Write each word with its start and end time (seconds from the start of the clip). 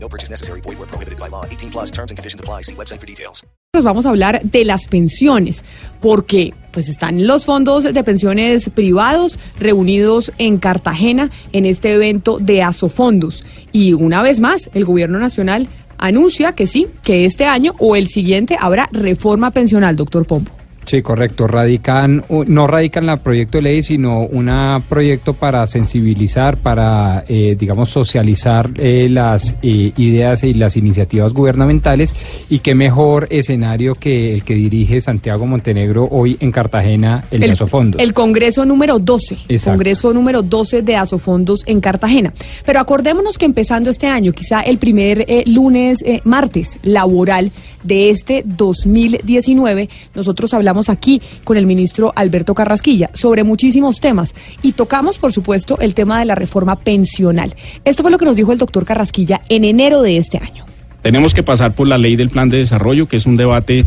No 0.00 0.08
purchase 0.08 0.30
necessary. 0.30 0.60
Void 0.62 0.78
where 0.78 0.86
prohibited 0.86 1.18
by 1.18 1.28
law. 1.28 1.44
18 1.44 1.70
plus 1.70 1.90
terms 1.90 2.10
and 2.10 2.16
conditions 2.16 2.40
apply. 2.40 2.62
See 2.62 2.74
website 2.74 3.00
for 3.00 3.06
details. 3.06 3.44
Nos 3.74 3.84
vamos 3.84 4.06
a 4.06 4.08
hablar 4.08 4.40
de 4.42 4.64
las 4.64 4.88
pensiones, 4.88 5.62
porque 6.00 6.54
pues 6.72 6.88
están 6.88 7.26
los 7.26 7.44
fondos 7.44 7.84
de 7.84 8.02
pensiones 8.02 8.70
privados 8.70 9.38
reunidos 9.58 10.32
en 10.38 10.56
Cartagena 10.56 11.30
en 11.52 11.66
este 11.66 11.92
evento 11.92 12.38
de 12.38 12.62
Asofondos. 12.62 13.44
Y 13.70 13.92
una 13.92 14.22
vez 14.22 14.40
más, 14.40 14.70
el 14.72 14.86
gobierno 14.86 15.18
nacional 15.18 15.68
anuncia 15.98 16.52
que 16.52 16.66
sí, 16.66 16.86
que 17.02 17.26
este 17.26 17.44
año 17.44 17.74
o 17.78 17.94
el 17.94 18.08
siguiente 18.08 18.56
habrá 18.58 18.88
reforma 18.90 19.50
pensional, 19.50 19.96
doctor 19.96 20.24
Pombo. 20.24 20.50
Sí, 20.88 21.02
correcto. 21.02 21.46
Radican, 21.46 22.24
no 22.46 22.66
radican 22.66 23.10
el 23.10 23.18
proyecto 23.18 23.58
de 23.58 23.62
ley, 23.62 23.82
sino 23.82 24.20
un 24.20 24.48
proyecto 24.88 25.34
para 25.34 25.66
sensibilizar, 25.66 26.56
para, 26.56 27.24
eh, 27.28 27.56
digamos, 27.60 27.90
socializar 27.90 28.70
eh, 28.78 29.06
las 29.10 29.54
eh, 29.60 29.92
ideas 29.98 30.44
y 30.44 30.54
las 30.54 30.78
iniciativas 30.78 31.34
gubernamentales. 31.34 32.14
Y 32.48 32.60
qué 32.60 32.74
mejor 32.74 33.26
escenario 33.28 33.96
que 33.96 34.32
el 34.32 34.44
que 34.44 34.54
dirige 34.54 35.02
Santiago 35.02 35.46
Montenegro 35.46 36.08
hoy 36.10 36.38
en 36.40 36.50
Cartagena, 36.50 37.22
el, 37.30 37.40
de 37.40 37.50
Asofondos. 37.50 38.00
el 38.00 38.14
Congreso 38.14 38.64
número 38.64 38.98
12. 38.98 39.40
Exacto. 39.46 39.72
Congreso 39.72 40.14
número 40.14 40.42
12 40.42 40.80
de 40.80 40.96
Asofondos 40.96 41.64
en 41.66 41.82
Cartagena. 41.82 42.32
Pero 42.64 42.80
acordémonos 42.80 43.36
que 43.36 43.44
empezando 43.44 43.90
este 43.90 44.06
año, 44.06 44.32
quizá 44.32 44.62
el 44.62 44.78
primer 44.78 45.26
lunes, 45.44 46.02
martes 46.24 46.78
laboral 46.82 47.52
de 47.82 48.08
este 48.08 48.42
2019, 48.46 49.90
nosotros 50.14 50.54
hablamos 50.54 50.77
aquí 50.88 51.20
con 51.42 51.56
el 51.56 51.66
ministro 51.66 52.12
Alberto 52.14 52.54
Carrasquilla 52.54 53.10
sobre 53.12 53.42
muchísimos 53.42 54.00
temas 54.00 54.34
y 54.62 54.72
tocamos, 54.72 55.18
por 55.18 55.32
supuesto, 55.32 55.78
el 55.80 55.94
tema 55.94 56.20
de 56.20 56.24
la 56.24 56.36
reforma 56.36 56.76
pensional. 56.76 57.56
Esto 57.84 58.02
fue 58.02 58.12
lo 58.12 58.18
que 58.18 58.24
nos 58.24 58.36
dijo 58.36 58.52
el 58.52 58.58
doctor 58.58 58.84
Carrasquilla 58.84 59.40
en 59.48 59.64
enero 59.64 60.02
de 60.02 60.16
este 60.18 60.38
año. 60.38 60.64
Tenemos 61.02 61.34
que 61.34 61.42
pasar 61.42 61.72
por 61.72 61.88
la 61.88 61.98
ley 61.98 62.16
del 62.16 62.30
plan 62.30 62.48
de 62.48 62.58
desarrollo, 62.58 63.08
que 63.08 63.16
es 63.16 63.26
un 63.26 63.36
debate 63.36 63.84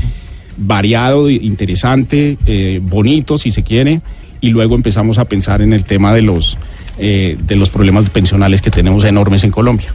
variado, 0.58 1.30
interesante, 1.30 2.38
eh, 2.46 2.80
bonito, 2.84 3.38
si 3.38 3.52
se 3.52 3.64
quiere, 3.64 4.02
y 4.42 4.50
luego 4.50 4.76
empezamos 4.76 5.18
a 5.18 5.26
pensar 5.26 5.62
en 5.62 5.74
el 5.74 5.84
tema 5.84 6.14
de 6.14 6.22
los, 6.22 6.58
eh, 6.98 7.38
de 7.42 7.56
los 7.56 7.70
problemas 7.70 8.10
pensionales 8.10 8.62
que 8.62 8.72
tenemos 8.72 9.04
enormes 9.06 9.44
en 9.44 9.52
Colombia. 9.52 9.94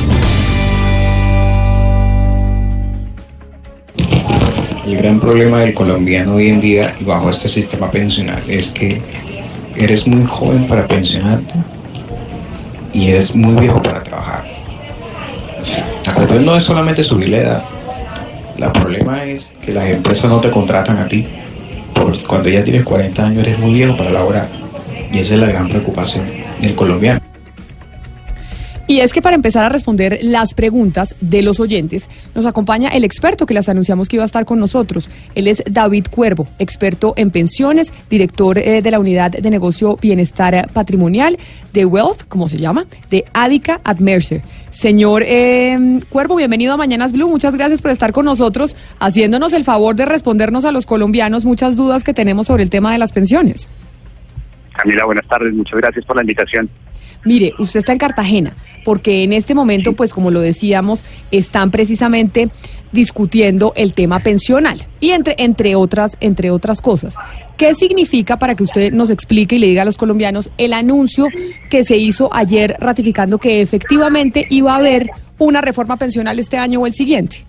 El 4.86 4.98
gran 4.98 5.20
problema 5.20 5.62
del 5.62 5.74
colombiano 5.74 6.36
hoy 6.36 6.50
en 6.50 6.60
día 6.60 6.94
bajo 7.02 7.30
este 7.30 7.48
sistema 7.48 7.90
pensional 7.90 8.44
es 8.50 8.70
que 8.72 9.02
eres 9.78 10.06
muy 10.06 10.26
joven 10.26 10.68
para 10.68 10.86
pensionarte 10.88 11.54
y 12.94 13.08
eres 13.08 13.34
muy 13.34 13.62
viejo 13.62 13.82
para 13.82 14.04
trabajar. 14.04 14.44
La 16.06 16.14
cuestión 16.14 16.46
no 16.46 16.58
es 16.58 16.64
solamente 16.64 17.02
subir 17.02 17.30
la 17.30 17.38
edad. 17.38 17.64
El 18.58 18.72
problema 18.74 19.24
es 19.24 19.52
que 19.66 19.72
las 19.72 19.86
empresas 19.86 20.30
no 20.30 20.42
te 20.42 20.52
contratan 20.52 20.98
a 20.98 21.08
ti. 21.08 21.28
Porque 21.94 22.20
cuando 22.24 22.50
ya 22.50 22.64
tienes 22.64 22.84
40 22.84 23.26
años 23.26 23.40
eres 23.40 23.60
muy 23.60 23.74
viejo 23.74 23.96
para 23.96 24.10
laborar. 24.10 24.50
Y 25.14 25.20
esa 25.20 25.36
es 25.36 25.40
la 25.40 25.48
gran 25.48 25.70
preocupación 25.70 26.26
del 26.60 26.76
colombiano. 26.76 27.23
Y 28.86 29.00
es 29.00 29.14
que 29.14 29.22
para 29.22 29.36
empezar 29.36 29.64
a 29.64 29.70
responder 29.70 30.20
las 30.22 30.54
preguntas 30.54 31.16
de 31.22 31.42
los 31.42 31.62
oyentes, 31.62 32.10
nos 32.36 32.46
acompaña 32.46 32.90
el 32.90 33.06
experto 33.06 33.46
que 33.46 33.54
las 33.54 33.70
anunciamos 33.70 34.10
que 34.10 34.18
iba 34.18 34.24
a 34.24 34.26
estar 34.26 34.46
con 34.46 34.60
nosotros. 34.60 35.10
Él 35.36 35.48
es 35.48 35.64
David 35.70 36.08
Cuervo, 36.12 36.48
experto 36.60 37.14
en 37.16 37.32
pensiones, 37.32 37.94
director 38.10 38.58
eh, 38.58 38.82
de 38.82 38.92
la 38.92 39.00
unidad 39.00 39.32
de 39.32 39.50
negocio 39.50 39.98
Bienestar 40.02 40.68
Patrimonial 40.74 41.38
de 41.72 41.86
Wealth, 41.86 42.28
como 42.28 42.50
se 42.50 42.58
llama, 42.58 42.86
de 43.10 43.24
Adica 43.34 43.80
at 43.86 44.00
Mercer. 44.00 44.42
Señor 44.72 45.24
eh, 45.26 46.02
Cuervo, 46.10 46.36
bienvenido 46.36 46.74
a 46.74 46.78
Mañanas 46.78 47.14
Blue. 47.14 47.30
Muchas 47.30 47.54
gracias 47.54 47.82
por 47.82 47.92
estar 47.92 48.12
con 48.12 48.26
nosotros, 48.26 48.76
haciéndonos 49.00 49.54
el 49.54 49.64
favor 49.64 49.96
de 49.96 50.06
respondernos 50.06 50.66
a 50.66 50.74
los 50.74 50.86
colombianos 50.86 51.46
muchas 51.46 51.78
dudas 51.78 52.04
que 52.04 52.14
tenemos 52.14 52.48
sobre 52.48 52.64
el 52.64 52.70
tema 52.70 52.92
de 52.92 52.98
las 52.98 53.14
pensiones. 53.14 53.70
Camila, 54.76 55.06
buenas 55.06 55.28
tardes. 55.28 55.54
Muchas 55.54 55.80
gracias 55.80 56.04
por 56.06 56.18
la 56.18 56.24
invitación. 56.24 56.70
Mire, 57.26 57.54
usted 57.58 57.80
está 57.80 57.94
en 57.94 58.00
Cartagena, 58.00 58.54
porque 58.84 59.24
en 59.24 59.34
este 59.34 59.56
momento, 59.56 59.94
pues 59.94 60.14
como 60.14 60.32
lo 60.32 60.42
decíamos, 60.42 61.06
están 61.32 61.72
precisamente 61.72 62.50
discutiendo 62.92 63.74
el 63.76 63.94
tema 63.94 64.20
pensional 64.20 64.86
y 65.00 65.10
entre 65.12 65.36
entre 65.40 65.76
otras 65.76 66.16
entre 66.20 66.52
otras 66.52 66.80
cosas. 66.82 67.16
¿Qué 67.58 67.74
significa 67.76 68.38
para 68.38 68.56
que 68.56 68.64
usted 68.64 68.94
nos 68.94 69.10
explique 69.10 69.56
y 69.56 69.60
le 69.60 69.68
diga 69.68 69.82
a 69.82 69.86
los 69.86 69.98
colombianos 69.98 70.52
el 70.58 70.74
anuncio 70.74 71.28
que 71.70 71.84
se 71.84 71.98
hizo 71.98 72.34
ayer 72.34 72.76
ratificando 72.80 73.40
que 73.40 73.62
efectivamente 73.62 74.46
iba 74.50 74.74
a 74.74 74.78
haber 74.78 75.10
una 75.40 75.62
reforma 75.62 75.98
pensional 75.98 76.40
este 76.40 76.58
año 76.58 76.82
o 76.82 76.88
el 76.88 76.94
siguiente? 76.94 77.46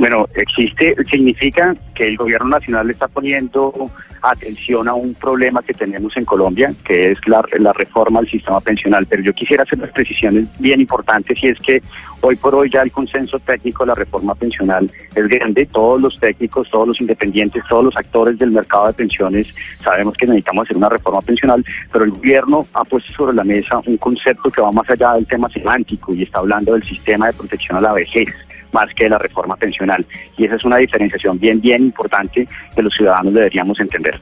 Bueno, 0.00 0.26
existe, 0.34 0.96
significa 1.10 1.74
que 1.94 2.08
el 2.08 2.16
gobierno 2.16 2.48
nacional 2.48 2.88
está 2.88 3.06
poniendo 3.06 3.90
atención 4.22 4.88
a 4.88 4.94
un 4.94 5.12
problema 5.12 5.60
que 5.60 5.74
tenemos 5.74 6.16
en 6.16 6.24
Colombia, 6.24 6.72
que 6.86 7.10
es 7.10 7.18
la, 7.26 7.44
la 7.58 7.74
reforma 7.74 8.20
al 8.20 8.26
sistema 8.26 8.62
pensional. 8.62 9.06
Pero 9.10 9.22
yo 9.22 9.34
quisiera 9.34 9.62
hacer 9.62 9.78
unas 9.78 9.92
precisiones 9.92 10.46
bien 10.58 10.80
importantes 10.80 11.44
y 11.44 11.48
es 11.48 11.58
que 11.58 11.82
hoy 12.22 12.34
por 12.36 12.54
hoy 12.54 12.70
ya 12.70 12.80
el 12.80 12.90
consenso 12.90 13.38
técnico 13.40 13.84
de 13.84 13.88
la 13.88 13.94
reforma 13.94 14.34
pensional 14.34 14.90
es 15.14 15.28
grande. 15.28 15.66
Todos 15.66 16.00
los 16.00 16.18
técnicos, 16.18 16.70
todos 16.70 16.88
los 16.88 17.00
independientes, 17.02 17.62
todos 17.68 17.84
los 17.84 17.96
actores 17.98 18.38
del 18.38 18.52
mercado 18.52 18.86
de 18.86 18.94
pensiones 18.94 19.54
sabemos 19.84 20.16
que 20.16 20.24
necesitamos 20.24 20.64
hacer 20.64 20.78
una 20.78 20.88
reforma 20.88 21.20
pensional, 21.20 21.62
pero 21.92 22.06
el 22.06 22.12
gobierno 22.12 22.66
ha 22.72 22.84
puesto 22.84 23.12
sobre 23.12 23.36
la 23.36 23.44
mesa 23.44 23.78
un 23.84 23.98
concepto 23.98 24.48
que 24.48 24.62
va 24.62 24.72
más 24.72 24.88
allá 24.88 25.12
del 25.12 25.26
tema 25.26 25.50
semántico 25.50 26.14
y 26.14 26.22
está 26.22 26.38
hablando 26.38 26.72
del 26.72 26.84
sistema 26.84 27.26
de 27.26 27.34
protección 27.34 27.76
a 27.76 27.82
la 27.82 27.92
vejez 27.92 28.30
más 28.72 28.92
que 28.94 29.04
de 29.04 29.10
la 29.10 29.18
reforma 29.18 29.56
pensional. 29.56 30.06
Y 30.36 30.44
esa 30.44 30.56
es 30.56 30.64
una 30.64 30.76
diferenciación 30.76 31.38
bien, 31.38 31.60
bien 31.60 31.84
importante 31.84 32.46
que 32.74 32.82
los 32.82 32.94
ciudadanos 32.94 33.34
deberíamos 33.34 33.78
entender. 33.80 34.20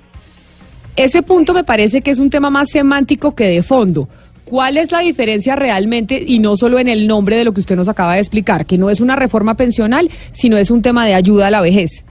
Ese 0.96 1.22
punto 1.22 1.54
me 1.54 1.64
parece 1.64 2.02
que 2.02 2.10
es 2.10 2.18
un 2.18 2.30
tema 2.30 2.50
más 2.50 2.70
semántico 2.70 3.34
que 3.34 3.44
de 3.44 3.62
fondo. 3.62 4.08
¿Cuál 4.44 4.78
es 4.78 4.90
la 4.90 5.00
diferencia 5.00 5.54
realmente 5.56 6.20
y 6.26 6.38
no 6.38 6.56
solo 6.56 6.78
en 6.78 6.88
el 6.88 7.06
nombre 7.06 7.36
de 7.36 7.44
lo 7.44 7.52
que 7.52 7.60
usted 7.60 7.76
nos 7.76 7.88
acaba 7.88 8.14
de 8.14 8.20
explicar, 8.20 8.64
que 8.64 8.78
no 8.78 8.88
es 8.88 9.00
una 9.00 9.14
reforma 9.14 9.54
pensional, 9.54 10.08
sino 10.32 10.56
es 10.56 10.70
un 10.70 10.80
tema 10.80 11.04
de 11.04 11.14
ayuda 11.14 11.48
a 11.48 11.50
la 11.50 11.60
vejez? 11.60 12.04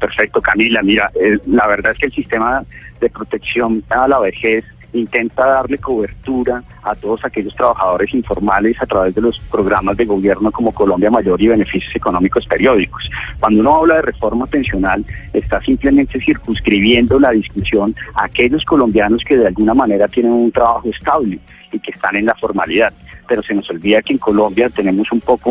Perfecto, 0.00 0.42
Camila. 0.42 0.82
Mira, 0.82 1.10
eh, 1.14 1.38
la 1.46 1.66
verdad 1.68 1.92
es 1.92 1.98
que 1.98 2.06
el 2.06 2.12
sistema 2.12 2.64
de 3.00 3.08
protección 3.08 3.82
a 3.90 4.08
la 4.08 4.18
vejez 4.18 4.64
intenta 4.94 5.46
darle 5.46 5.78
cobertura 5.78 6.62
a 6.82 6.94
todos 6.94 7.24
aquellos 7.24 7.54
trabajadores 7.54 8.12
informales 8.14 8.76
a 8.80 8.86
través 8.86 9.14
de 9.14 9.20
los 9.20 9.38
programas 9.50 9.96
de 9.96 10.04
gobierno 10.04 10.50
como 10.50 10.72
Colombia 10.72 11.10
Mayor 11.10 11.40
y 11.42 11.48
beneficios 11.48 11.94
económicos 11.94 12.46
periódicos. 12.46 13.10
Cuando 13.40 13.60
uno 13.60 13.76
habla 13.76 13.96
de 13.96 14.02
reforma 14.02 14.46
pensional, 14.46 15.04
está 15.32 15.60
simplemente 15.62 16.20
circunscribiendo 16.20 17.18
la 17.18 17.30
discusión 17.30 17.94
a 18.14 18.24
aquellos 18.24 18.64
colombianos 18.64 19.22
que 19.24 19.36
de 19.36 19.48
alguna 19.48 19.74
manera 19.74 20.08
tienen 20.08 20.32
un 20.32 20.52
trabajo 20.52 20.88
estable 20.88 21.38
y 21.72 21.78
que 21.78 21.90
están 21.90 22.16
en 22.16 22.26
la 22.26 22.34
formalidad. 22.34 22.92
Pero 23.26 23.42
se 23.42 23.54
nos 23.54 23.68
olvida 23.70 24.02
que 24.02 24.12
en 24.12 24.18
Colombia 24.18 24.68
tenemos 24.68 25.10
un 25.10 25.20
poco 25.20 25.50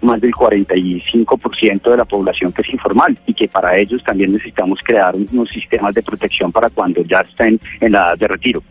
más 0.00 0.20
del 0.20 0.32
45% 0.32 1.90
de 1.90 1.96
la 1.96 2.04
población 2.04 2.52
que 2.52 2.62
es 2.62 2.72
informal 2.72 3.18
y 3.26 3.34
que 3.34 3.48
para 3.48 3.78
ellos 3.78 4.02
también 4.02 4.32
necesitamos 4.32 4.80
crear 4.82 5.14
unos 5.14 5.50
sistemas 5.50 5.94
de 5.94 6.02
protección 6.02 6.50
para 6.50 6.70
cuando 6.70 7.02
ya 7.02 7.20
estén 7.20 7.60
en 7.80 7.92
la 7.92 8.00
edad 8.00 8.18
de 8.18 8.28
retiro. 8.28 8.62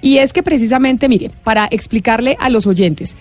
Y 0.00 0.18
es 0.18 0.32
que 0.32 0.42
precisamente, 0.42 1.08
mire, 1.08 1.30
para 1.44 1.66
explicarle 1.70 2.36
a 2.40 2.48
los 2.50 2.66
oyentes 2.66 3.16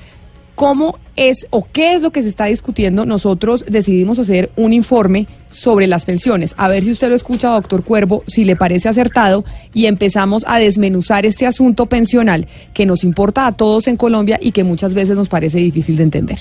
cómo 0.58 0.98
es 1.16 1.46
o 1.52 1.68
qué 1.72 1.94
es 1.94 2.02
lo 2.02 2.12
que 2.12 2.24
se 2.24 2.30
está 2.30 2.46
discutiendo, 2.46 3.06
nosotros 3.06 3.64
decidimos 3.70 4.18
hacer 4.18 4.50
un 4.56 4.74
informe 4.74 5.28
sobre 5.52 5.86
las 5.86 6.06
pensiones. 6.06 6.56
A 6.58 6.68
ver 6.68 6.84
si 6.84 6.92
usted 6.92 7.10
lo 7.10 7.16
escucha, 7.16 7.50
doctor 7.50 7.84
Cuervo, 7.84 8.24
si 8.26 8.44
le 8.44 8.56
parece 8.56 8.90
acertado, 8.90 9.46
y 9.74 9.86
empezamos 9.86 10.44
a 10.48 10.58
desmenuzar 10.58 11.28
este 11.28 11.46
asunto 11.46 11.86
pensional 11.86 12.48
que 12.74 12.88
nos 12.88 13.04
importa 13.04 13.46
a 13.46 13.52
todos 13.52 13.88
en 13.88 13.98
Colombia 13.98 14.40
y 14.42 14.52
que 14.52 14.64
muchas 14.64 14.96
veces 14.96 15.16
nos 15.16 15.30
parece 15.30 15.60
difícil 15.60 15.96
de 15.96 16.04
entender. 16.04 16.40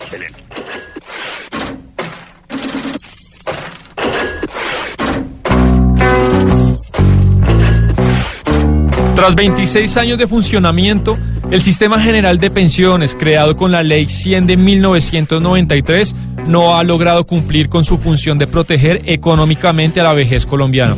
Excelente. 0.00 0.37
Tras 9.18 9.34
26 9.34 9.96
años 9.96 10.16
de 10.16 10.28
funcionamiento, 10.28 11.18
el 11.50 11.60
Sistema 11.60 12.00
General 12.00 12.38
de 12.38 12.52
Pensiones, 12.52 13.16
creado 13.18 13.56
con 13.56 13.72
la 13.72 13.82
Ley 13.82 14.06
100 14.06 14.46
de 14.46 14.56
1993, 14.56 16.14
no 16.46 16.76
ha 16.76 16.84
logrado 16.84 17.24
cumplir 17.24 17.68
con 17.68 17.84
su 17.84 17.98
función 17.98 18.38
de 18.38 18.46
proteger 18.46 19.02
económicamente 19.06 19.98
a 19.98 20.04
la 20.04 20.12
vejez 20.12 20.46
colombiana. 20.46 20.94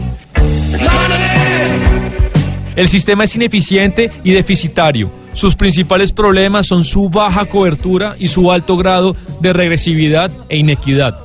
El 2.76 2.88
sistema 2.88 3.24
es 3.24 3.34
ineficiente 3.36 4.12
y 4.22 4.32
deficitario. 4.32 5.10
Sus 5.32 5.56
principales 5.56 6.12
problemas 6.12 6.66
son 6.66 6.84
su 6.84 7.08
baja 7.08 7.46
cobertura 7.46 8.16
y 8.18 8.28
su 8.28 8.52
alto 8.52 8.76
grado 8.76 9.16
de 9.40 9.54
regresividad 9.54 10.30
e 10.50 10.58
inequidad. 10.58 11.18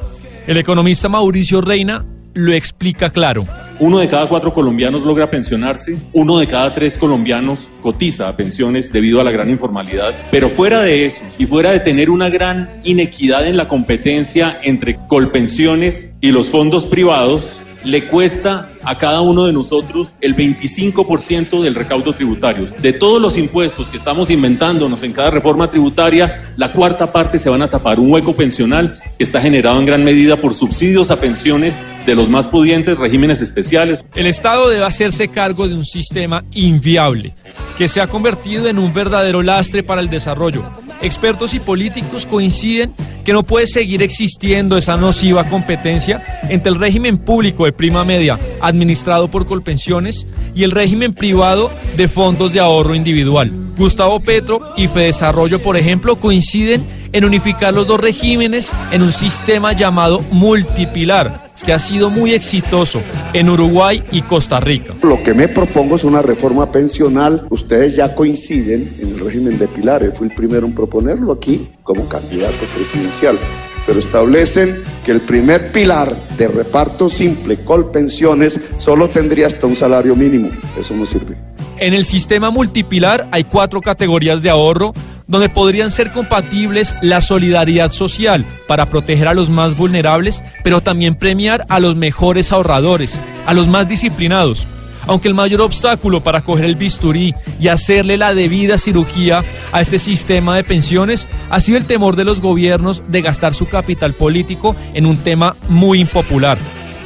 El 0.47 0.55
economista 0.55 1.09
Mauricio 1.09 1.59
Reina 1.59 2.05
lo 2.33 2.53
explica 2.53 3.09
claro. 3.09 3.45
Uno 3.79 3.99
de 3.99 4.07
cada 4.07 4.27
cuatro 4.27 4.53
colombianos 4.53 5.03
logra 5.03 5.29
pensionarse, 5.29 5.97
uno 6.13 6.37
de 6.39 6.47
cada 6.47 6.73
tres 6.73 6.97
colombianos 6.97 7.67
cotiza 7.81 8.29
a 8.29 8.37
pensiones 8.37 8.91
debido 8.91 9.19
a 9.19 9.23
la 9.23 9.31
gran 9.31 9.49
informalidad, 9.49 10.13
pero 10.31 10.49
fuera 10.49 10.81
de 10.81 11.05
eso 11.05 11.23
y 11.37 11.45
fuera 11.45 11.71
de 11.71 11.81
tener 11.81 12.09
una 12.09 12.29
gran 12.29 12.69
inequidad 12.85 13.45
en 13.45 13.57
la 13.57 13.67
competencia 13.67 14.59
entre 14.63 14.97
colpensiones 15.07 16.09
y 16.21 16.31
los 16.31 16.47
fondos 16.47 16.85
privados, 16.85 17.59
le 17.85 18.07
cuesta 18.07 18.69
a 18.83 18.97
cada 18.97 19.21
uno 19.21 19.45
de 19.45 19.53
nosotros 19.53 20.09
el 20.21 20.35
25% 20.35 21.61
del 21.61 21.75
recaudo 21.75 22.13
tributario. 22.13 22.67
De 22.79 22.93
todos 22.93 23.21
los 23.21 23.37
impuestos 23.37 23.89
que 23.89 23.97
estamos 23.97 24.29
inventándonos 24.29 25.03
en 25.03 25.13
cada 25.13 25.29
reforma 25.29 25.69
tributaria, 25.69 26.43
la 26.57 26.71
cuarta 26.71 27.11
parte 27.11 27.39
se 27.39 27.49
van 27.49 27.61
a 27.61 27.69
tapar 27.69 27.99
un 27.99 28.11
hueco 28.11 28.35
pensional 28.35 28.99
que 29.17 29.23
está 29.23 29.41
generado 29.41 29.79
en 29.79 29.85
gran 29.85 30.03
medida 30.03 30.35
por 30.37 30.53
subsidios 30.53 31.11
a 31.11 31.19
pensiones 31.19 31.79
de 32.05 32.15
los 32.15 32.29
más 32.29 32.47
pudientes, 32.47 32.97
regímenes 32.97 33.41
especiales. 33.41 34.03
El 34.15 34.27
Estado 34.27 34.69
debe 34.69 34.85
hacerse 34.85 35.27
cargo 35.27 35.67
de 35.67 35.75
un 35.75 35.85
sistema 35.85 36.43
inviable 36.51 37.35
que 37.77 37.87
se 37.87 38.01
ha 38.01 38.07
convertido 38.07 38.67
en 38.67 38.79
un 38.79 38.93
verdadero 38.93 39.41
lastre 39.41 39.83
para 39.83 40.01
el 40.01 40.09
desarrollo. 40.09 40.63
Expertos 41.01 41.53
y 41.53 41.59
políticos 41.59 42.25
coinciden 42.25 42.93
que 43.23 43.33
no 43.33 43.43
puede 43.43 43.67
seguir 43.67 44.01
existiendo 44.03 44.77
esa 44.77 44.97
nociva 44.97 45.43
competencia 45.43 46.23
entre 46.49 46.71
el 46.71 46.79
régimen 46.79 47.17
público 47.17 47.65
de 47.65 47.73
prima 47.73 48.05
media 48.05 48.39
administrado 48.61 49.29
por 49.29 49.45
Colpensiones 49.45 50.27
y 50.53 50.63
el 50.63 50.71
régimen 50.71 51.13
privado 51.13 51.71
de 51.97 52.07
fondos 52.07 52.53
de 52.53 52.59
ahorro 52.59 52.95
individual. 52.95 53.51
Gustavo 53.77 54.19
Petro 54.19 54.61
y 54.77 54.87
Fedesarrollo, 54.87 55.59
por 55.59 55.75
ejemplo, 55.75 56.15
coinciden 56.15 56.85
en 57.11 57.25
unificar 57.25 57.73
los 57.73 57.87
dos 57.87 57.99
regímenes 57.99 58.71
en 58.91 59.01
un 59.01 59.11
sistema 59.11 59.73
llamado 59.73 60.19
multipilar, 60.31 61.44
que 61.63 61.73
ha 61.73 61.79
sido 61.79 62.09
muy 62.09 62.33
exitoso 62.33 63.01
en 63.33 63.49
Uruguay 63.49 64.03
y 64.11 64.21
Costa 64.21 64.59
Rica. 64.59 64.93
Lo 65.01 65.21
que 65.23 65.33
me 65.33 65.47
propongo 65.47 65.95
es 65.95 66.03
una 66.03 66.21
reforma 66.21 66.71
pensional. 66.71 67.47
Ustedes 67.49 67.95
ya 67.95 68.15
coinciden 68.15 68.95
en 68.99 69.09
el 69.09 69.19
régimen 69.19 69.57
de 69.57 69.67
pilares. 69.67 70.17
Fui 70.17 70.27
el 70.27 70.35
primero 70.35 70.65
en 70.65 70.73
proponerlo 70.73 71.31
aquí 71.31 71.69
como 71.83 72.07
candidato 72.07 72.65
presidencial. 72.75 73.37
Pero 73.85 73.99
establecen 73.99 74.81
que 75.05 75.11
el 75.11 75.21
primer 75.21 75.71
pilar 75.71 76.15
de 76.37 76.47
reparto 76.47 77.07
simple 77.07 77.63
con 77.63 77.91
pensiones 77.91 78.59
solo 78.79 79.09
tendría 79.09 79.47
hasta 79.47 79.67
un 79.67 79.75
salario 79.75 80.15
mínimo. 80.15 80.49
Eso 80.79 80.95
no 80.95 81.05
sirve. 81.05 81.37
En 81.77 81.93
el 81.93 82.05
sistema 82.05 82.49
multipilar 82.49 83.27
hay 83.31 83.43
cuatro 83.43 83.81
categorías 83.81 84.41
de 84.41 84.49
ahorro 84.49 84.93
donde 85.27 85.49
podrían 85.49 85.91
ser 85.91 86.11
compatibles 86.11 86.95
la 87.01 87.21
solidaridad 87.21 87.91
social 87.91 88.45
para 88.67 88.87
proteger 88.87 89.27
a 89.27 89.33
los 89.33 89.49
más 89.49 89.77
vulnerables, 89.77 90.43
pero 90.63 90.81
también 90.81 91.15
premiar 91.15 91.65
a 91.69 91.79
los 91.79 91.95
mejores 91.95 92.51
ahorradores, 92.51 93.19
a 93.45 93.53
los 93.53 93.67
más 93.67 93.87
disciplinados. 93.87 94.67
Aunque 95.07 95.27
el 95.27 95.35
mayor 95.35 95.61
obstáculo 95.61 96.21
para 96.21 96.41
coger 96.41 96.65
el 96.65 96.75
bisturí 96.75 97.35
y 97.59 97.67
hacerle 97.67 98.17
la 98.17 98.33
debida 98.33 98.77
cirugía 98.77 99.43
a 99.71 99.81
este 99.81 99.99
sistema 99.99 100.55
de 100.55 100.63
pensiones 100.63 101.27
ha 101.51 101.59
sido 101.59 101.77
el 101.77 101.85
temor 101.85 102.15
de 102.15 102.23
los 102.23 102.41
gobiernos 102.41 103.03
de 103.07 103.21
gastar 103.21 103.53
su 103.53 103.67
capital 103.67 104.13
político 104.13 104.75
en 104.93 105.05
un 105.05 105.17
tema 105.17 105.57
muy 105.69 105.99
impopular, 105.99 106.57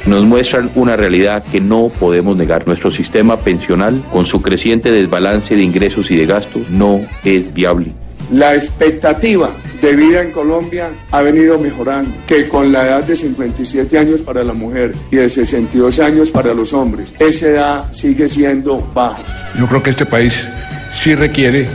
nos 0.06 0.24
muestran 0.24 0.70
una 0.76 0.96
realidad 0.96 1.44
que 1.44 1.60
no 1.60 1.90
podemos 2.00 2.36
negar. 2.36 2.66
Nuestro 2.66 2.90
sistema 2.90 3.36
pensional, 3.36 4.02
con 4.10 4.24
su 4.24 4.40
creciente 4.40 4.90
desbalance 4.90 5.54
de 5.54 5.62
ingresos 5.62 6.10
y 6.10 6.16
de 6.16 6.26
gastos, 6.26 6.70
no 6.70 7.00
es 7.24 7.52
viable. 7.52 7.92
La 8.32 8.54
expectativa 8.54 9.50
de 9.82 9.96
vida 9.96 10.22
en 10.22 10.30
Colombia 10.30 10.90
ha 11.10 11.20
venido 11.20 11.58
mejorando, 11.58 12.10
que 12.28 12.48
con 12.48 12.70
la 12.70 12.86
edad 12.86 13.02
de 13.02 13.16
57 13.16 13.98
años 13.98 14.22
para 14.22 14.44
la 14.44 14.52
mujer 14.52 14.94
y 15.10 15.16
de 15.16 15.28
62 15.28 15.98
años 15.98 16.30
para 16.30 16.54
los 16.54 16.72
hombres, 16.72 17.12
esa 17.18 17.46
edad 17.48 17.92
sigue 17.92 18.28
siendo 18.28 18.78
baja. 18.94 19.24
Yo 19.58 19.66
creo 19.66 19.82
que 19.82 19.90
este 19.90 20.06
país 20.06 20.46
sí 20.92 21.16
requiere 21.16 21.66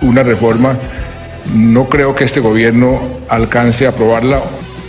una 0.00 0.22
reforma. 0.22 0.78
No 1.54 1.86
creo 1.86 2.14
que 2.14 2.24
este 2.24 2.40
gobierno 2.40 2.98
alcance 3.28 3.84
a 3.84 3.90
aprobarla. 3.90 4.40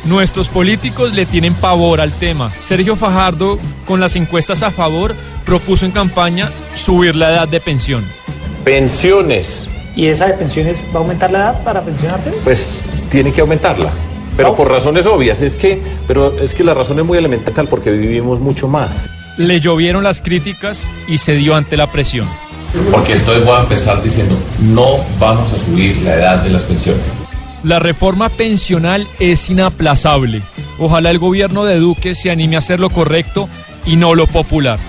Nuestros 0.05 0.47
políticos 0.47 1.13
le 1.13 1.25
tienen 1.25 1.55
pavor 1.55 1.99
al 1.99 2.17
tema. 2.17 2.53
Sergio 2.61 2.95
Fajardo, 2.95 3.59
con 3.85 3.99
las 3.99 4.15
encuestas 4.15 4.63
a 4.63 4.71
favor, 4.71 5.13
propuso 5.45 5.85
en 5.85 5.91
campaña 5.91 6.49
subir 6.73 7.17
la 7.17 7.31
edad 7.31 7.47
de 7.49 7.59
pensión. 7.59 8.05
Pensiones 8.63 9.67
¿Y 9.99 10.07
esa 10.07 10.27
de 10.27 10.33
pensiones 10.35 10.81
va 10.95 10.99
a 10.99 11.03
aumentar 11.03 11.29
la 11.29 11.39
edad 11.39 11.63
para 11.65 11.81
pensionarse? 11.81 12.31
Pues 12.45 12.81
tiene 13.11 13.33
que 13.33 13.41
aumentarla. 13.41 13.91
Pero 14.37 14.55
por 14.55 14.71
razones 14.71 15.05
obvias, 15.05 15.41
es 15.41 15.57
que, 15.57 15.81
pero 16.07 16.39
es 16.39 16.53
que 16.53 16.63
la 16.63 16.73
razón 16.73 16.99
es 16.99 17.05
muy 17.05 17.17
elemental 17.17 17.67
porque 17.67 17.91
vivimos 17.91 18.39
mucho 18.39 18.69
más. 18.69 19.09
Le 19.35 19.59
llovieron 19.59 20.05
las 20.05 20.21
críticas 20.21 20.87
y 21.05 21.17
se 21.17 21.35
dio 21.35 21.53
ante 21.53 21.75
la 21.75 21.91
presión. 21.91 22.25
Porque 22.91 23.11
entonces 23.11 23.43
voy 23.43 23.57
a 23.57 23.59
empezar 23.63 24.01
diciendo, 24.01 24.37
no 24.61 24.99
vamos 25.19 25.51
a 25.51 25.59
subir 25.59 25.97
la 25.97 26.15
edad 26.15 26.43
de 26.43 26.51
las 26.51 26.63
pensiones. 26.63 27.03
La 27.63 27.79
reforma 27.79 28.29
pensional 28.29 29.05
es 29.19 29.49
inaplazable. 29.49 30.43
Ojalá 30.77 31.09
el 31.09 31.19
gobierno 31.19 31.65
de 31.65 31.77
Duque 31.77 32.15
se 32.15 32.31
anime 32.31 32.55
a 32.55 32.59
hacer 32.59 32.79
lo 32.79 32.89
correcto 32.89 33.49
y 33.85 33.97
no 33.97 34.15
lo 34.15 34.27
popular. 34.27 34.79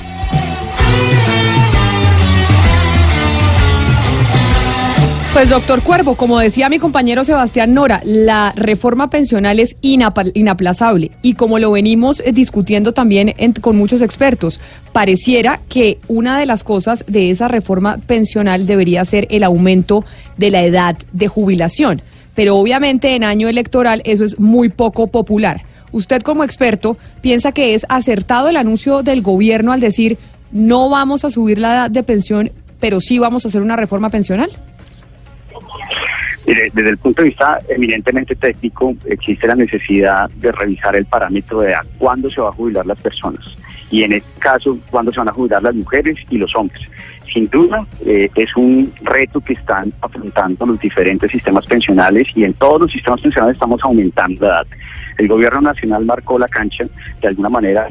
Pues 5.32 5.48
doctor 5.48 5.80
Cuervo, 5.82 6.16
como 6.16 6.40
decía 6.40 6.68
mi 6.68 6.80
compañero 6.80 7.24
Sebastián 7.24 7.72
Nora, 7.72 8.02
la 8.04 8.52
reforma 8.56 9.10
pensional 9.10 9.60
es 9.60 9.76
inaplazable 9.80 11.12
y 11.22 11.34
como 11.34 11.60
lo 11.60 11.70
venimos 11.70 12.20
eh, 12.20 12.32
discutiendo 12.32 12.92
también 12.92 13.32
con 13.60 13.76
muchos 13.76 14.02
expertos, 14.02 14.60
pareciera 14.92 15.60
que 15.68 15.98
una 16.08 16.36
de 16.36 16.46
las 16.46 16.64
cosas 16.64 17.04
de 17.06 17.30
esa 17.30 17.46
reforma 17.46 17.98
pensional 17.98 18.66
debería 18.66 19.04
ser 19.04 19.28
el 19.30 19.44
aumento 19.44 20.04
de 20.36 20.50
la 20.50 20.64
edad 20.64 20.98
de 21.12 21.28
jubilación, 21.28 22.02
pero 22.34 22.56
obviamente 22.56 23.14
en 23.14 23.22
año 23.22 23.46
electoral 23.48 24.02
eso 24.04 24.24
es 24.24 24.40
muy 24.40 24.68
poco 24.68 25.06
popular. 25.06 25.62
Usted 25.92 26.22
como 26.22 26.42
experto 26.42 26.96
piensa 27.20 27.52
que 27.52 27.74
es 27.74 27.86
acertado 27.88 28.48
el 28.48 28.56
anuncio 28.56 29.04
del 29.04 29.22
gobierno 29.22 29.70
al 29.70 29.80
decir 29.80 30.18
no 30.50 30.90
vamos 30.90 31.24
a 31.24 31.30
subir 31.30 31.60
la 31.60 31.72
edad 31.72 31.90
de 31.90 32.02
pensión, 32.02 32.50
pero 32.80 33.00
sí 33.00 33.20
vamos 33.20 33.44
a 33.44 33.48
hacer 33.48 33.62
una 33.62 33.76
reforma 33.76 34.10
pensional? 34.10 34.50
Desde 36.46 36.88
el 36.88 36.98
punto 36.98 37.22
de 37.22 37.28
vista 37.28 37.60
eminentemente 37.68 38.34
técnico, 38.34 38.94
existe 39.04 39.46
la 39.46 39.54
necesidad 39.54 40.28
de 40.30 40.52
revisar 40.52 40.96
el 40.96 41.04
parámetro 41.06 41.60
de 41.60 41.74
a 41.74 41.82
cuándo 41.98 42.30
se 42.30 42.40
va 42.40 42.48
a 42.48 42.52
jubilar 42.52 42.86
las 42.86 43.00
personas 43.00 43.56
y 43.90 44.04
en 44.04 44.12
este 44.12 44.40
caso, 44.40 44.78
cuándo 44.90 45.10
se 45.10 45.18
van 45.18 45.28
a 45.28 45.32
jubilar 45.32 45.62
las 45.62 45.74
mujeres 45.74 46.16
y 46.30 46.38
los 46.38 46.54
hombres. 46.54 46.80
Sin 47.32 47.48
duda 47.48 47.86
eh, 48.04 48.30
es 48.34 48.56
un 48.56 48.92
reto 49.02 49.40
que 49.40 49.54
están 49.54 49.92
afrontando 50.00 50.66
los 50.66 50.80
diferentes 50.80 51.30
sistemas 51.30 51.66
pensionales 51.66 52.26
y 52.34 52.44
en 52.44 52.54
todos 52.54 52.82
los 52.82 52.92
sistemas 52.92 53.20
pensionales 53.20 53.54
estamos 53.54 53.80
aumentando 53.82 54.46
la 54.46 54.52
edad. 54.52 54.66
El 55.18 55.28
gobierno 55.28 55.60
nacional 55.60 56.04
marcó 56.04 56.38
la 56.38 56.48
cancha 56.48 56.86
de 57.20 57.28
alguna 57.28 57.50
manera 57.50 57.86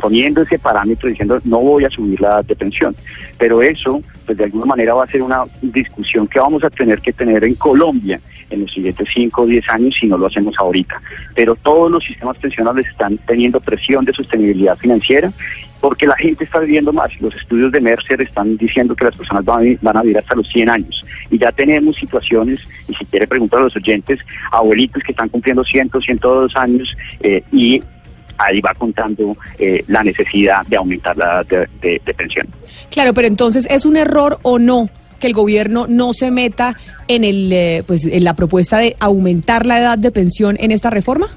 poniendo 0.00 0.42
ese 0.42 0.58
parámetro 0.58 1.08
diciendo 1.08 1.38
no 1.44 1.60
voy 1.60 1.84
a 1.84 1.90
subir 1.90 2.20
la 2.20 2.28
edad 2.28 2.44
de 2.44 2.56
pensión. 2.56 2.96
Pero 3.38 3.62
eso, 3.62 4.02
pues 4.26 4.36
de 4.36 4.44
alguna 4.44 4.66
manera 4.66 4.94
va 4.94 5.04
a 5.04 5.08
ser 5.08 5.22
una 5.22 5.44
discusión 5.60 6.26
que 6.26 6.40
vamos 6.40 6.64
a 6.64 6.70
tener 6.70 7.00
que 7.00 7.12
tener 7.12 7.44
en 7.44 7.54
Colombia 7.54 8.20
en 8.52 8.60
los 8.62 8.72
siguientes 8.72 9.08
5 9.12 9.42
o 9.42 9.46
10 9.46 9.68
años 9.70 9.94
si 9.98 10.06
no 10.06 10.16
lo 10.18 10.26
hacemos 10.26 10.54
ahorita. 10.58 11.00
Pero 11.34 11.54
todos 11.56 11.90
los 11.90 12.04
sistemas 12.04 12.38
pensionales 12.38 12.86
están 12.86 13.18
teniendo 13.26 13.60
presión 13.60 14.04
de 14.04 14.12
sostenibilidad 14.12 14.76
financiera 14.76 15.32
porque 15.80 16.06
la 16.06 16.14
gente 16.16 16.44
está 16.44 16.60
viviendo 16.60 16.92
más. 16.92 17.10
Los 17.20 17.34
estudios 17.34 17.72
de 17.72 17.80
Mercer 17.80 18.20
están 18.22 18.56
diciendo 18.56 18.94
que 18.94 19.04
las 19.06 19.16
personas 19.16 19.44
van 19.44 19.96
a, 19.96 20.02
vivir 20.02 20.18
hasta 20.18 20.36
los 20.36 20.46
100 20.48 20.70
años. 20.70 21.04
Y 21.28 21.38
ya 21.38 21.50
tenemos 21.50 21.96
situaciones, 21.96 22.60
y 22.88 22.94
si 22.94 23.04
quiere 23.06 23.26
preguntar 23.26 23.58
a 23.58 23.64
los 23.64 23.74
oyentes, 23.74 24.20
abuelitos 24.52 25.02
que 25.02 25.10
están 25.10 25.28
cumpliendo 25.28 25.64
100, 25.64 25.90
102 26.00 26.54
años 26.56 26.96
eh, 27.20 27.42
y 27.50 27.82
ahí 28.38 28.60
va 28.60 28.74
contando 28.74 29.36
eh, 29.58 29.84
la 29.88 30.04
necesidad 30.04 30.64
de 30.66 30.76
aumentar 30.76 31.16
la 31.16 31.24
edad 31.42 31.46
de, 31.46 31.68
de- 31.80 32.02
de 32.04 32.14
pensión. 32.14 32.46
Claro, 32.90 33.12
pero 33.12 33.26
entonces, 33.26 33.66
¿es 33.68 33.84
un 33.84 33.96
error 33.96 34.38
o 34.42 34.58
no 34.60 34.88
que 35.22 35.28
el 35.28 35.34
gobierno 35.34 35.86
no 35.88 36.12
se 36.12 36.32
meta 36.32 36.74
en, 37.06 37.22
el, 37.22 37.52
eh, 37.52 37.84
pues, 37.86 38.04
en 38.04 38.24
la 38.24 38.34
propuesta 38.34 38.78
de 38.78 38.96
aumentar 38.98 39.66
la 39.66 39.78
edad 39.78 39.96
de 39.96 40.10
pensión 40.10 40.56
en 40.58 40.72
esta 40.72 40.90
reforma? 40.90 41.28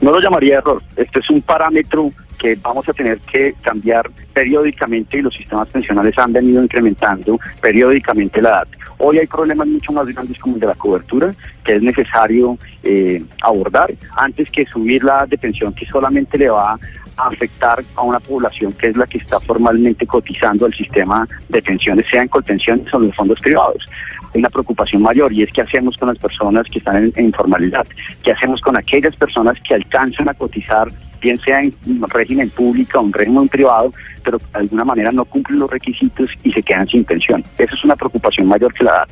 No 0.00 0.10
lo 0.10 0.20
llamaría 0.20 0.58
error. 0.58 0.82
Esto 0.96 1.20
es 1.20 1.30
un 1.30 1.40
parámetro 1.40 2.10
que 2.36 2.58
vamos 2.60 2.88
a 2.88 2.92
tener 2.92 3.18
que 3.20 3.54
cambiar 3.62 4.10
periódicamente 4.32 5.18
y 5.18 5.22
los 5.22 5.34
sistemas 5.34 5.68
pensionales 5.68 6.18
han 6.18 6.32
venido 6.32 6.60
incrementando 6.62 7.38
periódicamente 7.60 8.42
la 8.42 8.50
edad. 8.50 8.68
Hoy 8.98 9.18
hay 9.18 9.26
problemas 9.28 9.68
mucho 9.68 9.92
más 9.92 10.06
grandes 10.08 10.36
como 10.40 10.56
el 10.56 10.60
de 10.60 10.66
la 10.66 10.74
cobertura, 10.74 11.32
que 11.64 11.76
es 11.76 11.82
necesario 11.82 12.58
eh, 12.82 13.22
abordar 13.42 13.92
antes 14.16 14.50
que 14.50 14.66
subir 14.66 15.04
la 15.04 15.18
edad 15.18 15.28
de 15.28 15.38
pensión 15.38 15.72
que 15.72 15.86
solamente 15.86 16.36
le 16.36 16.48
va 16.48 16.76
afectar 17.18 17.82
a 17.96 18.02
una 18.02 18.20
población 18.20 18.72
que 18.72 18.88
es 18.88 18.96
la 18.96 19.06
que 19.06 19.18
está 19.18 19.40
formalmente 19.40 20.06
cotizando 20.06 20.66
al 20.66 20.74
sistema 20.74 21.26
de 21.48 21.62
pensiones, 21.62 22.06
sea 22.10 22.22
en 22.22 22.28
colpensiones 22.28 22.92
o 22.92 22.98
en 22.98 23.08
los 23.08 23.16
fondos 23.16 23.40
privados. 23.40 23.84
Hay 24.34 24.40
una 24.40 24.50
preocupación 24.50 25.02
mayor 25.02 25.32
y 25.32 25.42
es 25.42 25.52
qué 25.52 25.62
hacemos 25.62 25.96
con 25.96 26.08
las 26.08 26.18
personas 26.18 26.66
que 26.70 26.78
están 26.78 27.12
en, 27.14 27.24
informalidad, 27.24 27.86
qué 28.22 28.32
hacemos 28.32 28.60
con 28.60 28.76
aquellas 28.76 29.16
personas 29.16 29.56
que 29.66 29.74
alcanzan 29.74 30.28
a 30.28 30.34
cotizar, 30.34 30.88
bien 31.20 31.38
sea 31.38 31.60
en 31.62 31.74
un 31.86 32.04
régimen 32.08 32.50
público 32.50 33.00
o 33.00 33.06
en 33.06 33.12
régimen 33.12 33.48
privado, 33.48 33.92
pero 34.22 34.38
de 34.38 34.44
alguna 34.52 34.84
manera 34.84 35.10
no 35.10 35.24
cumplen 35.24 35.58
los 35.58 35.70
requisitos 35.70 36.30
y 36.42 36.52
se 36.52 36.62
quedan 36.62 36.86
sin 36.86 37.04
pensión. 37.04 37.42
Esa 37.56 37.74
es 37.74 37.84
una 37.84 37.96
preocupación 37.96 38.46
mayor 38.46 38.72
que 38.74 38.84
la 38.84 38.90
edad. 38.90 39.08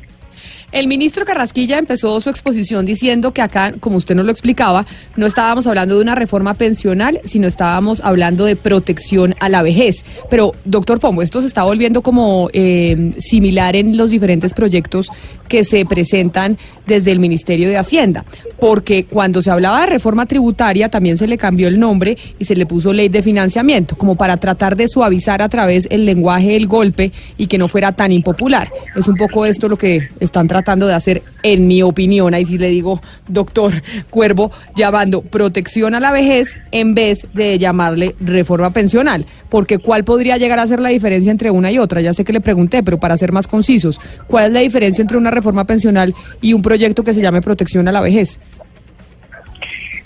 El 0.73 0.87
ministro 0.87 1.23
Carrasquilla 1.23 1.77
empezó 1.79 2.19
su 2.19 2.29
exposición 2.29 2.85
diciendo 2.85 3.31
que 3.31 3.41
acá, 3.41 3.73
como 3.79 3.95
usted 3.95 4.15
nos 4.15 4.25
lo 4.25 4.33
explicaba, 4.33 4.85
no 5.15 5.25
estábamos 5.25 5.65
hablando 5.65 5.95
de 5.95 6.01
una 6.01 6.13
reforma 6.13 6.55
pensional, 6.55 7.21
sino 7.23 7.47
estábamos 7.47 8.01
hablando 8.01 8.43
de 8.43 8.57
protección 8.57 9.33
a 9.39 9.47
la 9.47 9.63
vejez. 9.63 10.03
Pero, 10.29 10.51
doctor 10.65 10.99
Pombo, 10.99 11.21
esto 11.21 11.39
se 11.39 11.47
está 11.47 11.63
volviendo 11.63 12.01
como 12.01 12.49
eh, 12.51 13.13
similar 13.17 13.77
en 13.77 13.95
los 13.95 14.11
diferentes 14.11 14.53
proyectos 14.53 15.09
que 15.47 15.63
se 15.63 15.85
presentan 15.85 16.57
desde 16.85 17.11
el 17.11 17.19
Ministerio 17.19 17.69
de 17.69 17.77
Hacienda, 17.77 18.25
porque 18.59 19.05
cuando 19.05 19.41
se 19.41 19.51
hablaba 19.51 19.81
de 19.81 19.87
reforma 19.87 20.25
tributaria 20.25 20.89
también 20.89 21.17
se 21.17 21.27
le 21.27 21.37
cambió 21.37 21.67
el 21.67 21.79
nombre 21.79 22.17
y 22.39 22.45
se 22.45 22.55
le 22.55 22.65
puso 22.65 22.93
ley 22.93 23.09
de 23.09 23.21
financiamiento, 23.21 23.97
como 23.97 24.15
para 24.15 24.37
tratar 24.37 24.75
de 24.75 24.87
suavizar 24.87 25.41
a 25.41 25.49
través 25.49 25.87
el 25.91 26.05
lenguaje 26.05 26.55
el 26.55 26.67
golpe 26.67 27.11
y 27.37 27.47
que 27.47 27.57
no 27.57 27.67
fuera 27.67 27.91
tan 27.91 28.11
impopular. 28.11 28.71
Es 28.95 29.07
un 29.07 29.15
poco 29.15 29.45
esto 29.45 29.67
lo 29.67 29.77
que 29.77 30.09
están 30.19 30.47
tratando 30.47 30.87
de 30.87 30.93
hacer, 30.93 31.21
en 31.43 31.67
mi 31.67 31.81
opinión, 31.81 32.33
ahí 32.33 32.45
sí 32.45 32.57
le 32.57 32.69
digo, 32.69 33.01
doctor 33.27 33.81
Cuervo, 34.09 34.51
llamando 34.75 35.21
protección 35.21 35.95
a 35.95 35.99
la 35.99 36.11
vejez 36.11 36.57
en 36.71 36.95
vez 36.95 37.27
de 37.33 37.57
llamarle 37.57 38.15
reforma 38.19 38.71
pensional, 38.71 39.25
porque 39.49 39.77
¿cuál 39.77 40.03
podría 40.03 40.37
llegar 40.37 40.59
a 40.59 40.67
ser 40.67 40.79
la 40.79 40.89
diferencia 40.89 41.31
entre 41.31 41.51
una 41.51 41.71
y 41.71 41.79
otra? 41.79 42.01
Ya 42.01 42.13
sé 42.13 42.25
que 42.25 42.33
le 42.33 42.41
pregunté, 42.41 42.83
pero 42.83 42.99
para 42.99 43.17
ser 43.17 43.31
más 43.31 43.47
concisos, 43.47 43.99
¿cuál 44.27 44.45
es 44.45 44.51
la 44.51 44.59
diferencia 44.59 45.01
entre 45.01 45.17
una 45.17 45.31
reforma 45.37 45.65
pensional 45.65 46.13
y 46.41 46.53
un 46.53 46.61
proyecto 46.61 47.03
que 47.03 47.13
se 47.13 47.21
llame 47.21 47.41
protección 47.41 47.87
a 47.87 47.91
la 47.91 48.01
vejez? 48.01 48.39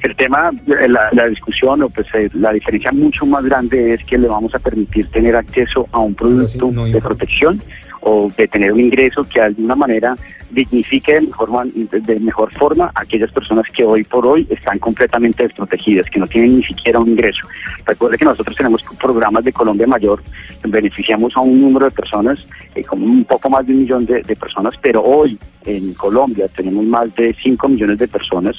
El 0.03 0.15
tema, 0.15 0.51
eh, 0.67 0.87
la, 0.87 1.09
la 1.11 1.27
discusión 1.27 1.83
o 1.83 1.89
pues 1.89 2.07
eh, 2.15 2.29
la 2.33 2.51
diferencia 2.51 2.91
mucho 2.91 3.25
más 3.25 3.43
grande 3.43 3.93
es 3.93 4.03
que 4.03 4.17
le 4.17 4.27
vamos 4.27 4.53
a 4.55 4.59
permitir 4.59 5.07
tener 5.07 5.35
acceso 5.35 5.87
a 5.91 5.99
un 5.99 6.15
producto 6.15 6.71
de 6.71 6.99
protección 6.99 7.61
o 8.01 8.27
de 8.35 8.47
tener 8.47 8.71
un 8.71 8.79
ingreso 8.79 9.23
que 9.23 9.39
de 9.39 9.45
alguna 9.47 9.75
manera 9.75 10.15
dignifique 10.51 11.13
de 11.13 11.21
mejor, 11.21 11.71
de 11.73 12.19
mejor 12.19 12.51
forma 12.53 12.91
a 12.93 13.01
aquellas 13.01 13.31
personas 13.31 13.65
que 13.73 13.83
hoy 13.83 14.03
por 14.03 14.25
hoy 14.25 14.47
están 14.49 14.79
completamente 14.79 15.43
desprotegidas, 15.43 16.07
que 16.09 16.19
no 16.19 16.27
tienen 16.27 16.57
ni 16.57 16.63
siquiera 16.63 16.99
un 16.99 17.09
ingreso. 17.09 17.47
Recuerde 17.85 18.17
que 18.17 18.25
nosotros 18.25 18.55
tenemos 18.55 18.83
programas 18.99 19.43
de 19.43 19.53
Colombia 19.53 19.87
Mayor, 19.87 20.21
beneficiamos 20.63 21.35
a 21.35 21.41
un 21.41 21.61
número 21.61 21.85
de 21.85 21.91
personas, 21.91 22.45
eh, 22.75 22.83
como 22.83 23.05
un 23.05 23.25
poco 23.25 23.49
más 23.49 23.65
de 23.65 23.73
un 23.73 23.79
millón 23.81 24.05
de, 24.05 24.21
de 24.21 24.35
personas, 24.35 24.75
pero 24.81 25.03
hoy 25.03 25.37
en 25.65 25.93
Colombia 25.93 26.47
tenemos 26.47 26.83
más 26.85 27.13
de 27.15 27.35
5 27.41 27.69
millones 27.69 27.99
de 27.99 28.07
personas 28.07 28.55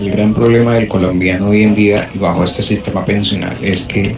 El 0.00 0.12
gran 0.12 0.32
problema 0.32 0.74
del 0.74 0.86
colombiano 0.86 1.48
hoy 1.48 1.64
en 1.64 1.74
día 1.74 2.08
bajo 2.14 2.44
este 2.44 2.62
sistema 2.62 3.04
pensional 3.04 3.56
es 3.60 3.84
que 3.84 4.14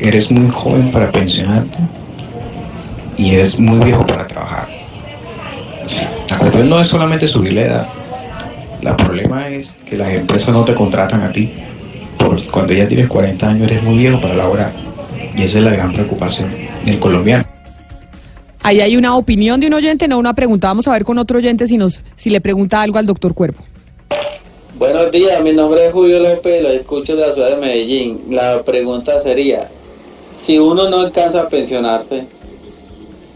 eres 0.00 0.30
muy 0.30 0.50
joven 0.50 0.92
para 0.92 1.10
pensionarte 1.10 1.78
y 3.16 3.34
eres 3.34 3.58
muy 3.58 3.86
viejo 3.86 4.06
para 4.06 4.26
trabajar. 4.26 4.68
La 6.28 6.38
cuestión 6.38 6.68
no 6.68 6.78
es 6.80 6.88
solamente 6.88 7.26
subir 7.26 7.54
la 7.54 7.62
edad. 7.62 7.88
El 8.82 8.96
problema 8.96 9.48
es 9.48 9.72
que 9.88 9.96
las 9.96 10.12
empresas 10.12 10.50
no 10.50 10.64
te 10.64 10.74
contratan 10.74 11.22
a 11.22 11.32
ti. 11.32 11.52
Porque 12.18 12.44
cuando 12.48 12.74
ya 12.74 12.86
tienes 12.86 13.08
40 13.08 13.48
años 13.48 13.70
eres 13.70 13.82
muy 13.82 13.96
viejo 13.96 14.20
para 14.20 14.34
laborar. 14.34 14.72
Y 15.34 15.42
esa 15.42 15.58
es 15.58 15.64
la 15.64 15.70
gran 15.70 15.94
preocupación 15.94 16.50
del 16.84 16.98
colombiano. 16.98 17.44
Ahí 18.62 18.80
hay 18.80 18.96
una 18.96 19.16
opinión 19.16 19.58
de 19.58 19.68
un 19.68 19.74
oyente, 19.74 20.06
no 20.06 20.18
una 20.18 20.34
pregunta. 20.34 20.68
Vamos 20.68 20.86
a 20.86 20.92
ver 20.92 21.04
con 21.04 21.16
otro 21.16 21.38
oyente 21.38 21.66
si, 21.66 21.78
nos, 21.78 22.02
si 22.16 22.28
le 22.28 22.42
pregunta 22.42 22.82
algo 22.82 22.98
al 22.98 23.06
doctor 23.06 23.32
Cuervo. 23.32 23.64
Buenos 24.78 25.10
días, 25.10 25.42
mi 25.42 25.52
nombre 25.52 25.86
es 25.86 25.92
Julio 25.92 26.20
López, 26.20 26.62
lo 26.62 26.68
escucho 26.68 27.16
de 27.16 27.26
la 27.26 27.34
ciudad 27.34 27.50
de 27.50 27.56
Medellín. 27.56 28.26
La 28.30 28.62
pregunta 28.62 29.20
sería, 29.24 29.68
si 30.40 30.56
uno 30.56 30.88
no 30.88 31.00
alcanza 31.00 31.40
a 31.40 31.48
pensionarse, 31.48 32.26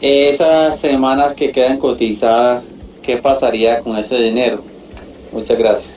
esas 0.00 0.78
semanas 0.78 1.34
que 1.34 1.50
quedan 1.50 1.78
cotizadas, 1.78 2.62
¿qué 3.02 3.16
pasaría 3.16 3.80
con 3.80 3.96
ese 3.96 4.18
dinero? 4.18 4.62
Muchas 5.32 5.58
gracias. 5.58 5.90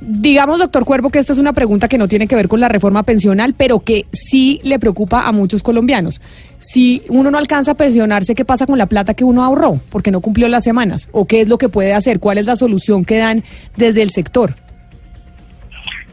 Digamos, 0.00 0.60
doctor 0.60 0.84
Cuervo, 0.84 1.10
que 1.10 1.18
esta 1.18 1.32
es 1.32 1.38
una 1.40 1.52
pregunta 1.52 1.88
que 1.88 1.98
no 1.98 2.06
tiene 2.06 2.28
que 2.28 2.36
ver 2.36 2.46
con 2.46 2.60
la 2.60 2.68
reforma 2.68 3.02
pensional, 3.02 3.54
pero 3.56 3.80
que 3.80 4.06
sí 4.12 4.60
le 4.62 4.78
preocupa 4.78 5.26
a 5.26 5.32
muchos 5.32 5.64
colombianos. 5.64 6.20
Si 6.64 7.02
uno 7.10 7.30
no 7.30 7.36
alcanza 7.36 7.72
a 7.72 7.74
pensionarse, 7.74 8.34
¿qué 8.34 8.46
pasa 8.46 8.64
con 8.64 8.78
la 8.78 8.86
plata 8.86 9.12
que 9.12 9.22
uno 9.22 9.44
ahorró? 9.44 9.78
Porque 9.90 10.10
no 10.10 10.22
cumplió 10.22 10.48
las 10.48 10.64
semanas. 10.64 11.10
¿O 11.12 11.26
qué 11.26 11.42
es 11.42 11.48
lo 11.48 11.58
que 11.58 11.68
puede 11.68 11.92
hacer? 11.92 12.20
¿Cuál 12.20 12.38
es 12.38 12.46
la 12.46 12.56
solución 12.56 13.04
que 13.04 13.18
dan 13.18 13.44
desde 13.76 14.00
el 14.00 14.10
sector? 14.10 14.54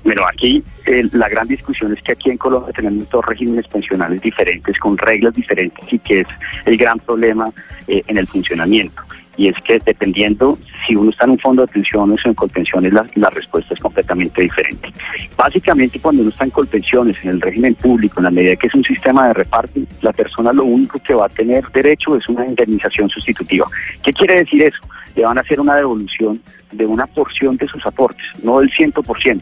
Bueno, 0.03 0.23
aquí 0.27 0.61
eh, 0.87 1.07
la 1.13 1.29
gran 1.29 1.47
discusión 1.47 1.93
es 1.93 2.01
que 2.01 2.11
aquí 2.11 2.31
en 2.31 2.37
Colombia 2.37 2.73
tenemos 2.75 3.09
dos 3.09 3.25
regímenes 3.25 3.65
pensionales 3.67 4.21
diferentes, 4.21 4.77
con 4.77 4.97
reglas 4.97 5.33
diferentes 5.33 5.85
y 5.93 5.99
que 5.99 6.19
es 6.21 6.27
el 6.65 6.75
gran 6.75 6.99
problema 6.99 7.49
eh, 7.87 8.03
en 8.07 8.17
el 8.17 8.27
funcionamiento. 8.27 9.01
Y 9.37 9.47
es 9.47 9.55
que 9.63 9.79
dependiendo 9.85 10.57
si 10.85 10.95
uno 10.95 11.09
está 11.09 11.25
en 11.25 11.31
un 11.31 11.39
fondo 11.39 11.65
de 11.65 11.71
pensiones 11.71 12.25
o 12.25 12.29
en 12.29 12.35
colpensiones, 12.35 12.93
la, 12.93 13.05
la 13.15 13.29
respuesta 13.29 13.73
es 13.73 13.79
completamente 13.79 14.41
diferente. 14.41 14.91
Básicamente, 15.37 15.99
cuando 15.99 16.21
uno 16.21 16.31
está 16.31 16.45
en 16.45 16.51
colpensiones, 16.51 17.17
en 17.23 17.31
el 17.31 17.41
régimen 17.41 17.75
público, 17.75 18.19
en 18.19 18.25
la 18.25 18.31
medida 18.31 18.55
que 18.55 18.67
es 18.67 18.75
un 18.75 18.83
sistema 18.83 19.27
de 19.27 19.33
reparto, 19.33 19.79
la 20.01 20.11
persona 20.11 20.51
lo 20.51 20.63
único 20.63 20.99
que 20.99 21.13
va 21.13 21.25
a 21.25 21.29
tener 21.29 21.63
derecho 21.71 22.15
es 22.15 22.27
una 22.29 22.45
indemnización 22.45 23.09
sustitutiva. 23.09 23.67
¿Qué 24.03 24.11
quiere 24.11 24.39
decir 24.39 24.63
eso? 24.63 24.79
Le 25.15 25.23
van 25.23 25.37
a 25.37 25.41
hacer 25.41 25.59
una 25.59 25.75
devolución 25.75 26.41
de 26.71 26.85
una 26.85 27.07
porción 27.07 27.57
de 27.57 27.67
sus 27.67 27.85
aportes, 27.85 28.25
no 28.43 28.59
del 28.59 28.71
100%. 28.71 29.41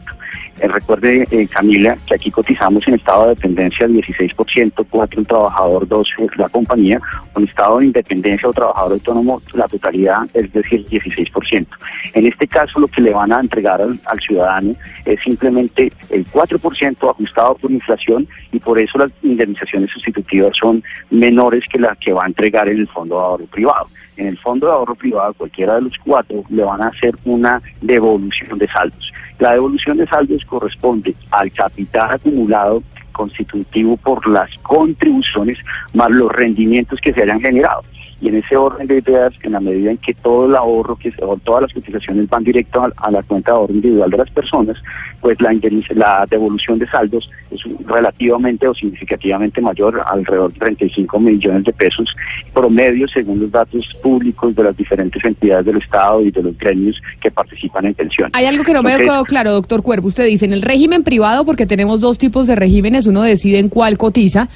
Eh, 0.60 0.68
recuerde, 0.68 1.26
eh, 1.30 1.46
Camila, 1.48 1.96
que 2.06 2.14
aquí 2.14 2.30
cotizamos 2.30 2.86
en 2.86 2.94
estado 2.94 3.24
de 3.24 3.34
dependencia 3.34 3.86
el 3.86 3.94
16%, 3.94 4.86
4 4.88 5.20
un 5.20 5.26
trabajador, 5.26 5.88
2 5.88 6.08
la 6.36 6.48
compañía, 6.48 7.00
con 7.32 7.44
estado 7.44 7.78
de 7.78 7.86
independencia 7.86 8.48
o 8.48 8.52
trabajador 8.52 8.92
autónomo, 8.92 9.42
la 9.54 9.66
totalidad 9.68 10.28
es 10.34 10.52
decir, 10.52 10.84
16%. 10.86 11.66
En 12.14 12.26
este 12.26 12.46
caso, 12.46 12.80
lo 12.80 12.88
que 12.88 13.00
le 13.00 13.12
van 13.12 13.32
a 13.32 13.40
entregar 13.40 13.80
al, 13.80 14.20
ciudadano 14.20 14.74
es 15.04 15.20
simplemente 15.22 15.90
el 16.10 16.26
4% 16.26 17.10
ajustado 17.10 17.54
por 17.54 17.70
inflación 17.70 18.28
y 18.52 18.58
por 18.58 18.78
eso 18.78 18.98
las 18.98 19.10
indemnizaciones 19.22 19.90
sustitutivas 19.90 20.52
son 20.60 20.82
menores 21.10 21.64
que 21.70 21.78
las 21.78 21.96
que 21.98 22.12
va 22.12 22.24
a 22.24 22.26
entregar 22.26 22.68
en 22.68 22.80
el 22.80 22.88
fondo 22.88 23.16
de 23.16 23.22
ahorro 23.22 23.46
privado. 23.46 23.86
En 24.16 24.26
el 24.26 24.38
fondo 24.38 24.66
de 24.66 24.72
ahorro 24.72 24.94
privado, 24.94 25.32
cualquiera 25.34 25.76
de 25.76 25.82
los 25.82 25.96
cuatro 26.04 26.44
le 26.50 26.62
van 26.62 26.82
a 26.82 26.88
hacer 26.88 27.14
una 27.24 27.60
devolución 27.80 28.58
de 28.58 28.68
saldos. 28.68 29.12
La 29.38 29.52
devolución 29.52 29.96
de 29.96 30.06
saldos 30.06 30.44
corresponde 30.44 31.14
al 31.30 31.50
capital 31.52 32.12
acumulado 32.12 32.82
constitutivo 33.12 33.96
por 33.96 34.26
las 34.28 34.50
contribuciones 34.62 35.58
más 35.94 36.10
los 36.10 36.30
rendimientos 36.32 37.00
que 37.00 37.12
se 37.12 37.22
hayan 37.22 37.40
generado. 37.40 37.82
Y 38.20 38.28
en 38.28 38.36
ese 38.36 38.56
orden 38.56 38.86
de 38.86 38.98
ideas, 38.98 39.32
en 39.42 39.52
la 39.52 39.60
medida 39.60 39.90
en 39.90 39.96
que 39.98 40.14
todo 40.14 40.46
el 40.46 40.54
ahorro, 40.54 40.96
que 40.96 41.12
o 41.22 41.36
todas 41.38 41.62
las 41.62 41.72
cotizaciones 41.72 42.28
van 42.28 42.44
directo 42.44 42.82
a, 42.82 42.92
a 42.96 43.10
la 43.10 43.22
cuenta 43.22 43.52
de 43.52 43.58
ahorro 43.58 43.74
individual 43.74 44.10
de 44.10 44.16
las 44.18 44.30
personas, 44.30 44.76
pues 45.20 45.40
la, 45.40 45.52
la 45.94 46.26
devolución 46.28 46.78
de 46.78 46.86
saldos 46.86 47.30
es 47.50 47.60
relativamente 47.86 48.68
o 48.68 48.74
significativamente 48.74 49.60
mayor, 49.60 50.02
alrededor 50.06 50.52
de 50.52 50.58
35 50.58 51.20
millones 51.20 51.64
de 51.64 51.72
pesos 51.72 52.14
promedio, 52.52 53.06
según 53.08 53.40
los 53.40 53.50
datos 53.50 53.86
públicos 54.02 54.54
de 54.54 54.64
las 54.64 54.76
diferentes 54.76 55.22
entidades 55.24 55.66
del 55.66 55.78
Estado 55.78 56.22
y 56.22 56.30
de 56.30 56.42
los 56.42 56.56
gremios 56.56 57.00
que 57.20 57.30
participan 57.30 57.86
en 57.86 57.94
pensiones. 57.94 58.32
Hay 58.34 58.46
algo 58.46 58.64
que 58.64 58.72
no 58.72 58.82
me 58.82 58.90
Entonces, 58.90 59.12
quedó 59.12 59.24
claro, 59.24 59.52
doctor 59.52 59.82
Cuervo. 59.82 60.08
Usted 60.08 60.26
dice, 60.26 60.46
en 60.46 60.52
el 60.52 60.62
régimen 60.62 61.02
privado, 61.02 61.44
porque 61.44 61.66
tenemos 61.66 62.00
dos 62.00 62.18
tipos 62.18 62.46
de 62.46 62.56
regímenes, 62.56 63.06
uno 63.06 63.22
decide 63.22 63.58
en 63.58 63.68
cuál 63.68 63.98
cotiza. 63.98 64.48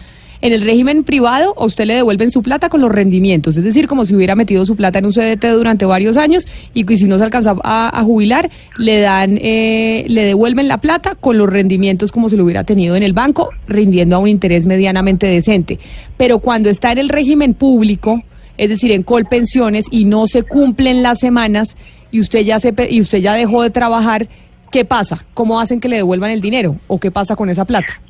En 0.44 0.52
el 0.52 0.60
régimen 0.60 1.04
privado, 1.04 1.54
a 1.56 1.64
usted 1.64 1.86
le 1.86 1.94
devuelven 1.94 2.30
su 2.30 2.42
plata 2.42 2.68
con 2.68 2.82
los 2.82 2.92
rendimientos, 2.92 3.56
es 3.56 3.64
decir, 3.64 3.88
como 3.88 4.04
si 4.04 4.14
hubiera 4.14 4.34
metido 4.34 4.66
su 4.66 4.76
plata 4.76 4.98
en 4.98 5.06
un 5.06 5.12
CDT 5.12 5.46
durante 5.56 5.86
varios 5.86 6.18
años 6.18 6.46
y 6.74 6.84
si 6.98 7.06
no 7.06 7.16
se 7.16 7.24
alcanza 7.24 7.56
a, 7.64 8.02
jubilar, 8.04 8.50
le 8.76 9.00
dan, 9.00 9.38
eh, 9.40 10.04
le 10.06 10.26
devuelven 10.26 10.68
la 10.68 10.76
plata 10.76 11.14
con 11.14 11.38
los 11.38 11.48
rendimientos 11.48 12.12
como 12.12 12.28
si 12.28 12.36
lo 12.36 12.44
hubiera 12.44 12.62
tenido 12.62 12.94
en 12.94 13.02
el 13.02 13.14
banco, 13.14 13.48
rindiendo 13.66 14.16
a 14.16 14.18
un 14.18 14.28
interés 14.28 14.66
medianamente 14.66 15.26
decente. 15.26 15.78
Pero 16.18 16.40
cuando 16.40 16.68
está 16.68 16.92
en 16.92 16.98
el 16.98 17.08
régimen 17.08 17.54
público, 17.54 18.22
es 18.58 18.68
decir, 18.68 18.92
en 18.92 19.02
colpensiones 19.02 19.86
y 19.90 20.04
no 20.04 20.26
se 20.26 20.42
cumplen 20.42 21.02
las 21.02 21.20
semanas 21.20 21.74
y 22.10 22.20
usted 22.20 22.40
ya 22.40 22.60
se 22.60 22.74
y 22.90 23.00
usted 23.00 23.20
ya 23.20 23.32
dejó 23.32 23.62
de 23.62 23.70
trabajar, 23.70 24.28
¿qué 24.70 24.84
pasa? 24.84 25.24
¿Cómo 25.32 25.58
hacen 25.58 25.80
que 25.80 25.88
le 25.88 25.96
devuelvan 25.96 26.32
el 26.32 26.42
dinero 26.42 26.76
o 26.86 27.00
qué 27.00 27.10
pasa 27.10 27.34
con 27.34 27.48
esa 27.48 27.64
plata? 27.64 28.03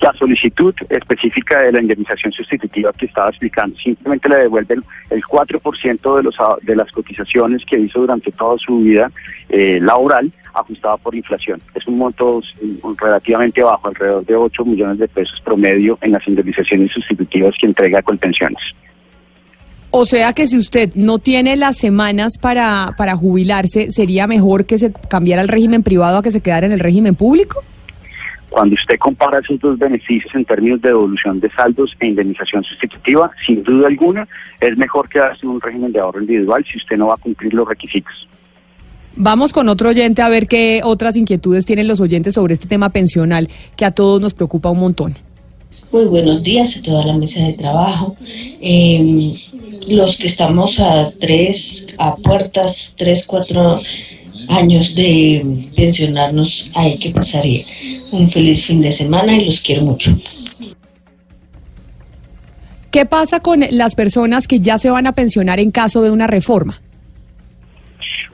La 0.00 0.12
solicitud 0.12 0.74
específica 0.90 1.62
de 1.62 1.72
la 1.72 1.80
indemnización 1.80 2.32
sustitutiva 2.32 2.92
que 2.92 3.06
estaba 3.06 3.30
explicando 3.30 3.76
simplemente 3.78 4.28
le 4.28 4.36
devuelven 4.36 4.84
el 5.10 5.22
4% 5.22 6.16
de, 6.16 6.22
los, 6.22 6.36
de 6.62 6.76
las 6.76 6.92
cotizaciones 6.92 7.64
que 7.64 7.78
hizo 7.78 8.00
durante 8.00 8.30
toda 8.32 8.58
su 8.58 8.78
vida 8.80 9.10
eh, 9.48 9.78
laboral 9.80 10.30
ajustada 10.52 10.96
por 10.96 11.14
inflación. 11.14 11.60
Es 11.74 11.86
un 11.86 11.98
monto 11.98 12.42
mm, 12.60 12.94
relativamente 12.98 13.62
bajo, 13.62 13.88
alrededor 13.88 14.24
de 14.24 14.36
8 14.36 14.64
millones 14.64 14.98
de 14.98 15.08
pesos 15.08 15.40
promedio 15.40 15.98
en 16.02 16.12
las 16.12 16.26
indemnizaciones 16.26 16.92
sustitutivas 16.92 17.54
que 17.58 17.66
entrega 17.66 18.02
Colpensiones. 18.02 18.62
O 19.90 20.04
sea 20.04 20.32
que 20.34 20.46
si 20.46 20.58
usted 20.58 20.90
no 20.94 21.18
tiene 21.18 21.56
las 21.56 21.78
semanas 21.78 22.34
para, 22.38 22.94
para 22.98 23.16
jubilarse, 23.16 23.90
¿sería 23.90 24.26
mejor 24.26 24.66
que 24.66 24.78
se 24.78 24.92
cambiara 24.92 25.40
el 25.40 25.48
régimen 25.48 25.82
privado 25.82 26.18
a 26.18 26.22
que 26.22 26.30
se 26.30 26.42
quedara 26.42 26.66
en 26.66 26.72
el 26.72 26.80
régimen 26.80 27.14
público? 27.14 27.62
Cuando 28.48 28.74
usted 28.74 28.98
compara 28.98 29.40
esos 29.40 29.58
dos 29.60 29.78
beneficios 29.78 30.34
en 30.34 30.44
términos 30.44 30.80
de 30.80 30.90
devolución 30.90 31.40
de 31.40 31.50
saldos 31.50 31.94
e 32.00 32.06
indemnización 32.06 32.62
sustitutiva, 32.64 33.30
sin 33.44 33.62
duda 33.62 33.88
alguna, 33.88 34.26
es 34.60 34.76
mejor 34.76 35.08
quedarse 35.08 35.44
en 35.44 35.50
un 35.50 35.60
régimen 35.60 35.92
de 35.92 36.00
ahorro 36.00 36.20
individual 36.20 36.64
si 36.70 36.78
usted 36.78 36.96
no 36.96 37.08
va 37.08 37.14
a 37.14 37.18
cumplir 37.18 37.52
los 37.52 37.68
requisitos. 37.68 38.28
Vamos 39.16 39.52
con 39.52 39.68
otro 39.68 39.88
oyente 39.88 40.20
a 40.20 40.28
ver 40.28 40.46
qué 40.46 40.82
otras 40.84 41.16
inquietudes 41.16 41.64
tienen 41.64 41.88
los 41.88 42.00
oyentes 42.00 42.34
sobre 42.34 42.52
este 42.54 42.68
tema 42.68 42.90
pensional 42.90 43.48
que 43.74 43.84
a 43.86 43.90
todos 43.90 44.20
nos 44.20 44.34
preocupa 44.34 44.70
un 44.70 44.80
montón. 44.80 45.16
Muy 45.90 46.04
buenos 46.04 46.42
días 46.42 46.76
a 46.76 46.82
toda 46.82 47.06
la 47.06 47.16
mesa 47.16 47.40
de 47.40 47.54
trabajo. 47.54 48.16
Eh, 48.60 49.32
los 49.88 50.18
que 50.18 50.26
estamos 50.26 50.78
a 50.80 51.12
tres, 51.18 51.86
a 51.96 52.16
puertas, 52.16 52.94
tres, 52.98 53.24
cuatro 53.26 53.80
años 54.48 54.94
de 54.94 55.70
pensionarnos, 55.76 56.70
hay 56.74 56.98
que 56.98 57.10
pasaría 57.10 57.64
un 58.12 58.30
feliz 58.30 58.64
fin 58.66 58.80
de 58.80 58.92
semana 58.92 59.36
y 59.36 59.46
los 59.46 59.60
quiero 59.60 59.82
mucho. 59.82 60.16
¿Qué 62.90 63.04
pasa 63.04 63.40
con 63.40 63.60
las 63.72 63.94
personas 63.94 64.48
que 64.48 64.58
ya 64.58 64.78
se 64.78 64.90
van 64.90 65.06
a 65.06 65.12
pensionar 65.12 65.60
en 65.60 65.70
caso 65.70 66.02
de 66.02 66.10
una 66.10 66.26
reforma? 66.26 66.80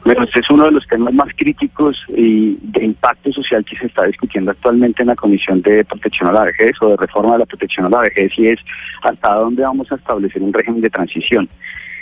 Bueno, 0.05 0.25
este 0.25 0.41
es 0.41 0.51
uno 0.51 0.65
de 0.65 0.73
los 0.73 0.87
temas 0.89 1.15
más 1.15 1.29
críticos 1.37 1.97
y 2.09 2.57
de 2.61 2.85
impacto 2.85 3.33
social 3.33 3.65
que 3.65 3.77
se 3.77 3.87
está 3.87 4.05
discutiendo 4.05 4.51
actualmente 4.51 5.03
en 5.03 5.09
la 5.09 5.17
Comisión 5.17 5.63
de 5.63 5.85
Protección 5.85 6.29
a 6.29 6.33
la 6.33 6.45
Vejez 6.45 6.75
o 6.81 6.89
de 6.89 6.97
Reforma 6.97 7.33
de 7.33 7.39
la 7.39 7.47
Protección 7.47 7.87
a 7.87 7.89
la 7.89 8.01
Vejez 8.01 8.33
y 8.37 8.49
es 8.49 8.59
hasta 9.03 9.35
dónde 9.35 9.63
vamos 9.63 9.91
a 9.93 9.95
establecer 9.95 10.43
un 10.43 10.53
régimen 10.53 10.81
de 10.81 10.91
transición. 10.91 11.49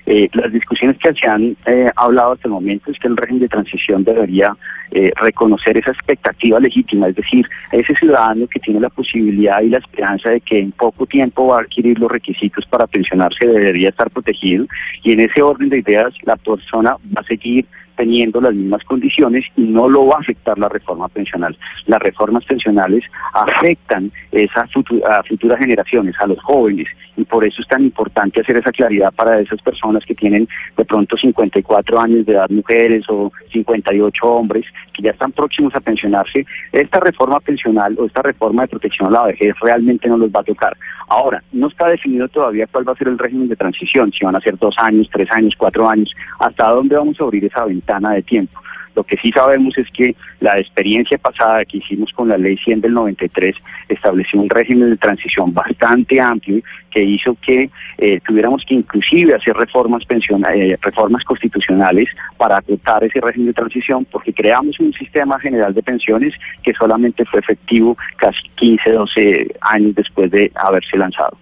Eh, 0.06 0.28
las 0.32 0.52
discusiones 0.52 0.96
que 0.98 1.12
se 1.14 1.26
han 1.26 1.56
eh, 1.66 1.90
hablado 1.96 2.32
hasta 2.32 2.48
el 2.48 2.54
momento 2.54 2.90
es 2.90 2.98
que 2.98 3.08
el 3.08 3.16
régimen 3.16 3.42
de 3.42 3.48
transición 3.48 4.02
debería 4.04 4.56
eh, 4.90 5.12
reconocer 5.16 5.78
esa 5.78 5.92
expectativa 5.92 6.58
legítima, 6.58 7.08
es 7.08 7.14
decir, 7.14 7.46
ese 7.70 7.94
ciudadano 7.94 8.46
que 8.48 8.60
tiene 8.60 8.80
la 8.80 8.88
posibilidad 8.88 9.60
y 9.60 9.68
la 9.68 9.78
esperanza 9.78 10.30
de 10.30 10.40
que 10.40 10.58
en 10.58 10.72
poco 10.72 11.06
tiempo 11.06 11.48
va 11.48 11.58
a 11.58 11.60
adquirir 11.60 11.98
los 11.98 12.10
requisitos 12.10 12.66
para 12.66 12.86
pensionarse 12.86 13.46
debería 13.46 13.90
estar 13.90 14.10
protegido 14.10 14.66
y 15.02 15.12
en 15.12 15.20
ese 15.20 15.42
orden 15.42 15.68
de 15.68 15.78
ideas 15.78 16.12
la 16.24 16.36
persona 16.36 16.96
va 17.16 17.20
a 17.20 17.24
seguir 17.24 17.66
teniendo 18.00 18.40
las 18.40 18.54
mismas 18.54 18.82
condiciones 18.84 19.44
y 19.58 19.60
no 19.60 19.86
lo 19.86 20.06
va 20.06 20.16
a 20.16 20.20
afectar 20.20 20.58
la 20.58 20.70
reforma 20.70 21.06
pensional. 21.08 21.54
Las 21.86 22.00
reformas 22.00 22.42
pensionales 22.46 23.04
afectan 23.34 24.10
esa 24.32 24.66
futu- 24.68 25.04
a 25.04 25.22
futuras 25.22 25.58
generaciones, 25.58 26.14
a 26.18 26.26
los 26.26 26.40
jóvenes, 26.40 26.88
y 27.18 27.24
por 27.24 27.44
eso 27.44 27.60
es 27.60 27.68
tan 27.68 27.82
importante 27.82 28.40
hacer 28.40 28.56
esa 28.56 28.72
claridad 28.72 29.12
para 29.12 29.38
esas 29.40 29.60
personas 29.60 30.02
que 30.06 30.14
tienen 30.14 30.48
de 30.78 30.84
pronto 30.86 31.14
54 31.18 32.00
años 32.00 32.24
de 32.24 32.32
edad 32.32 32.48
mujeres 32.48 33.04
o 33.10 33.30
58 33.52 34.26
hombres 34.26 34.64
que 34.94 35.02
ya 35.02 35.10
están 35.10 35.32
próximos 35.32 35.74
a 35.74 35.80
pensionarse. 35.80 36.46
Esta 36.72 37.00
reforma 37.00 37.38
pensional 37.40 37.94
o 37.98 38.06
esta 38.06 38.22
reforma 38.22 38.62
de 38.62 38.68
protección 38.68 39.08
a 39.08 39.10
la 39.10 39.26
vejez 39.26 39.54
realmente 39.60 40.08
no 40.08 40.16
los 40.16 40.30
va 40.30 40.40
a 40.40 40.44
tocar. 40.44 40.74
Ahora, 41.08 41.42
no 41.52 41.66
está 41.66 41.88
definido 41.88 42.28
todavía 42.28 42.66
cuál 42.70 42.88
va 42.88 42.92
a 42.92 42.96
ser 42.96 43.08
el 43.08 43.18
régimen 43.18 43.48
de 43.48 43.56
transición, 43.56 44.12
si 44.12 44.24
van 44.24 44.36
a 44.36 44.40
ser 44.40 44.56
dos 44.56 44.76
años, 44.78 45.08
tres 45.12 45.28
años, 45.32 45.54
cuatro 45.58 45.88
años, 45.88 46.14
hasta 46.38 46.68
dónde 46.70 46.96
vamos 46.96 47.20
a 47.20 47.24
abrir 47.24 47.44
esa 47.44 47.64
ventana 47.64 47.89
de 47.98 48.22
tiempo. 48.22 48.60
Lo 48.96 49.04
que 49.04 49.16
sí 49.18 49.30
sabemos 49.30 49.78
es 49.78 49.88
que 49.90 50.16
la 50.40 50.58
experiencia 50.58 51.16
pasada 51.16 51.64
que 51.64 51.78
hicimos 51.78 52.12
con 52.12 52.28
la 52.28 52.36
ley 52.36 52.56
100 52.58 52.80
del 52.80 52.92
93 52.92 53.54
estableció 53.88 54.40
un 54.40 54.50
régimen 54.50 54.90
de 54.90 54.96
transición 54.96 55.54
bastante 55.54 56.20
amplio 56.20 56.60
que 56.90 57.02
hizo 57.02 57.36
que 57.40 57.70
eh, 57.98 58.20
tuviéramos 58.26 58.64
que 58.64 58.74
inclusive 58.74 59.34
hacer 59.34 59.54
reformas 59.56 60.04
pensiona- 60.04 60.52
eh, 60.52 60.76
reformas 60.82 61.24
constitucionales 61.24 62.08
para 62.36 62.56
acotar 62.58 63.04
ese 63.04 63.20
régimen 63.20 63.46
de 63.48 63.54
transición 63.54 64.04
porque 64.10 64.32
creamos 64.34 64.78
un 64.80 64.92
sistema 64.92 65.38
general 65.38 65.72
de 65.72 65.82
pensiones 65.82 66.34
que 66.62 66.74
solamente 66.74 67.24
fue 67.26 67.38
efectivo 67.40 67.96
casi 68.16 68.42
15, 68.56 68.90
12 68.90 69.54
años 69.60 69.94
después 69.94 70.30
de 70.32 70.50
haberse 70.56 70.98
lanzado. 70.98 71.38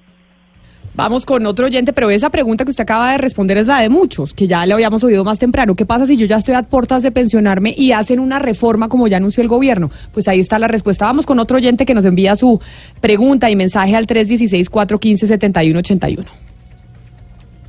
Vamos 0.99 1.25
con 1.25 1.47
otro 1.47 1.65
oyente, 1.67 1.93
pero 1.93 2.11
esa 2.11 2.29
pregunta 2.29 2.65
que 2.65 2.71
usted 2.71 2.83
acaba 2.83 3.13
de 3.13 3.19
responder 3.19 3.57
es 3.57 3.69
la 3.69 3.79
de 3.79 3.89
muchos, 3.89 4.35
que 4.35 4.49
ya 4.49 4.67
le 4.67 4.75
habíamos 4.75 5.05
oído 5.05 5.23
más 5.23 5.39
temprano. 5.39 5.77
¿Qué 5.77 5.87
pasa 5.87 6.09
si 6.09 6.17
yo 6.17 6.27
ya 6.27 6.39
estoy 6.39 6.57
a 6.57 6.65
puertas 6.65 7.05
de 7.05 7.13
pensionarme 7.13 7.73
y 7.79 7.93
hacen 7.93 8.19
una 8.19 8.41
reforma 8.41 8.89
como 8.89 9.07
ya 9.07 9.19
anunció 9.19 9.45
el 9.45 9.49
gobierno? 9.49 9.93
Pues 10.13 10.27
ahí 10.27 10.41
está 10.41 10.59
la 10.59 10.67
respuesta. 10.67 11.05
Vamos 11.05 11.25
con 11.25 11.39
otro 11.39 11.57
oyente 11.57 11.87
que 11.87 11.95
nos 11.95 12.05
envía 12.05 12.35
su 12.35 12.61
pregunta 13.01 13.49
y 13.49 13.55
mensaje 13.55 13.95
al 13.95 14.09
316-415-7181. 14.09 16.25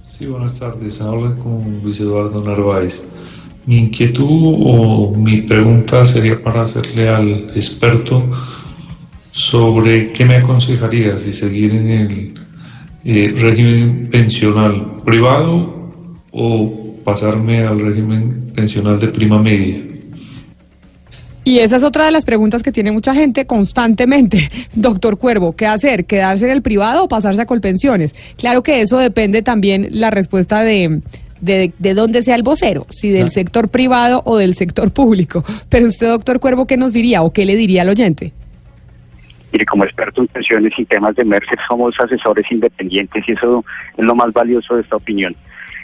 Sí, 0.06 0.26
buenas 0.26 0.58
tardes. 0.58 1.00
Habla 1.00 1.36
con 1.36 1.82
Luis 1.84 2.00
Eduardo 2.00 2.44
Narváez. 2.44 3.16
Mi 3.68 3.78
inquietud 3.78 4.56
o 4.66 5.14
mi 5.16 5.44
pregunta 5.44 6.04
sería 6.04 6.42
para 6.42 6.64
hacerle 6.64 7.08
al 7.08 7.52
experto 7.56 8.24
sobre 9.30 10.12
qué 10.14 10.26
me 10.26 10.38
aconsejaría 10.38 11.20
si 11.20 11.32
seguir 11.32 11.76
en 11.76 11.90
el 11.92 12.49
eh, 13.06 13.34
régimen 13.38 14.10
pensional 14.12 15.02
privado 15.06 15.92
o 16.32 16.96
pasarme 17.04 17.66
al 17.66 17.80
régimen 17.80 18.52
pensional 18.54 19.00
de 19.00 19.08
prima 19.08 19.42
media. 19.42 19.78
Y 21.44 21.60
esa 21.60 21.78
es 21.78 21.84
otra 21.84 22.06
de 22.06 22.12
las 22.12 22.26
preguntas 22.26 22.62
que 22.62 22.72
tiene 22.72 22.92
mucha 22.92 23.16
gente 23.16 23.46
constantemente. 23.46 24.52
Doctor 24.76 25.18
Cuervo, 25.18 25.56
¿qué 25.56 25.66
hacer? 25.66 26.06
¿Quedarse 26.06 26.46
en 26.46 26.52
el 26.52 26.62
privado 26.62 27.06
o 27.06 27.08
pasarse 27.08 27.42
a 27.42 27.46
Colpensiones? 27.46 28.14
Claro 28.38 28.62
que 28.62 28.82
eso 28.82 28.98
depende 28.98 29.42
también 29.42 29.88
la 29.92 30.12
respuesta 30.12 30.62
de, 30.62 31.02
de, 31.42 31.74
de 31.80 31.94
dónde 31.94 32.22
sea 32.22 32.36
el 32.36 32.44
vocero, 32.44 32.86
si 32.90 33.10
del 33.10 33.32
sector 33.32 33.70
privado 33.70 34.22
o 34.26 34.38
del 34.38 34.54
sector 34.56 34.92
público. 34.92 35.44
Pero 35.70 35.88
usted, 35.88 36.10
doctor 36.10 36.40
Cuervo, 36.40 36.68
¿qué 36.68 36.78
nos 36.78 36.94
diría 36.94 37.24
o 37.24 37.34
qué 37.34 37.46
le 37.46 37.56
diría 37.56 37.82
al 37.82 37.90
oyente? 37.90 38.34
Mire, 39.52 39.66
como 39.66 39.84
experto 39.84 40.22
en 40.22 40.28
pensiones 40.28 40.74
y 40.78 40.86
temas 40.86 41.16
de 41.16 41.26
Mercer 41.26 41.58
somos 41.68 42.00
asesores 42.00 42.46
independientes 42.52 43.24
y 43.28 43.32
eso 43.32 43.66
es 43.98 44.06
lo 44.06 44.16
más 44.16 44.32
valioso 44.32 44.76
de 44.76 44.82
esta 44.82 44.98
opinión. 44.98 45.36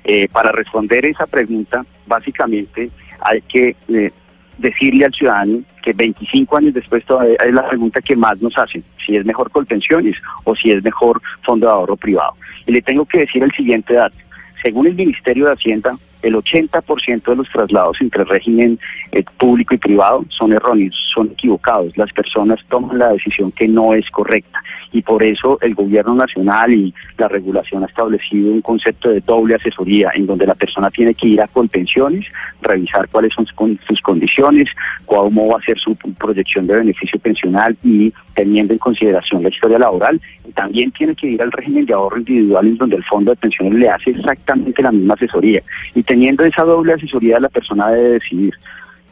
Eh, 0.04 0.28
para 0.32 0.52
responder 0.52 1.06
esa 1.06 1.26
pregunta, 1.26 1.84
básicamente 2.06 2.92
hay 3.22 3.42
que 3.42 3.76
eh, 3.88 4.12
decirle 4.58 5.06
al 5.06 5.14
ciudadano 5.14 5.62
que 5.82 5.94
25 5.94 6.58
años 6.58 6.74
después 6.74 7.04
todavía 7.06 7.36
es 7.44 7.54
la 7.54 7.68
pregunta 7.68 8.02
que 8.02 8.16
más 8.16 8.40
nos 8.42 8.58
hacen, 8.58 8.84
si 9.04 9.16
es 9.16 9.26
mejor 9.26 9.50
Colpensiones 9.50 10.16
o 10.44 10.56
si 10.56 10.72
es 10.72 10.84
mejor 10.84 11.22
fondo 11.44 11.68
de 11.68 11.74
ahorro 11.74 11.96
privado. 11.96 12.34
Y 12.68 12.72
le 12.72 12.82
tengo 12.82 13.06
que 13.06 13.20
decir 13.20 13.44
el 13.44 13.52
siguiente 13.52 13.96
dato. 13.96 14.16
Según 14.62 14.88
el 14.88 14.96
Ministerio 14.96 15.46
de 15.46 15.54
Hacienda, 15.54 15.98
el 16.26 16.36
80% 16.36 17.24
de 17.24 17.36
los 17.36 17.50
traslados 17.50 17.98
entre 18.02 18.24
régimen 18.24 18.80
eh, 19.12 19.24
público 19.38 19.76
y 19.76 19.78
privado 19.78 20.26
son 20.30 20.54
erróneos, 20.54 20.96
son 21.14 21.28
equivocados. 21.32 21.96
Las 21.98 22.12
personas 22.14 22.60
toman 22.68 22.98
la 22.98 23.10
decisión 23.10 23.52
que 23.52 23.68
no 23.68 23.94
es 23.94 24.10
correcta 24.10 24.60
y 24.92 25.02
por 25.02 25.24
eso 25.24 25.60
el 25.62 25.76
gobierno 25.76 26.16
nacional 26.16 26.74
y 26.74 26.94
la 27.18 27.28
regulación 27.28 27.84
ha 27.84 27.88
establecido 27.88 28.52
un 28.52 28.62
concepto 28.62 29.10
de 29.10 29.22
doble 29.22 29.56
asesoría 29.56 30.12
en 30.16 30.26
donde 30.26 30.48
la 30.48 30.56
persona 30.56 30.90
tiene 30.90 31.14
que 31.14 31.28
ir 31.28 31.42
a 31.42 31.48
Colpensiones, 31.48 32.26
revisar 32.62 33.08
cuáles 33.10 33.34
son 33.34 33.46
sus 33.46 34.02
condiciones, 34.02 34.70
cómo 35.06 35.48
va 35.50 35.60
a 35.60 35.66
ser 35.66 35.78
su 35.80 35.96
proyección 35.96 36.66
de 36.68 36.76
beneficio 36.76 37.20
pensional 37.20 37.78
y 37.84 38.12
teniendo 38.34 38.74
en 38.74 38.80
consideración 38.80 39.44
la 39.44 39.50
historia 39.50 39.80
laboral, 39.80 40.20
también 40.54 40.92
tiene 40.92 41.16
que 41.16 41.28
ir 41.28 41.42
al 41.42 41.52
régimen 41.52 41.86
de 41.86 41.94
ahorro 41.94 42.18
individual 42.18 42.68
en 42.68 42.78
donde 42.78 42.98
el 42.98 43.04
fondo 43.04 43.32
de 43.32 43.38
pensiones 43.38 43.74
le 43.74 43.90
hace 43.90 44.12
exactamente 44.12 44.82
la 44.82 44.92
misma 44.92 45.14
asesoría. 45.16 45.62
Y 45.94 46.04
teniendo 46.16 46.46
esa 46.46 46.64
doble 46.64 46.94
asesoría 46.94 47.42
la 47.42 47.50
persona 47.50 47.90
debe 47.90 48.12
decidir. 48.12 48.54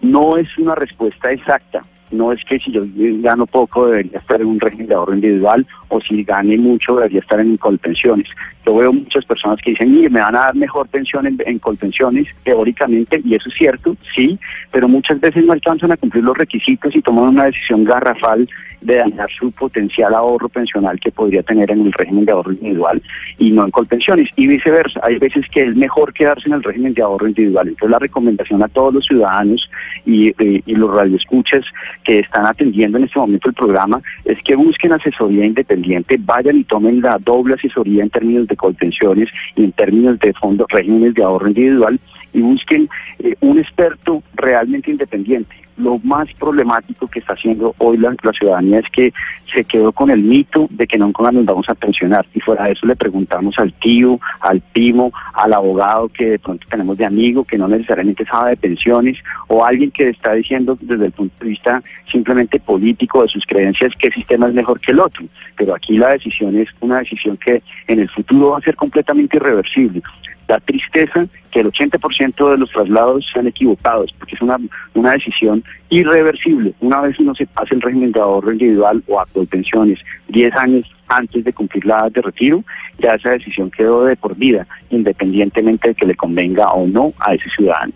No 0.02 0.38
es 0.38 0.48
una 0.58 0.74
respuesta 0.74 1.34
exacta, 1.34 1.84
no 2.12 2.32
es 2.32 2.42
que 2.46 2.60
si 2.60 2.72
yo 2.72 2.84
gano 3.22 3.46
poco 3.46 3.88
debería 3.88 4.20
estar 4.20 4.40
en 4.40 4.48
un 4.48 4.60
régimen 4.62 4.98
individual 5.10 5.68
o 5.94 6.02
si 6.02 6.24
gane 6.24 6.58
mucho 6.58 6.96
debería 6.96 7.20
estar 7.20 7.40
en 7.40 7.56
colpensiones. 7.58 8.28
Yo 8.66 8.76
veo 8.76 8.92
muchas 8.92 9.26
personas 9.26 9.60
que 9.62 9.72
dicen, 9.72 9.94
mire, 9.94 10.10
me 10.10 10.22
van 10.22 10.36
a 10.36 10.46
dar 10.46 10.56
mejor 10.56 10.88
pensión 10.88 11.28
en, 11.28 11.38
en 11.46 11.60
colpensiones, 11.60 12.28
teóricamente, 12.44 13.22
y 13.24 13.36
eso 13.36 13.50
es 13.50 13.56
cierto, 13.56 13.96
sí, 14.16 14.40
pero 14.72 14.88
muchas 14.88 15.20
veces 15.20 15.46
no 15.46 15.54
alcanzan 15.54 15.92
a 15.92 15.98
cumplir 15.98 16.24
los 16.24 16.38
requisitos 16.38 16.96
y 16.96 17.02
toman 17.02 17.26
una 17.26 17.46
decisión 17.46 17.84
garrafal 17.84 18.48
de 18.84 18.98
dañar 18.98 19.30
su 19.32 19.52
potencial 19.52 20.14
ahorro 20.14 20.50
pensional 20.50 21.00
que 21.00 21.12
podría 21.12 21.42
tener 21.44 21.72
en 21.72 21.86
el 21.86 21.94
régimen 21.94 22.26
de 22.26 22.32
ahorro 22.32 22.52
individual 22.52 23.02
y 23.38 23.52
no 23.52 23.66
en 23.66 23.72
colpensiones. 23.72 24.30
Y 24.36 24.48
viceversa, 24.48 25.00
hay 25.04 25.18
veces 25.18 25.46
que 25.52 25.62
es 25.62 25.76
mejor 25.76 26.14
quedarse 26.14 26.48
en 26.48 26.56
el 26.56 26.64
régimen 26.64 26.94
de 26.94 27.02
ahorro 27.02 27.28
individual. 27.28 27.70
Entonces 27.70 27.92
la 27.92 28.00
recomendación 28.00 28.62
a 28.62 28.68
todos 28.68 28.94
los 28.94 29.06
ciudadanos 29.06 29.70
y, 30.06 30.30
y, 30.44 30.64
y 30.66 30.76
los 30.76 30.94
radioescuchas 30.94 31.64
que 32.04 32.20
están 32.20 32.46
atendiendo 32.46 32.98
en 32.98 33.06
este 33.06 33.20
momento 33.20 33.50
el 33.50 33.56
programa 33.56 34.02
es 34.26 34.38
que 34.44 34.56
busquen 34.56 34.92
asesoría 34.94 35.46
independiente, 35.46 35.83
vayan 36.20 36.58
y 36.58 36.64
tomen 36.64 37.02
la 37.02 37.18
doble 37.24 37.56
asesoría 37.56 38.04
en 38.04 38.10
términos 38.10 38.48
de 38.48 38.56
colpensiones 38.56 39.30
y 39.56 39.64
en 39.64 39.72
términos 39.72 40.20
de 40.20 40.34
fondos, 40.34 40.68
regímenes 40.70 41.14
de 41.14 41.24
ahorro 41.24 41.48
individual 41.48 42.00
y 42.34 42.42
busquen 42.42 42.90
eh, 43.20 43.36
un 43.42 43.60
experto 43.60 44.24
realmente 44.36 44.92
independiente. 44.92 45.63
Lo 45.84 46.00
más 46.00 46.30
problemático 46.40 47.08
que 47.08 47.20
está 47.20 47.34
haciendo 47.34 47.76
hoy 47.78 47.98
la, 47.98 48.16
ciudadanía 48.32 48.80
es 48.80 48.90
que 48.90 49.14
se 49.54 49.66
quedó 49.66 49.92
con 49.92 50.10
el 50.10 50.24
mito 50.24 50.68
de 50.70 50.88
que 50.88 50.98
nunca 50.98 51.30
nos 51.30 51.44
vamos 51.44 51.68
a 51.68 51.76
pensionar 51.76 52.26
y 52.34 52.40
fuera 52.40 52.64
de 52.64 52.72
eso 52.72 52.88
le 52.88 52.96
preguntamos 52.96 53.60
al 53.60 53.74
tío, 53.74 54.18
al 54.40 54.62
primo, 54.62 55.12
al 55.34 55.52
abogado 55.52 56.08
que 56.08 56.32
de 56.32 56.40
pronto 56.40 56.66
tenemos 56.70 56.98
de 56.98 57.06
amigo 57.06 57.44
que 57.44 57.58
no 57.58 57.68
necesariamente 57.68 58.24
sabe 58.26 58.52
de 58.52 58.58
pensiones 58.58 59.18
o 59.48 59.66
alguien 59.66 59.92
que 59.92 60.08
está 60.08 60.34
diciendo 60.34 60.78
desde 60.80 61.08
el 61.08 61.12
punto 61.12 61.36
de 61.42 61.50
vista 61.50 61.84
simplemente 62.10 62.62
político 62.62 63.22
de 63.22 63.28
sus 63.28 63.46
creencias 63.46 63.94
que 64.00 64.08
el 64.08 64.14
sistema 64.14 64.48
es 64.48 64.54
mejor 64.54 64.80
que 64.80 64.94
el 64.94 65.02
otro. 65.02 65.26
Pero 65.58 65.76
aquí 65.76 65.98
la 65.98 66.14
decisión 66.14 66.56
es 66.58 66.70
una 66.80 67.00
decisión 67.00 67.36
que 67.36 67.62
en 67.88 68.00
el 68.00 68.10
futuro 68.10 68.52
va 68.52 68.60
a 68.60 68.62
ser 68.62 68.78
completamente 68.78 69.36
irreversible 69.36 70.02
da 70.48 70.60
tristeza 70.60 71.26
que 71.52 71.62
el 71.62 71.72
80% 71.72 72.52
de 72.52 72.58
los 72.58 72.70
traslados 72.72 73.26
sean 73.32 73.48
equivocados, 73.48 74.14
porque 74.18 74.36
es 74.36 74.42
una, 74.42 74.58
una 74.94 75.12
decisión 75.12 75.64
irreversible. 75.90 76.74
Una 76.80 77.02
vez 77.02 77.20
uno 77.20 77.36
se 77.36 77.46
pase 77.46 77.76
el 77.76 77.82
régimen 77.82 78.12
de 78.12 78.20
ahorro 78.20 78.52
individual 78.52 79.04
o 79.08 79.20
acto 79.20 79.42
de 79.42 79.48
pensiones 79.48 80.00
10 80.30 80.56
años 80.56 80.92
antes 81.08 81.44
de 81.44 81.54
cumplir 81.54 81.86
la 81.86 82.00
edad 82.00 82.12
de 82.12 82.22
retiro, 82.22 82.64
ya 82.98 83.12
esa 83.12 83.32
decisión 83.32 83.70
quedó 83.70 84.06
de 84.06 84.16
por 84.16 84.36
vida, 84.36 84.66
independientemente 84.90 85.90
de 85.90 85.96
que 85.96 86.06
le 86.06 86.16
convenga 86.16 86.68
o 86.72 86.88
no 86.88 87.14
a 87.20 87.34
ese 87.34 87.50
ciudadano. 87.50 87.94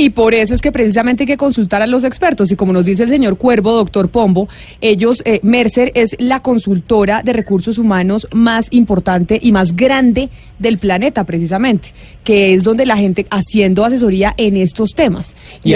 Y 0.00 0.10
por 0.10 0.32
eso 0.32 0.54
es 0.54 0.60
que 0.60 0.70
precisamente 0.70 1.24
hay 1.24 1.26
que 1.26 1.36
consultar 1.36 1.82
a 1.82 1.86
los 1.88 2.04
expertos. 2.04 2.52
Y 2.52 2.56
como 2.56 2.72
nos 2.72 2.84
dice 2.84 3.02
el 3.02 3.08
señor 3.08 3.36
Cuervo, 3.36 3.72
doctor 3.72 4.08
Pombo, 4.08 4.48
ellos, 4.80 5.22
eh, 5.24 5.40
Mercer 5.42 5.90
es 5.96 6.14
la 6.20 6.40
consultora 6.40 7.22
de 7.24 7.32
recursos 7.32 7.78
humanos 7.78 8.28
más 8.30 8.68
importante 8.70 9.40
y 9.42 9.50
más 9.50 9.74
grande 9.74 10.28
del 10.60 10.78
planeta, 10.78 11.24
precisamente, 11.24 11.92
que 12.22 12.54
es 12.54 12.62
donde 12.62 12.86
la 12.86 12.96
gente 12.96 13.26
haciendo 13.28 13.84
asesoría 13.84 14.34
en 14.36 14.56
estos 14.56 14.94
temas. 14.94 15.34
Y, 15.64 15.72
y, 15.72 15.74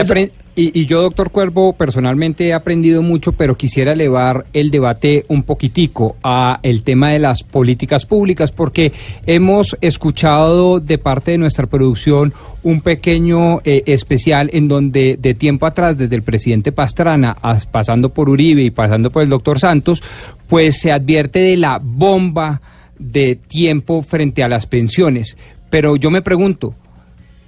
y, 0.55 0.79
y, 0.79 0.87
yo, 0.87 1.01
doctor 1.01 1.31
Cuervo, 1.31 1.73
personalmente 1.73 2.47
he 2.47 2.53
aprendido 2.53 3.01
mucho, 3.01 3.33
pero 3.33 3.57
quisiera 3.57 3.93
elevar 3.93 4.45
el 4.53 4.71
debate 4.71 5.25
un 5.29 5.45
poquitico 5.45 6.17
a 6.23 6.61
el 6.63 6.83
tema 6.83 7.13
de 7.13 7.19
las 7.19 7.43
políticas 7.43 8.05
públicas, 8.05 8.53
porque 8.53 8.93
hemos 9.27 9.77
escuchado 9.81 10.79
de 10.79 10.99
parte 10.99 11.31
de 11.31 11.39
nuestra 11.39 11.67
producción 11.67 12.35
un 12.63 12.83
pequeño 12.83 13.61
eh, 13.65 13.83
especial 13.87 14.51
en 14.53 14.69
donde 14.69 15.17
de 15.19 15.35
tiempo 15.35 15.67
atrás, 15.67 15.97
desde 15.97 16.17
el 16.17 16.23
presidente 16.23 16.71
Pastrana, 16.71 17.37
pasando 17.71 18.11
por 18.11 18.29
Uribe 18.29 18.63
y 18.63 18.71
pasando 18.71 19.11
por 19.11 19.23
el 19.23 19.31
doctor 19.31 19.59
Santos, 19.59 20.03
pues 20.49 20.79
se 20.79 20.93
advierte 20.93 21.39
de 21.39 21.57
la 21.57 21.81
bomba 21.83 22.61
de 22.99 23.37
tiempo 23.37 24.03
frente 24.03 24.43
a 24.43 24.49
las 24.49 24.67
pensiones. 24.67 25.37
Pero 25.71 25.97
yo 25.97 26.11
me 26.11 26.21
pregunto, 26.21 26.75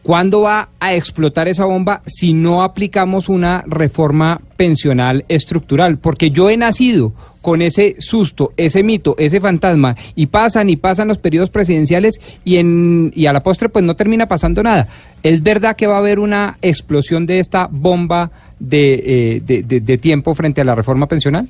¿Cuándo 0.05 0.43
va 0.43 0.69
a 0.81 0.93
explotar 0.95 1.49
esa 1.49 1.65
bomba 1.65 2.03
si 2.05 2.35
no 2.35 2.63
aplicamos 2.63 3.31
una 3.31 3.65
reforma 3.67 4.39
pensional 4.55 5.25
estructural? 5.29 5.97
Porque 5.97 6.31
yo 6.31 6.51
he 6.51 6.59
nacido 6.59 7.15
con 7.41 7.63
ese 7.63 7.97
susto, 8.01 8.53
ese 8.59 8.83
mito, 8.83 9.15
ese 9.17 9.41
fantasma, 9.41 9.97
y 10.15 10.27
pasan 10.27 10.69
y 10.69 10.77
pasan 10.77 11.09
los 11.09 11.17
periodos 11.17 11.49
presidenciales 11.49 12.21
y, 12.45 12.59
en, 12.59 13.13
y 13.15 13.25
a 13.25 13.33
la 13.33 13.43
postre 13.43 13.71
pues 13.71 13.83
no 13.83 13.97
termina 13.97 14.29
pasando 14.29 14.63
nada. 14.63 14.89
¿Es 15.23 15.43
verdad 15.43 15.75
que 15.75 15.87
va 15.87 15.95
a 15.95 16.01
haber 16.01 16.19
una 16.19 16.59
explosión 16.61 17.25
de 17.25 17.39
esta 17.39 17.67
bomba 17.71 18.31
de, 18.59 19.39
eh, 19.39 19.41
de, 19.41 19.99
tiempo 19.99 20.35
frente 20.35 20.61
a 20.61 20.65
la 20.65 20.75
reforma 20.75 21.07
pensional? 21.07 21.49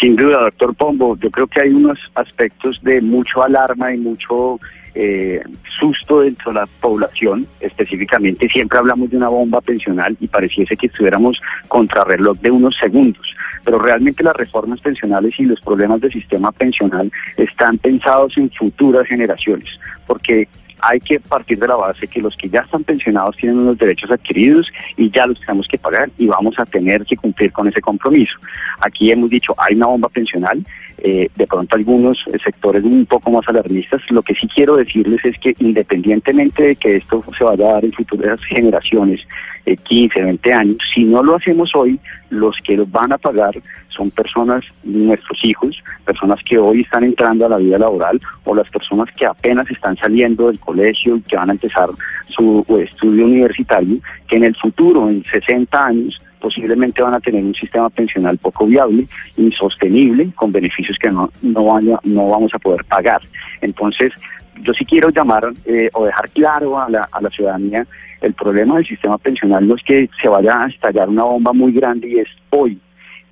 Sin 0.00 0.16
duda, 0.16 0.40
doctor 0.40 0.74
Pombo, 0.74 1.16
yo 1.16 1.30
creo 1.30 1.46
que 1.46 1.60
hay 1.60 1.68
unos 1.68 1.96
aspectos 2.16 2.82
de 2.82 3.00
mucho 3.00 3.40
alarma 3.40 3.94
y 3.94 3.98
mucho 3.98 4.58
eh, 4.94 5.42
susto 5.78 6.20
dentro 6.20 6.52
de 6.52 6.60
la 6.60 6.66
población, 6.80 7.46
específicamente 7.60 8.48
siempre 8.48 8.78
hablamos 8.78 9.10
de 9.10 9.16
una 9.16 9.28
bomba 9.28 9.60
pensional 9.60 10.16
y 10.20 10.28
pareciese 10.28 10.76
que 10.76 10.86
estuviéramos 10.86 11.40
contrarreloj 11.68 12.38
de 12.38 12.50
unos 12.50 12.76
segundos, 12.76 13.34
pero 13.64 13.78
realmente 13.78 14.22
las 14.22 14.36
reformas 14.36 14.80
pensionales 14.80 15.34
y 15.38 15.44
los 15.44 15.60
problemas 15.60 16.00
del 16.00 16.12
sistema 16.12 16.52
pensional 16.52 17.10
están 17.36 17.78
pensados 17.78 18.36
en 18.36 18.50
futuras 18.50 19.06
generaciones, 19.06 19.80
porque 20.06 20.46
hay 20.82 21.00
que 21.00 21.20
partir 21.20 21.58
de 21.58 21.68
la 21.68 21.76
base 21.76 22.08
que 22.08 22.20
los 22.20 22.36
que 22.36 22.48
ya 22.48 22.60
están 22.60 22.82
pensionados 22.82 23.36
tienen 23.36 23.60
unos 23.60 23.78
derechos 23.78 24.10
adquiridos 24.10 24.66
y 24.96 25.10
ya 25.10 25.26
los 25.26 25.38
tenemos 25.40 25.68
que 25.68 25.78
pagar 25.78 26.10
y 26.18 26.26
vamos 26.26 26.58
a 26.58 26.66
tener 26.66 27.06
que 27.06 27.16
cumplir 27.16 27.52
con 27.52 27.68
ese 27.68 27.80
compromiso. 27.80 28.36
Aquí 28.80 29.12
hemos 29.12 29.30
dicho, 29.30 29.54
hay 29.56 29.76
una 29.76 29.86
bomba 29.86 30.08
pensional, 30.08 30.66
eh, 31.04 31.28
de 31.34 31.46
pronto 31.48 31.74
algunos 31.74 32.24
sectores 32.44 32.84
un 32.84 33.06
poco 33.06 33.32
más 33.32 33.48
alarmistas. 33.48 34.00
Lo 34.08 34.22
que 34.22 34.34
sí 34.34 34.46
quiero 34.46 34.76
decirles 34.76 35.24
es 35.24 35.36
que 35.38 35.52
independientemente 35.58 36.62
de 36.62 36.76
que 36.76 36.96
esto 36.96 37.24
se 37.36 37.42
vaya 37.42 37.70
a 37.70 37.72
dar 37.72 37.84
en 37.84 37.92
futuras 37.92 38.38
generaciones, 38.44 39.20
eh, 39.66 39.76
15, 39.76 40.22
20 40.22 40.52
años, 40.52 40.76
si 40.94 41.02
no 41.02 41.24
lo 41.24 41.34
hacemos 41.34 41.74
hoy, 41.74 41.98
los 42.30 42.56
que 42.58 42.76
los 42.76 42.88
van 42.88 43.12
a 43.12 43.18
pagar 43.18 43.52
son 43.88 44.12
personas, 44.12 44.64
nuestros 44.84 45.44
hijos, 45.44 45.82
personas 46.04 46.40
que 46.44 46.56
hoy 46.56 46.82
están 46.82 47.02
entrando 47.02 47.46
a 47.46 47.48
la 47.48 47.56
vida 47.56 47.78
laboral 47.78 48.20
o 48.44 48.54
las 48.54 48.70
personas 48.70 49.08
que 49.16 49.26
apenas 49.26 49.68
están 49.72 49.96
saliendo 49.96 50.46
del 50.46 50.60
colegio 50.60 51.16
y 51.16 51.22
que 51.22 51.36
van 51.36 51.50
a 51.50 51.54
empezar 51.54 51.88
su 52.28 52.64
eh, 52.68 52.84
estudio 52.84 53.24
universitario, 53.24 53.98
que 54.28 54.36
en 54.36 54.44
el 54.44 54.54
futuro, 54.54 55.08
en 55.10 55.24
60 55.24 55.84
años, 55.84 56.22
posiblemente 56.42 57.02
van 57.02 57.14
a 57.14 57.20
tener 57.20 57.42
un 57.42 57.54
sistema 57.54 57.88
pensional 57.88 58.36
poco 58.36 58.66
viable, 58.66 59.06
insostenible, 59.36 60.30
con 60.34 60.50
beneficios 60.52 60.98
que 60.98 61.10
no, 61.10 61.30
no, 61.40 61.64
vaya- 61.64 62.00
no 62.02 62.28
vamos 62.28 62.52
a 62.54 62.58
poder 62.58 62.84
pagar. 62.84 63.20
Entonces, 63.60 64.12
yo 64.60 64.74
sí 64.74 64.84
quiero 64.84 65.08
llamar 65.10 65.44
eh, 65.64 65.88
o 65.94 66.04
dejar 66.04 66.28
claro 66.30 66.78
a 66.78 66.90
la, 66.90 67.08
a 67.10 67.20
la 67.22 67.30
ciudadanía, 67.30 67.86
el 68.20 68.34
problema 68.34 68.76
del 68.76 68.86
sistema 68.86 69.18
pensional 69.18 69.66
no 69.66 69.76
es 69.76 69.82
que 69.82 70.08
se 70.20 70.28
vaya 70.28 70.62
a 70.62 70.66
estallar 70.68 71.08
una 71.08 71.24
bomba 71.24 71.52
muy 71.52 71.72
grande 71.72 72.08
y 72.08 72.18
es 72.18 72.28
hoy. 72.50 72.78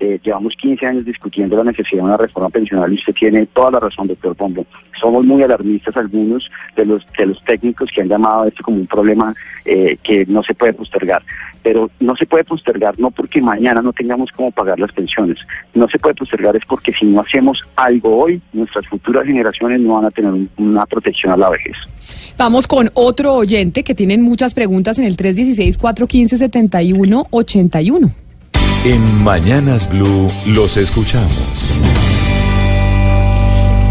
Eh, 0.03 0.19
llevamos 0.23 0.55
15 0.55 0.83
años 0.87 1.05
discutiendo 1.05 1.55
la 1.57 1.63
necesidad 1.63 1.99
de 2.01 2.05
una 2.07 2.17
reforma 2.17 2.49
pensional 2.49 2.91
y 2.91 2.95
usted 2.95 3.13
tiene 3.13 3.45
toda 3.45 3.69
la 3.69 3.79
razón, 3.79 4.07
doctor 4.07 4.35
Pombo. 4.35 4.65
Somos 4.99 5.23
muy 5.23 5.43
alarmistas 5.43 5.95
algunos 5.95 6.49
de 6.75 6.85
los, 6.87 7.05
de 7.19 7.27
los 7.27 7.39
técnicos 7.43 7.87
que 7.93 8.01
han 8.01 8.07
llamado 8.07 8.41
a 8.41 8.47
esto 8.47 8.63
como 8.63 8.77
un 8.77 8.87
problema 8.87 9.31
eh, 9.63 9.97
que 10.01 10.25
no 10.25 10.41
se 10.41 10.55
puede 10.55 10.73
postergar. 10.73 11.21
Pero 11.61 11.91
no 11.99 12.15
se 12.15 12.25
puede 12.25 12.43
postergar 12.43 12.99
no 12.99 13.11
porque 13.11 13.39
mañana 13.43 13.83
no 13.83 13.93
tengamos 13.93 14.31
cómo 14.31 14.49
pagar 14.49 14.79
las 14.79 14.91
pensiones. 14.91 15.37
No 15.75 15.87
se 15.87 15.99
puede 15.99 16.15
postergar 16.15 16.55
es 16.55 16.65
porque 16.65 16.93
si 16.93 17.05
no 17.05 17.21
hacemos 17.21 17.61
algo 17.75 18.17
hoy, 18.23 18.41
nuestras 18.53 18.87
futuras 18.87 19.27
generaciones 19.27 19.81
no 19.81 19.93
van 19.97 20.05
a 20.05 20.09
tener 20.11 20.31
un- 20.31 20.49
una 20.57 20.87
protección 20.87 21.31
a 21.31 21.37
la 21.37 21.51
vejez. 21.51 21.75
Vamos 22.39 22.67
con 22.67 22.89
otro 22.95 23.35
oyente 23.35 23.83
que 23.83 23.93
tienen 23.93 24.23
muchas 24.23 24.55
preguntas 24.55 24.97
en 24.97 25.05
el 25.05 25.15
316-415-7181. 25.15 28.15
En 28.83 29.23
Mañanas 29.23 29.87
Blue 29.87 30.31
los 30.47 30.75
escuchamos. 30.75 31.71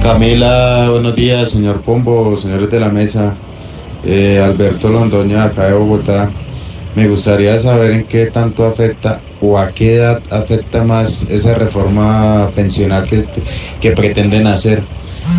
Camila, 0.03 0.89
buenos 0.91 1.15
días, 1.15 1.51
señor 1.51 1.83
Pombo, 1.83 2.37
señores 2.37 2.69
de 2.69 2.81
la 2.81 2.89
mesa. 2.89 3.37
Eh, 4.05 4.41
Alberto 4.45 4.89
Londoño, 4.89 5.41
acá 5.41 5.67
de 5.67 5.75
Bogotá. 5.75 6.29
Me 6.97 7.07
gustaría 7.07 7.57
saber 7.61 7.93
en 7.93 8.05
qué 8.05 8.27
tanto 8.27 8.67
afecta 8.67 9.21
o 9.41 9.59
a 9.59 9.69
qué 9.69 9.95
edad 9.95 10.23
afecta 10.29 10.83
más 10.83 11.23
esa 11.31 11.55
reforma 11.55 12.51
pensional 12.57 13.07
que, 13.07 13.27
que 13.81 13.93
pretenden 13.93 14.49
hacer. 14.49 14.83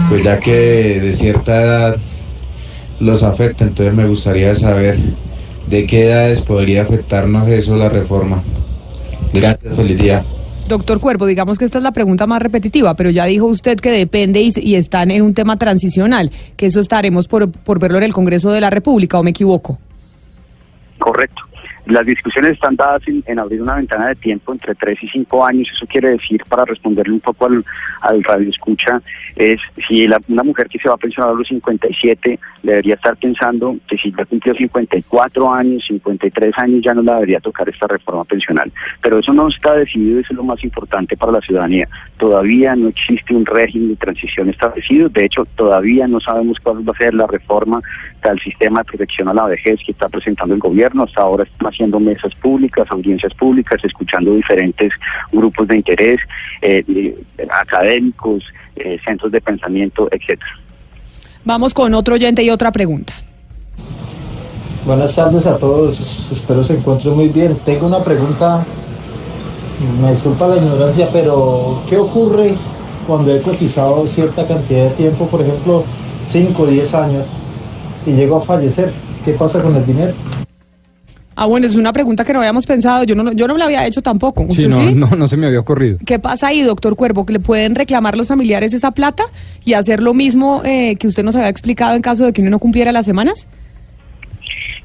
Pues 0.08 0.24
ya 0.24 0.40
que 0.40 1.02
de 1.02 1.12
cierta 1.12 1.62
edad 1.62 1.98
los 3.02 3.22
afecta, 3.22 3.66
entonces 3.66 3.94
me 3.94 4.06
gustaría 4.06 4.56
saber 4.56 4.98
de 5.68 5.86
qué 5.86 6.06
edades 6.06 6.42
podría 6.42 6.84
afectarnos 6.84 7.50
eso 7.50 7.76
la 7.76 7.90
reforma. 7.90 8.42
Gracias, 9.34 9.76
feliz 9.76 9.98
día. 10.00 10.24
Doctor 10.68 11.00
Cuervo, 11.00 11.26
digamos 11.26 11.58
que 11.60 11.66
esta 11.66 11.80
es 11.80 11.84
la 11.84 11.92
pregunta 11.92 12.28
más 12.28 12.42
repetitiva, 12.42 12.94
pero 12.96 13.10
ya 13.10 13.26
dijo 13.26 13.46
usted 13.46 13.78
que 13.80 13.92
depende 13.92 14.42
y, 14.42 14.52
y 14.56 14.76
están 14.76 15.12
en 15.12 15.22
un 15.22 15.34
tema 15.34 15.58
transicional, 15.58 16.32
que 16.56 16.68
eso 16.68 16.80
estaremos 16.80 17.28
por, 17.28 17.52
por 17.52 17.80
verlo 17.80 17.98
en 17.98 18.04
el 18.04 18.14
Congreso 18.14 18.52
de 18.52 18.62
la 18.62 18.70
República, 18.70 19.20
¿o 19.20 19.24
me 19.24 19.32
equivoco? 19.32 19.80
Correcto. 20.98 21.44
Las 21.88 22.06
discusiones 22.06 22.52
están 22.52 22.76
dadas 22.76 23.02
en, 23.08 23.24
en 23.26 23.40
abrir 23.40 23.62
una 23.62 23.76
ventana 23.76 24.08
de 24.10 24.16
tiempo 24.16 24.54
entre 24.54 24.76
3 24.76 24.98
y 25.02 25.08
5 25.10 25.46
años. 25.46 25.68
Eso 25.76 25.86
quiere 25.88 26.10
decir, 26.10 26.42
para 26.48 26.64
responderle 26.64 27.14
un 27.14 27.20
poco 27.20 27.48
al, 27.48 27.66
al 28.02 28.24
radio 28.24 28.50
escucha, 28.50 29.02
es 29.36 29.60
si 29.88 30.08
la- 30.08 30.20
una 30.28 30.44
mujer 30.44 30.68
que 30.68 30.80
se 30.80 30.88
va 30.90 30.96
a 30.96 30.98
pensionar 30.98 31.34
a 31.34 31.36
los 31.36 31.48
57 31.48 32.40
debería 32.64 32.96
estar 32.96 33.16
pensando 33.18 33.76
que 33.88 33.98
si 33.98 34.12
ya 34.12 34.26
cumplió 34.26 34.54
54 34.56 35.52
años, 35.54 35.84
53 35.88 36.58
años, 36.58 36.82
ya 36.84 36.94
no 36.94 37.02
la 37.02 37.16
debería 37.16 37.40
tocar 37.40 37.68
esta 37.70 37.88
reforma 37.88 38.24
pensional. 38.26 38.72
Pero 39.02 39.20
eso 39.20 39.34
no 39.34 39.48
está 39.48 39.76
decidido, 39.76 40.20
eso 40.20 40.34
es 40.34 40.38
lo 40.38 40.44
más 40.44 40.64
importante 40.64 41.18
para 41.18 41.32
la 41.32 41.42
ciudadanía. 41.42 41.88
Todavía 42.18 42.76
no 42.76 42.90
existe 42.90 43.34
un 43.34 43.46
régimen 43.46 43.90
de 43.90 43.96
transición 43.96 44.50
establecido. 44.50 45.10
De 45.10 45.26
hecho, 45.26 45.46
todavía 45.56 46.08
no 46.08 46.20
sabemos 46.20 46.60
cuál 46.60 46.88
va 46.88 46.94
a 46.94 46.98
ser 46.98 47.14
la 47.14 47.28
reforma 47.28 47.82
del 48.24 48.40
sistema 48.40 48.80
de 48.82 48.86
protección 48.86 49.28
a 49.30 49.34
la 49.34 49.48
vejez 49.48 49.80
que 49.86 49.92
está 49.92 50.08
presentando 50.10 50.54
el 50.54 50.60
gobierno. 50.60 51.04
Hasta 51.04 51.22
ahora 51.22 51.44
están 51.44 51.68
haciendo 51.68 52.00
mesas 52.00 52.34
públicas, 52.36 52.86
audiencias 52.90 53.34
públicas, 53.34 53.84
escuchando 53.84 54.36
diferentes 54.36 54.92
grupos 55.32 55.68
de 55.68 55.78
interés, 55.78 56.20
eh, 56.62 56.84
eh, 56.88 57.16
académicos, 57.50 58.44
eh, 58.76 59.00
centros 59.04 59.32
de 59.32 59.42
pensamiento, 59.42 60.08
etcétera. 60.12 60.52
Vamos 61.44 61.74
con 61.74 61.94
otro 61.94 62.16
oyente 62.16 62.44
y 62.44 62.50
otra 62.50 62.72
pregunta. 62.72 63.14
Buenas 64.86 65.16
tardes 65.16 65.46
a 65.46 65.58
todos, 65.58 66.32
espero 66.32 66.64
se 66.64 66.76
encuentren 66.76 67.16
muy 67.16 67.28
bien. 67.28 67.56
Tengo 67.66 67.88
una 67.88 68.04
pregunta, 68.04 68.66
me 70.02 70.10
disculpa 70.10 70.48
la 70.48 70.58
ignorancia, 70.58 71.08
pero 71.14 71.82
¿qué 71.88 71.98
ocurre 71.98 72.56
cuando 73.06 73.36
he 73.36 73.42
cotizado 73.42 74.06
cierta 74.08 74.48
cantidad 74.48 74.86
de 74.86 74.92
tiempo, 74.92 75.28
por 75.28 75.42
ejemplo 75.42 75.84
5 76.28 76.64
o 76.64 76.66
10 76.66 76.94
años, 76.96 77.28
y 78.06 78.14
llego 78.14 78.38
a 78.38 78.42
fallecer? 78.42 78.92
¿Qué 79.24 79.34
pasa 79.34 79.62
con 79.62 79.76
el 79.76 79.86
dinero? 79.86 80.14
Ah, 81.42 81.48
bueno, 81.48 81.66
es 81.66 81.76
una 81.76 81.92
pregunta 81.92 82.24
que 82.24 82.34
no 82.34 82.38
habíamos 82.38 82.68
pensado, 82.68 83.04
yo 83.04 83.16
no, 83.16 83.32
yo 83.32 83.48
no 83.48 83.54
me 83.54 83.58
la 83.58 83.66
había 83.66 83.88
hecho 83.88 84.04
tampoco. 84.04 84.44
Sí, 84.52 84.68
¿Usted 84.68 84.70
no, 84.70 84.78
sí? 84.78 84.94
no, 84.94 85.08
no 85.08 85.28
se 85.28 85.38
me 85.38 85.48
había 85.48 85.60
ocurrido. 85.60 85.98
¿Qué 86.06 86.20
pasa 86.20 86.50
ahí, 86.50 86.62
doctor 86.62 86.96
Cuervo? 86.96 87.26
¿Que 87.26 87.34
le 87.34 87.40
pueden 87.40 87.74
reclamar 87.74 88.16
los 88.16 88.28
familiares 88.28 88.76
esa 88.76 88.92
plata 88.92 89.24
y 89.66 89.74
hacer 89.74 90.04
lo 90.04 90.14
mismo 90.14 90.62
eh, 90.64 90.98
que 90.98 91.08
usted 91.08 91.24
nos 91.24 91.36
había 91.36 91.50
explicado 91.50 91.96
en 91.96 92.04
caso 92.04 92.28
de 92.28 92.32
que 92.32 92.42
uno 92.42 92.52
no 92.52 92.60
cumpliera 92.60 92.92
las 92.92 93.08
semanas? 93.08 93.48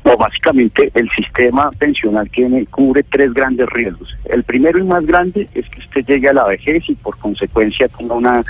No, 0.02 0.16
básicamente 0.16 0.90
el 0.94 1.10
sistema 1.10 1.70
pensional 1.72 2.30
tiene, 2.30 2.64
cubre 2.64 3.02
tres 3.02 3.34
grandes 3.34 3.68
riesgos. 3.68 4.16
El 4.24 4.42
primero 4.42 4.78
y 4.78 4.84
más 4.84 5.04
grande 5.04 5.50
es 5.52 5.68
que 5.68 5.80
usted 5.80 6.06
llegue 6.06 6.30
a 6.30 6.32
la 6.32 6.46
vejez 6.46 6.84
y 6.88 6.94
por 6.94 7.18
consecuencia 7.18 7.86
tenga 7.88 8.14
una 8.14 8.42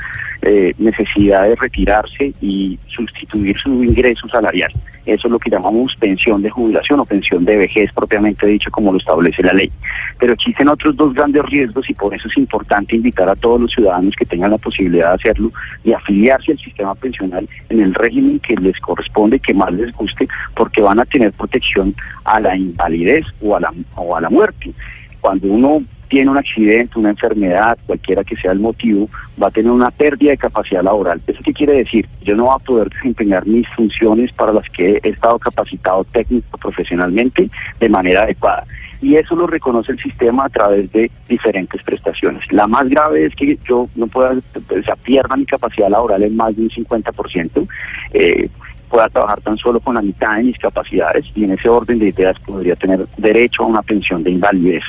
eh, 0.43 0.75
necesidad 0.79 1.49
de 1.49 1.57
retirarse 1.57 2.33
y 2.41 2.79
sustituir 2.89 3.59
su 3.59 3.83
ingreso 3.83 4.29
salarial. 4.29 4.73
Eso 5.07 5.29
es 5.29 5.33
lo 5.33 5.39
que 5.39 5.51
llamamos 5.51 5.95
pensión 5.97 6.43
de 6.43 6.51
jubilación 6.51 6.99
o 6.99 7.05
pensión 7.05 7.45
de 7.45 7.57
vejez 7.57 7.93
propiamente 7.93 8.45
dicho 8.47 8.71
como 8.73 8.91
lo 8.91 8.99
establece 8.99 9.43
la 9.43 9.53
ley. 9.53 9.71
Pero 10.19 10.33
existen 10.33 10.69
otros 10.69 10.97
dos 10.97 11.15
grandes 11.15 11.45
riesgos 11.45 11.89
y 11.89 11.95
por 11.95 12.13
eso 12.13 12.27
es 12.27 12.37
importante 12.37 12.97
invitar 12.97 13.29
a 13.29 13.37
todos 13.37 13.61
los 13.61 13.73
ciudadanos 13.73 14.17
que 14.17 14.27
tengan 14.27 14.51
la 14.51 14.59
posibilidad 14.59 15.11
de 15.11 15.15
hacerlo 15.15 15.53
y 15.85 15.93
afiliarse 15.93 16.53
al 16.53 16.59
sistema 16.59 16.95
pensional 16.97 17.49
en 17.69 17.81
el 17.81 17.95
régimen 17.95 18.41
que 18.41 18.57
les 18.57 18.81
corresponde, 18.81 19.39
que 19.39 19.55
más 19.55 19.73
les 19.73 19.93
guste, 19.93 20.27
porque 20.57 20.83
van 20.83 20.99
a 20.99 21.05
tener 21.05 21.33
protección 21.33 21.95
a 22.25 22.41
la 22.41 22.57
invalidez 22.57 23.27
o 23.41 23.55
a 23.55 23.61
la, 23.61 23.73
o 23.95 24.17
a 24.17 24.21
la 24.21 24.29
muerte. 24.29 24.73
Cuando 25.21 25.47
uno 25.47 25.83
tiene 26.09 26.31
un 26.31 26.37
accidente, 26.37 26.99
una 26.99 27.11
enfermedad, 27.11 27.79
cualquiera 27.87 28.25
que 28.25 28.37
sea 28.37 28.53
el 28.53 28.61
motivo, 28.61 29.09
va 29.43 29.49
a 29.49 29.51
tener 29.51 29.71
una 29.71 29.91
pérdida 29.91 30.31
de 30.31 30.39
capacidad 30.39 30.83
laboral. 30.83 31.21
¿Eso 31.27 31.41
qué 31.45 31.53
quiere 31.53 31.75
decir? 31.75 32.09
Yo 32.23 32.37
no 32.37 32.45
voy 32.45 32.55
a 32.55 32.65
poder 32.65 32.89
desempeñar 32.91 33.47
mis 33.47 33.69
funciones 33.71 34.33
para 34.33 34.53
las 34.53 34.69
que 34.71 35.01
he 35.03 35.09
estado 35.09 35.39
capacitado 35.39 36.05
técnico 36.05 36.59
profesionalmente 36.59 37.51
de 37.79 37.89
manera 37.89 38.23
adecuada. 38.23 38.65
Y 39.03 39.17
eso 39.17 39.37
lo 39.37 39.47
reconoce 39.47 39.93
el 39.93 39.99
sistema 39.99 40.47
a 40.47 40.49
través 40.49 40.91
de 40.93 41.11
diferentes 41.29 41.83
prestaciones. 41.83 42.51
La 42.51 42.67
más 42.67 42.89
grave 42.89 43.27
es 43.27 43.35
que 43.35 43.59
yo 43.69 43.89
no 43.95 44.07
pueda, 44.07 44.33
o 44.33 44.83
sea, 44.83 44.97
pierda 44.97 45.37
mi 45.37 45.45
capacidad 45.45 45.91
laboral 45.91 46.23
en 46.23 46.35
más 46.35 46.57
de 46.57 46.63
un 46.63 46.71
50%. 46.71 47.69
Eh, 48.15 48.49
pueda 48.91 49.09
trabajar 49.09 49.41
tan 49.41 49.57
solo 49.59 49.81
con 49.81 49.95
la 49.95 50.03
mitad 50.03 50.37
de 50.37 50.45
mis 50.45 50.59
capacidades 50.59 51.27
y 51.35 51.45
en 51.45 51.53
ese 51.53 51.69
orden 51.69 51.99
de 51.99 52.09
ideas 52.09 52.37
podría 52.41 52.77
tener 52.77 53.07
derecho 53.17 53.63
a 53.63 53.67
una 53.67 53.83
pensión 53.83 54.23
de 54.23 54.31
invalidez. 54.31 54.83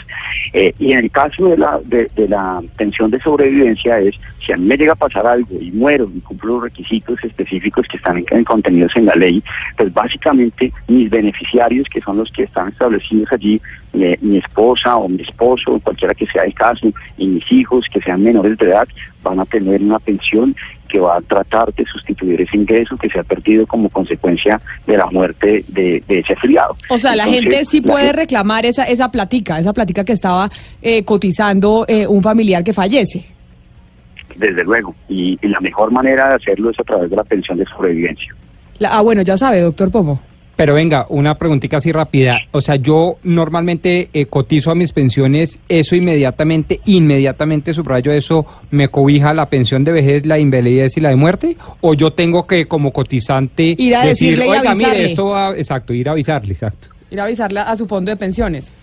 Eh, 0.54 0.74
y 0.80 0.92
en 0.94 1.00
el 1.00 1.12
caso 1.12 1.48
de 1.48 1.58
la, 1.58 1.80
de, 1.84 2.10
de 2.16 2.28
la 2.28 2.62
pensión 2.78 3.12
de 3.12 3.20
sobrevivencia 3.20 4.00
es, 4.00 4.16
si 4.46 4.54
a 4.54 4.58
mí 4.58 4.66
me 4.66 4.78
llega 4.78 4.94
a 4.94 4.96
pasar 4.96 5.26
algo 5.28 5.50
y 5.60 5.72
muero 5.72 6.10
y 6.16 6.20
cumplo 6.22 6.54
los 6.56 6.64
requisitos 6.64 7.22
específicos 7.24 7.86
que 7.88 7.98
están 7.98 8.18
en- 8.20 8.26
en 8.30 8.44
contenidos 8.44 8.96
en 8.96 9.06
la 9.06 9.16
ley, 9.16 9.44
pues 9.76 9.94
básicamente 9.94 10.72
mis 10.88 11.10
beneficiarios, 11.10 11.88
que 11.90 12.02
son 12.02 12.18
los 12.18 12.32
que 12.32 12.44
están 12.44 12.70
establecidos 12.70 13.32
allí, 13.32 13.62
eh, 13.94 14.18
mi 14.22 14.38
esposa 14.38 14.96
o 14.98 15.10
mi 15.10 15.22
esposo, 15.22 15.80
cualquiera 15.84 16.14
que 16.14 16.28
sea 16.28 16.44
el 16.44 16.54
caso, 16.54 16.88
y 17.18 17.28
mis 17.28 17.52
hijos 17.52 17.88
que 17.92 18.02
sean 18.02 18.22
menores 18.24 18.58
de 18.58 18.68
edad, 18.68 18.88
van 19.24 19.40
a 19.40 19.46
tener 19.46 19.82
una 19.82 20.00
pensión 20.00 20.56
que 20.88 21.00
va 21.00 21.18
a 21.18 21.22
tratar 21.22 21.74
de 21.74 21.86
sustituir 21.86 22.42
ese 22.42 22.58
ingreso 22.58 22.98
que 22.98 23.10
se 23.10 23.20
ha 23.20 23.24
perdido 23.24 23.68
como 23.68 23.90
consecuencia 23.90 24.60
de 24.86 24.98
la 24.98 25.06
muerte 25.08 25.64
de, 25.68 26.04
de 26.08 26.20
ese 26.20 26.34
afiliado. 26.34 26.76
O 26.90 26.98
sea, 26.98 27.16
la 27.16 27.26
gente 27.26 27.66
sí 27.66 27.82
la 27.82 27.92
puede 27.92 28.06
gente- 28.06 28.20
reclamar 28.22 28.66
esa, 28.66 28.84
esa 28.86 29.12
platica, 29.12 29.60
esa 29.60 29.74
platica 29.74 30.04
que 30.04 30.14
estaba 30.14 30.50
eh, 30.82 31.04
cotizando 31.04 31.86
eh, 31.88 32.08
un 32.08 32.22
familiar 32.24 32.64
que 32.64 32.74
fallece. 32.74 33.26
Desde 34.36 34.64
luego, 34.64 34.94
y, 35.10 35.38
y 35.42 35.48
la 35.48 35.60
mejor 35.62 35.92
manera 35.92 36.30
de 36.30 36.36
hacerlo 36.36 36.70
es 36.70 36.80
a 36.80 36.84
través 36.84 37.10
de 37.10 37.16
la 37.16 37.24
pensión 37.24 37.58
de 37.58 37.66
sobrevivencia. 37.66 38.34
La- 38.80 38.96
ah, 38.98 39.02
bueno, 39.02 39.22
ya 39.24 39.36
sabe, 39.38 39.62
doctor 39.62 39.90
Pomo. 39.92 40.20
Pero 40.58 40.74
venga, 40.74 41.06
una 41.10 41.36
preguntita 41.36 41.78
así 41.78 41.92
rápida. 41.92 42.40
O 42.52 42.62
sea, 42.62 42.78
yo 42.78 43.18
normalmente 43.22 44.10
eh, 44.12 44.26
cotizo 44.26 44.72
a 44.72 44.76
mis 44.76 44.92
pensiones, 44.92 45.60
eso 45.70 45.96
inmediatamente, 45.96 46.82
inmediatamente 46.86 47.74
subrayo 47.74 48.12
eso, 48.12 48.44
me 48.72 48.88
cobija 48.88 49.36
la 49.36 49.50
pensión 49.50 49.84
de 49.84 49.92
vejez, 49.92 50.26
la 50.26 50.40
invalidez 50.40 50.98
y 50.98 51.02
la 51.02 51.10
de 51.10 51.16
muerte, 51.16 51.58
o 51.82 51.94
yo 51.94 52.12
tengo 52.12 52.48
que 52.48 52.66
como 52.66 52.92
cotizante 52.92 53.76
Ir 53.78 53.96
a 53.96 54.04
decir, 54.04 54.32
decirle 54.32 54.48
y 54.48 54.50
oiga, 54.50 54.74
mire, 54.74 54.86
avisarle". 54.88 55.06
esto 55.06 55.26
va, 55.28 55.56
exacto, 55.56 55.94
ir 55.94 56.10
a 56.10 56.14
avisarle, 56.14 56.54
exacto. 56.54 56.88
Ir 57.12 57.22
a 57.22 57.26
avisarle 57.26 57.60
a 57.60 57.78
su 57.78 57.86
fondo 57.86 58.10
de 58.10 58.18
pensiones. 58.18 58.74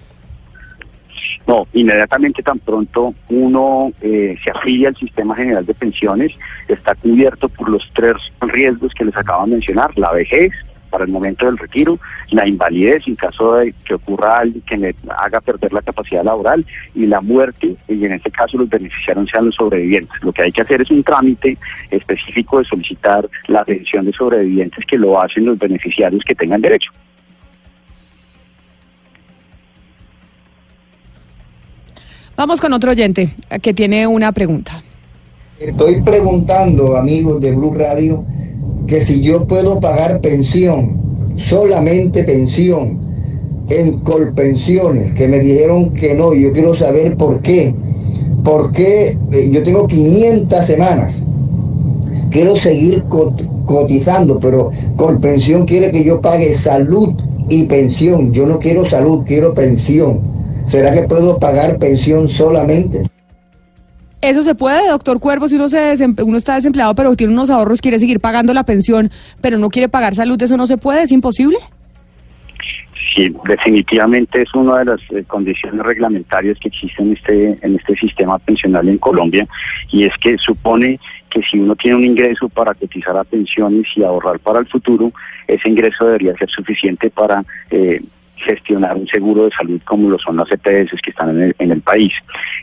No, 1.49 1.67
inmediatamente 1.73 2.41
tan 2.45 2.61
pronto 2.61 3.15
uno 3.31 3.93
eh, 4.01 4.37
se 4.45 4.51
afilia 4.53 4.91
al 4.91 4.97
sistema 4.97 5.35
general 5.35 5.67
de 5.67 5.75
pensiones, 5.75 6.33
está 6.69 6.95
cubierto 6.95 7.49
por 7.49 7.69
los 7.69 7.83
tres 7.95 8.15
riesgos 8.41 8.95
que 8.95 9.05
les 9.05 9.17
acabo 9.17 9.45
de 9.45 9.51
mencionar, 9.51 9.91
la 9.99 10.13
vejez 10.13 10.53
para 10.94 11.07
el 11.07 11.11
momento 11.11 11.46
del 11.46 11.59
retiro, 11.59 11.98
la 12.30 12.46
invalidez 12.46 13.02
en 13.09 13.16
caso 13.16 13.57
de 13.57 13.74
que 13.85 13.94
ocurra 13.94 14.38
algo 14.38 14.61
que 14.64 14.76
me 14.76 14.94
haga 15.18 15.40
perder 15.40 15.72
la 15.72 15.83
capacidad 15.83 16.22
laboral 16.22 16.64
y 16.94 17.07
la 17.07 17.20
muerte, 17.20 17.74
y 17.88 18.04
en 18.04 18.12
este 18.12 18.30
caso 18.30 18.59
los 18.59 18.68
beneficiarios 18.68 19.28
sean 19.28 19.46
los 19.46 19.57
sobrevivientes. 19.57 20.22
Lo 20.22 20.33
que 20.33 20.42
hay 20.42 20.52
que 20.52 20.62
hacer 20.62 20.83
es 20.83 20.90
un 20.92 21.02
trámite 21.02 21.59
específico 21.90 22.61
de 22.61 22.64
solicitar 22.66 23.28
la 23.48 23.64
pensión 23.64 24.04
de 24.04 24.12
sobrevivientes 24.12 24.87
que 24.87 24.96
lo 24.96 25.20
hacen 25.20 25.46
los 25.46 25.59
beneficiarios 25.59 26.22
que 26.24 26.37
tengan 26.37 26.61
derecho. 26.61 26.92
Vamos 32.37 32.61
con 32.61 32.72
otro 32.72 32.92
oyente 32.92 33.30
eh, 33.50 33.59
que 33.59 33.74
tiene 33.74 34.07
una 34.07 34.30
pregunta. 34.30 34.80
Estoy 35.59 36.02
preguntando, 36.02 36.96
amigos 36.96 37.40
de 37.40 37.52
Blue 37.52 37.74
Radio, 37.74 38.24
que 38.87 39.01
si 39.01 39.20
yo 39.23 39.47
puedo 39.47 39.81
pagar 39.81 40.20
pensión, 40.20 41.35
solamente 41.37 42.25
pensión, 42.25 42.99
en 43.70 44.01
Colpensiones, 44.01 45.12
que 45.12 45.27
me 45.27 45.40
dijeron 45.40 45.90
que 45.94 46.14
no. 46.14 46.35
Yo 46.35 46.53
quiero 46.53 46.75
saber 46.75 47.16
por 47.16 47.40
qué. 47.40 47.75
Porque 48.44 49.16
eh, 49.33 49.49
yo 49.51 49.62
tengo 49.62 49.87
500 49.87 50.66
semanas. 50.66 51.25
Quiero 52.31 52.57
seguir 52.57 53.05
cot- 53.05 53.64
cotizando, 53.64 54.38
pero 54.38 54.70
Colpensión 54.97 55.64
quiere 55.64 55.90
que 55.90 56.05
yo 56.05 56.20
pague 56.20 56.55
salud 56.55 57.14
y 57.49 57.64
pensión. 57.64 58.33
Yo 58.33 58.47
no 58.47 58.59
quiero 58.59 58.85
salud, 58.85 59.23
quiero 59.25 59.55
pensión. 59.55 60.20
¿Será 60.62 60.92
que 60.92 61.03
puedo 61.09 61.38
pagar 61.38 61.79
pensión 61.79 62.29
solamente? 62.29 63.05
¿Eso 64.31 64.43
se 64.43 64.55
puede, 64.55 64.89
doctor 64.89 65.21
Cuervo, 65.21 65.49
si 65.49 65.57
uno, 65.57 65.69
se 65.69 65.97
uno 66.25 66.39
está 66.39 66.55
desempleado 66.55 66.95
pero 66.95 67.15
tiene 67.15 67.35
unos 67.35 67.51
ahorros, 67.51 67.83
quiere 67.83 67.99
seguir 67.99 68.21
pagando 68.21 68.55
la 68.55 68.65
pensión, 68.65 69.11
pero 69.43 69.59
no 69.59 69.69
quiere 69.69 69.91
pagar 69.91 70.15
salud? 70.15 70.41
¿Eso 70.41 70.57
no 70.57 70.67
se 70.67 70.79
puede? 70.79 71.03
¿Es 71.03 71.13
imposible? 71.13 71.59
Sí, 73.15 73.31
definitivamente 73.47 74.41
es 74.41 74.55
una 74.55 74.79
de 74.79 74.87
las 74.87 75.01
eh, 75.11 75.25
condiciones 75.27 75.85
reglamentarias 75.85 76.59
que 76.59 76.69
existen 76.69 77.09
en 77.09 77.13
este, 77.13 77.59
en 77.61 77.77
este 77.77 77.97
sistema 77.97 78.39
pensional 78.39 78.89
en 78.89 78.97
Colombia 78.97 79.47
y 79.91 80.05
es 80.05 80.17
que 80.17 80.39
supone 80.39 80.99
que 81.29 81.43
si 81.43 81.59
uno 81.59 81.77
tiene 81.77 81.99
un 81.99 82.05
ingreso 82.05 82.49
para 82.49 82.73
cotizar 82.73 83.17
a 83.17 83.25
pensiones 83.25 83.87
y 83.95 84.03
ahorrar 84.03 84.39
para 84.39 84.61
el 84.61 84.67
futuro, 84.67 85.13
ese 85.47 85.69
ingreso 85.69 86.07
debería 86.07 86.35
ser 86.37 86.49
suficiente 86.49 87.11
para 87.11 87.45
eh, 87.71 88.01
gestionar 88.37 88.97
un 88.97 89.07
seguro 89.07 89.45
de 89.45 89.51
salud 89.51 89.81
como 89.85 90.11
lo 90.11 90.19
son 90.19 90.37
las 90.37 90.51
EPS 90.51 91.01
que 91.01 91.11
están 91.11 91.31
en 91.31 91.43
el, 91.43 91.57
en 91.59 91.73
el 91.73 91.81
país. 91.81 92.13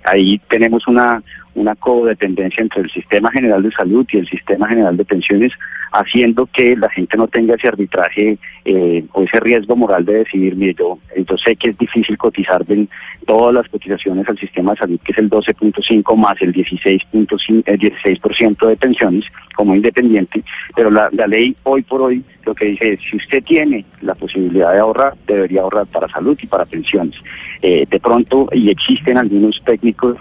Ahí 0.04 0.40
tenemos 0.50 0.88
una, 0.88 1.22
una 1.56 1.76
codependencia 1.76 2.62
entre 2.62 2.82
el 2.82 2.92
sistema 2.92 3.32
general 3.32 3.64
de 3.64 3.72
salud 3.72 4.06
y 4.12 4.18
el 4.18 4.28
sistema 4.28 4.68
general 4.68 4.96
de 4.98 5.06
pensiones, 5.06 5.52
haciendo 5.92 6.46
que 6.46 6.76
la 6.78 6.90
gente 6.90 7.18
no 7.18 7.28
tenga 7.28 7.56
ese 7.56 7.68
arbitraje 7.68 8.38
eh, 8.64 9.04
o 9.12 9.24
ese 9.24 9.40
riesgo 9.42 9.76
moral 9.76 10.06
de 10.06 10.20
decidir, 10.20 10.56
mire, 10.56 10.76
yo, 10.80 10.98
yo 11.16 11.38
sé 11.38 11.56
que 11.58 11.72
es 11.72 11.78
difícil 11.78 12.18
cotizar 12.18 12.66
de 12.66 12.88
todas 13.26 13.54
las 13.54 13.68
cotizaciones 13.68 14.28
al 14.30 14.38
sistema 14.40 14.72
de 14.72 14.78
salud, 14.78 15.00
que 15.04 15.12
es 15.12 15.18
el 15.18 15.30
12.5 15.30 16.16
más 16.16 16.42
el 16.42 16.54
16.5, 16.54 17.64
el 17.66 17.80
16% 17.80 18.68
de 18.68 18.78
pensiones 18.78 19.26
como 19.56 19.76
independiente, 19.76 20.44
pero 20.76 20.90
la, 20.90 21.10
la 21.12 21.28
ley 21.28 21.56
hoy 21.64 21.82
por 21.82 22.02
hoy 22.02 22.24
lo 22.46 22.56
que 22.56 22.66
dice 22.68 22.94
es, 22.94 23.00
si 23.10 23.18
usted 23.18 23.44
tiene 23.44 23.86
la 24.02 24.16
posibilidad 24.16 24.74
de 24.74 24.80
ahorrar, 24.80 25.14
debería 25.28 25.62
ahorrar 25.62 25.86
para 25.88 26.08
salud 26.10 26.38
y 26.42 26.48
para 26.48 26.66
pensiones. 26.66 27.16
Eh, 27.62 27.86
de 27.90 28.00
pronto, 28.00 28.48
y 28.52 28.70
existen 28.70 29.18
algunos 29.18 29.62
técnicos 29.64 30.18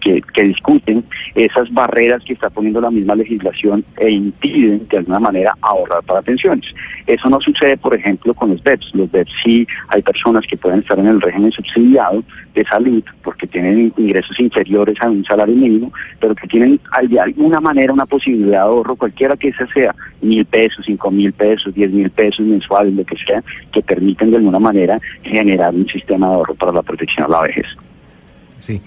que, 0.00 0.22
discuten 0.42 1.04
esas 1.34 1.72
barreras 1.72 2.22
que 2.24 2.32
está 2.32 2.48
poniendo 2.48 2.80
la 2.80 2.90
misma 2.90 3.16
legislación 3.16 3.84
e 3.98 4.10
impiden 4.10 4.86
de 4.88 4.98
alguna 4.98 5.18
manera 5.18 5.52
ahorrar 5.60 6.02
para 6.04 6.22
pensiones. 6.22 6.72
Eso 7.06 7.28
no 7.28 7.40
sucede, 7.40 7.76
por 7.76 7.94
ejemplo, 7.94 8.32
con 8.34 8.50
los 8.50 8.62
BEPS. 8.62 8.94
Los 8.94 9.10
BEPS 9.10 9.32
sí 9.44 9.66
hay 9.88 10.02
personas 10.02 10.46
que 10.46 10.56
pueden 10.56 10.80
estar 10.80 10.98
en 10.98 11.06
el 11.06 11.20
régimen 11.20 11.50
subsidiado 11.52 12.22
de 12.54 12.64
salud 12.64 13.02
porque 13.22 13.46
tienen 13.46 13.92
ingresos 13.96 14.38
inferiores 14.38 14.96
a 15.00 15.08
un 15.08 15.24
salario 15.24 15.54
mínimo, 15.54 15.92
pero 16.20 16.34
que 16.34 16.46
tienen 16.46 16.80
de 17.08 17.20
alguna 17.20 17.60
manera 17.60 17.92
una 17.92 18.06
posibilidad 18.06 18.50
de 18.50 18.56
ahorro, 18.56 18.96
cualquiera 18.96 19.36
que 19.36 19.48
esa 19.48 19.66
sea, 19.68 19.94
mil 20.20 20.44
pesos, 20.44 20.84
cinco 20.86 21.10
mil 21.10 21.32
pesos, 21.32 21.47
diez 21.74 21.90
mil 21.90 22.10
pesos 22.10 22.46
mensuales, 22.46 22.94
lo 22.94 23.04
que 23.04 23.16
sea, 23.16 23.42
que 23.72 23.82
permiten 23.82 24.30
de 24.30 24.36
alguna 24.38 24.58
manera 24.58 25.00
generar 25.22 25.74
un 25.74 25.86
sistema 25.86 26.28
de 26.28 26.34
ahorro 26.34 26.54
para 26.54 26.72
la 26.72 26.82
protección 26.82 27.26
a 27.26 27.28
la 27.28 27.42
vejez. 27.42 27.66
Sí. 28.58 28.80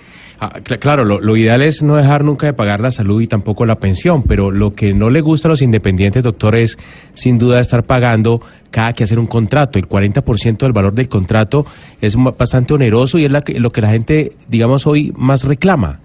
Ah, 0.44 0.50
cl- 0.64 0.80
claro, 0.80 1.06
lo, 1.06 1.22
lo 1.22 1.38
ideal 1.38 1.62
es 1.62 1.84
no 1.84 1.96
dejar 1.98 2.24
nunca 2.24 2.48
de 2.48 2.54
pagar 2.54 2.80
la 2.80 2.90
salud 2.90 3.22
y 3.22 3.28
tampoco 3.28 3.66
la 3.68 3.76
pensión, 3.76 4.24
pero 4.24 4.50
lo 4.50 4.74
que 4.74 4.92
no 4.94 5.10
le 5.12 5.22
gusta 5.22 5.48
a 5.48 5.50
los 5.52 5.62
independientes, 5.62 6.24
doctor, 6.24 6.56
es 6.56 6.78
sin 7.14 7.38
duda 7.38 7.60
estar 7.60 7.84
pagando 7.84 8.42
cada 8.72 8.94
que 8.94 9.04
hacer 9.04 9.20
un 9.20 9.28
contrato. 9.28 9.78
El 9.78 9.88
40% 9.88 10.58
del 10.58 10.72
valor 10.74 10.94
del 10.94 11.08
contrato 11.10 11.66
es 12.02 12.16
bastante 12.16 12.74
oneroso 12.74 13.20
y 13.20 13.26
es 13.26 13.32
la 13.32 13.44
lo 13.60 13.70
que 13.70 13.82
la 13.82 13.90
gente, 13.92 14.32
digamos, 14.50 14.88
hoy 14.88 15.14
más 15.16 15.44
reclama. 15.44 16.00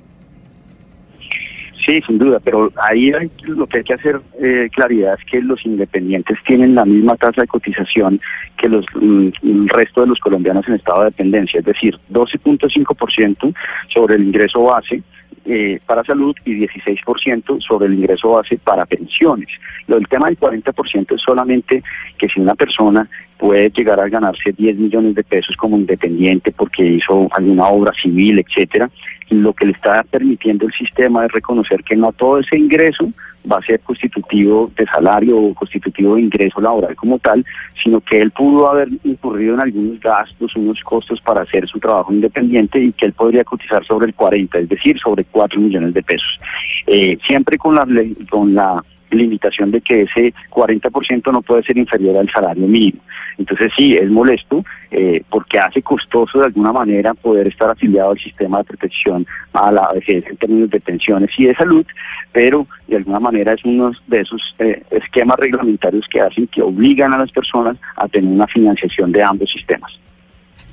Sí, 1.86 2.02
sin 2.04 2.18
duda, 2.18 2.40
pero 2.40 2.72
ahí 2.82 3.12
hay- 3.12 3.30
lo 3.44 3.66
que 3.68 3.78
hay 3.78 3.84
que 3.84 3.94
hacer 3.94 4.20
eh, 4.42 4.68
claridad 4.74 5.16
es 5.18 5.24
que 5.24 5.40
los 5.40 5.64
independientes 5.64 6.36
tienen 6.44 6.74
la 6.74 6.84
misma 6.84 7.16
tasa 7.16 7.42
de 7.42 7.46
cotización 7.46 8.20
que 8.58 8.68
los 8.68 8.84
mm, 9.00 9.28
el 9.44 9.68
resto 9.68 10.00
de 10.00 10.08
los 10.08 10.18
colombianos 10.18 10.66
en 10.66 10.74
estado 10.74 11.00
de 11.00 11.10
dependencia, 11.10 11.60
es 11.60 11.64
decir, 11.66 11.96
12.5% 12.10 13.54
sobre 13.88 14.16
el 14.16 14.24
ingreso 14.24 14.64
base 14.64 15.02
eh, 15.44 15.78
para 15.86 16.02
salud 16.02 16.34
y 16.44 16.54
16% 16.66 17.60
sobre 17.60 17.86
el 17.86 17.94
ingreso 17.94 18.32
base 18.32 18.58
para 18.58 18.84
pensiones. 18.84 19.46
Lo 19.86 19.94
del 19.94 20.08
tema 20.08 20.26
del 20.26 20.36
40% 20.36 21.14
es 21.14 21.20
solamente 21.22 21.84
que 22.18 22.28
si 22.28 22.40
una 22.40 22.56
persona 22.56 23.08
puede 23.38 23.70
llegar 23.70 24.00
a 24.00 24.08
ganarse 24.08 24.52
10 24.52 24.76
millones 24.76 25.14
de 25.14 25.22
pesos 25.22 25.54
como 25.56 25.76
independiente 25.76 26.50
porque 26.50 26.84
hizo 26.84 27.28
alguna 27.32 27.66
obra 27.68 27.92
civil, 27.92 28.40
etcétera, 28.40 28.90
lo 29.30 29.52
que 29.52 29.66
le 29.66 29.72
está 29.72 30.04
permitiendo 30.04 30.66
el 30.66 30.72
sistema 30.72 31.26
es 31.26 31.32
reconocer 31.32 31.82
que 31.82 31.96
no 31.96 32.12
todo 32.12 32.38
ese 32.38 32.56
ingreso 32.56 33.12
va 33.50 33.58
a 33.58 33.62
ser 33.62 33.80
constitutivo 33.80 34.70
de 34.76 34.86
salario 34.86 35.36
o 35.38 35.54
constitutivo 35.54 36.16
de 36.16 36.22
ingreso 36.22 36.60
laboral 36.60 36.96
como 36.96 37.18
tal, 37.18 37.44
sino 37.82 38.00
que 38.00 38.20
él 38.20 38.30
pudo 38.32 38.70
haber 38.70 38.88
incurrido 39.04 39.54
en 39.54 39.60
algunos 39.60 40.00
gastos, 40.00 40.56
unos 40.56 40.80
costos 40.82 41.20
para 41.20 41.42
hacer 41.42 41.68
su 41.68 41.78
trabajo 41.78 42.12
independiente 42.12 42.80
y 42.80 42.92
que 42.92 43.06
él 43.06 43.12
podría 43.12 43.44
cotizar 43.44 43.84
sobre 43.84 44.06
el 44.06 44.14
40, 44.14 44.58
es 44.58 44.68
decir, 44.68 44.98
sobre 44.98 45.24
4 45.24 45.60
millones 45.60 45.94
de 45.94 46.02
pesos. 46.02 46.40
Eh, 46.86 47.18
siempre 47.26 47.56
con 47.56 47.74
la, 47.74 47.86
con 48.28 48.54
la 48.54 48.82
limitación 49.10 49.70
de 49.70 49.80
que 49.80 50.02
ese 50.02 50.34
40% 50.50 51.32
no 51.32 51.42
puede 51.42 51.62
ser 51.62 51.76
inferior 51.78 52.16
al 52.16 52.30
salario 52.30 52.66
mínimo. 52.66 53.00
Entonces 53.38 53.72
sí, 53.76 53.96
es 53.96 54.10
molesto 54.10 54.64
eh, 54.90 55.22
porque 55.28 55.58
hace 55.58 55.82
costoso 55.82 56.38
de 56.38 56.46
alguna 56.46 56.72
manera 56.72 57.14
poder 57.14 57.46
estar 57.48 57.70
afiliado 57.70 58.12
al 58.12 58.18
sistema 58.18 58.58
de 58.58 58.64
protección 58.64 59.26
a 59.52 59.70
la 59.70 59.92
vejez 59.92 60.24
en 60.26 60.36
términos 60.36 60.70
de 60.70 60.80
pensiones 60.80 61.30
y 61.38 61.46
de 61.46 61.54
salud, 61.54 61.86
pero 62.32 62.66
de 62.86 62.96
alguna 62.96 63.20
manera 63.20 63.52
es 63.52 63.64
uno 63.64 63.92
de 64.06 64.20
esos 64.20 64.54
eh, 64.58 64.82
esquemas 64.90 65.36
reglamentarios 65.38 66.06
que 66.08 66.20
hacen 66.20 66.46
que 66.46 66.62
obligan 66.62 67.12
a 67.12 67.18
las 67.18 67.30
personas 67.30 67.76
a 67.96 68.08
tener 68.08 68.30
una 68.30 68.46
financiación 68.46 69.12
de 69.12 69.22
ambos 69.22 69.50
sistemas. 69.50 69.98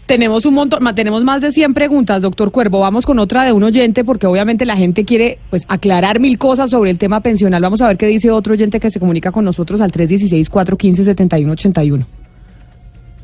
Tenemos 0.05 0.45
un 0.45 0.53
montón, 0.53 0.83
tenemos 0.95 1.23
más 1.23 1.39
de 1.39 1.53
100 1.53 1.73
preguntas, 1.73 2.21
doctor 2.21 2.51
Cuervo. 2.51 2.81
Vamos 2.81 3.05
con 3.05 3.19
otra 3.19 3.45
de 3.45 3.53
un 3.53 3.63
oyente 3.63 4.03
porque 4.03 4.27
obviamente 4.27 4.65
la 4.65 4.75
gente 4.75 5.05
quiere 5.05 5.39
pues 5.49 5.63
aclarar 5.69 6.19
mil 6.19 6.37
cosas 6.37 6.71
sobre 6.71 6.91
el 6.91 6.97
tema 6.97 7.21
pensional. 7.21 7.61
Vamos 7.61 7.81
a 7.81 7.87
ver 7.87 7.95
qué 7.95 8.07
dice 8.07 8.29
otro 8.29 8.51
oyente 8.53 8.81
que 8.81 8.91
se 8.91 8.99
comunica 8.99 9.31
con 9.31 9.45
nosotros 9.45 9.79
al 9.79 9.93
316-415-7181. 9.93 12.05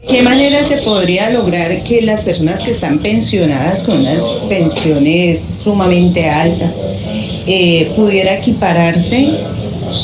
¿Qué 0.07 0.23
manera 0.23 0.65
se 0.69 0.77
podría 0.77 1.29
lograr 1.29 1.83
que 1.83 2.01
las 2.01 2.21
personas 2.21 2.63
que 2.63 2.71
están 2.71 2.99
pensionadas 2.99 3.83
con 3.83 3.99
unas 3.99 4.23
pensiones 4.47 5.41
sumamente 5.61 6.29
altas 6.29 6.73
eh, 7.45 7.91
pudiera 7.97 8.37
equipararse, 8.37 9.33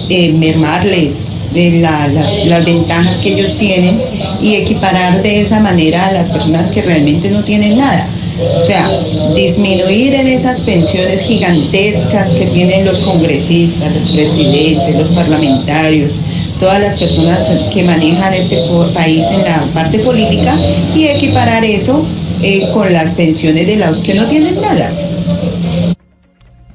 eh, 0.09 0.33
mermarles 0.33 1.31
de 1.55 1.79
la- 1.79 2.07
las, 2.09 2.45
las 2.45 2.65
ventajas 2.65 3.17
que 3.17 3.29
ellos 3.33 3.57
tienen 3.57 4.01
y 4.41 4.55
equiparar 4.55 5.23
de 5.23 5.41
esa 5.41 5.59
manera 5.59 6.07
a 6.07 6.11
las 6.11 6.29
personas 6.29 6.69
que 6.69 6.81
realmente 6.83 7.31
no 7.31 7.43
tienen 7.43 7.77
nada? 7.77 8.07
O 8.61 8.65
sea, 8.65 8.89
disminuir 9.33 10.13
en 10.13 10.27
esas 10.27 10.59
pensiones 10.59 11.21
gigantescas 11.21 12.29
que 12.31 12.45
tienen 12.47 12.83
los 12.85 12.99
congresistas, 12.99 13.95
los 13.95 14.11
presidentes, 14.11 14.95
los 14.97 15.07
parlamentarios, 15.15 16.13
todas 16.59 16.81
las 16.81 16.97
personas 16.99 17.39
que 17.73 17.83
manejan 17.83 18.33
este 18.33 18.57
país 18.93 19.25
en 19.31 19.43
la 19.43 19.63
parte 19.73 19.99
política 19.99 20.57
y 20.93 21.05
equiparar 21.05 21.63
eso 21.63 22.05
eh, 22.43 22.67
con 22.73 22.91
las 22.91 23.11
pensiones 23.11 23.65
de 23.67 23.77
los 23.77 23.99
que 23.99 24.13
no 24.13 24.27
tienen 24.27 24.59
nada. 24.59 24.93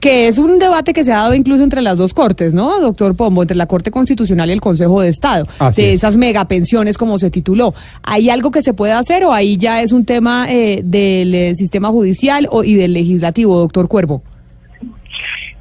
Que 0.01 0.29
es 0.29 0.39
un 0.39 0.59
debate 0.59 0.95
que 0.95 1.05
se 1.05 1.13
ha 1.13 1.17
dado 1.17 1.35
incluso 1.35 1.63
entre 1.63 1.83
las 1.83 1.99
dos 1.99 2.15
cortes, 2.15 2.55
¿no, 2.55 2.81
doctor 2.81 3.15
Pombo? 3.15 3.43
Entre 3.43 3.57
la 3.57 3.67
Corte 3.67 3.91
Constitucional 3.91 4.49
y 4.49 4.53
el 4.53 4.61
Consejo 4.61 5.03
de 5.03 5.09
Estado. 5.11 5.47
Así 5.59 5.83
de 5.83 5.91
es. 5.91 5.97
esas 5.97 6.17
megapensiones, 6.17 6.97
como 6.97 7.19
se 7.19 7.31
tituló. 7.31 7.75
¿Hay 8.03 8.31
algo 8.31 8.51
que 8.51 8.63
se 8.63 8.73
puede 8.73 8.95
hacer 8.95 9.25
o 9.25 9.33
ahí 9.33 9.59
ya 9.59 9.83
es 9.83 9.93
un 9.93 10.07
tema 10.07 10.51
eh, 10.51 10.81
del 10.83 11.35
eh, 11.35 11.55
sistema 11.55 11.89
judicial 11.91 12.49
o, 12.51 12.65
y 12.65 12.75
del 12.75 12.95
legislativo, 12.95 13.59
doctor 13.59 13.89
Cuervo? 13.89 14.23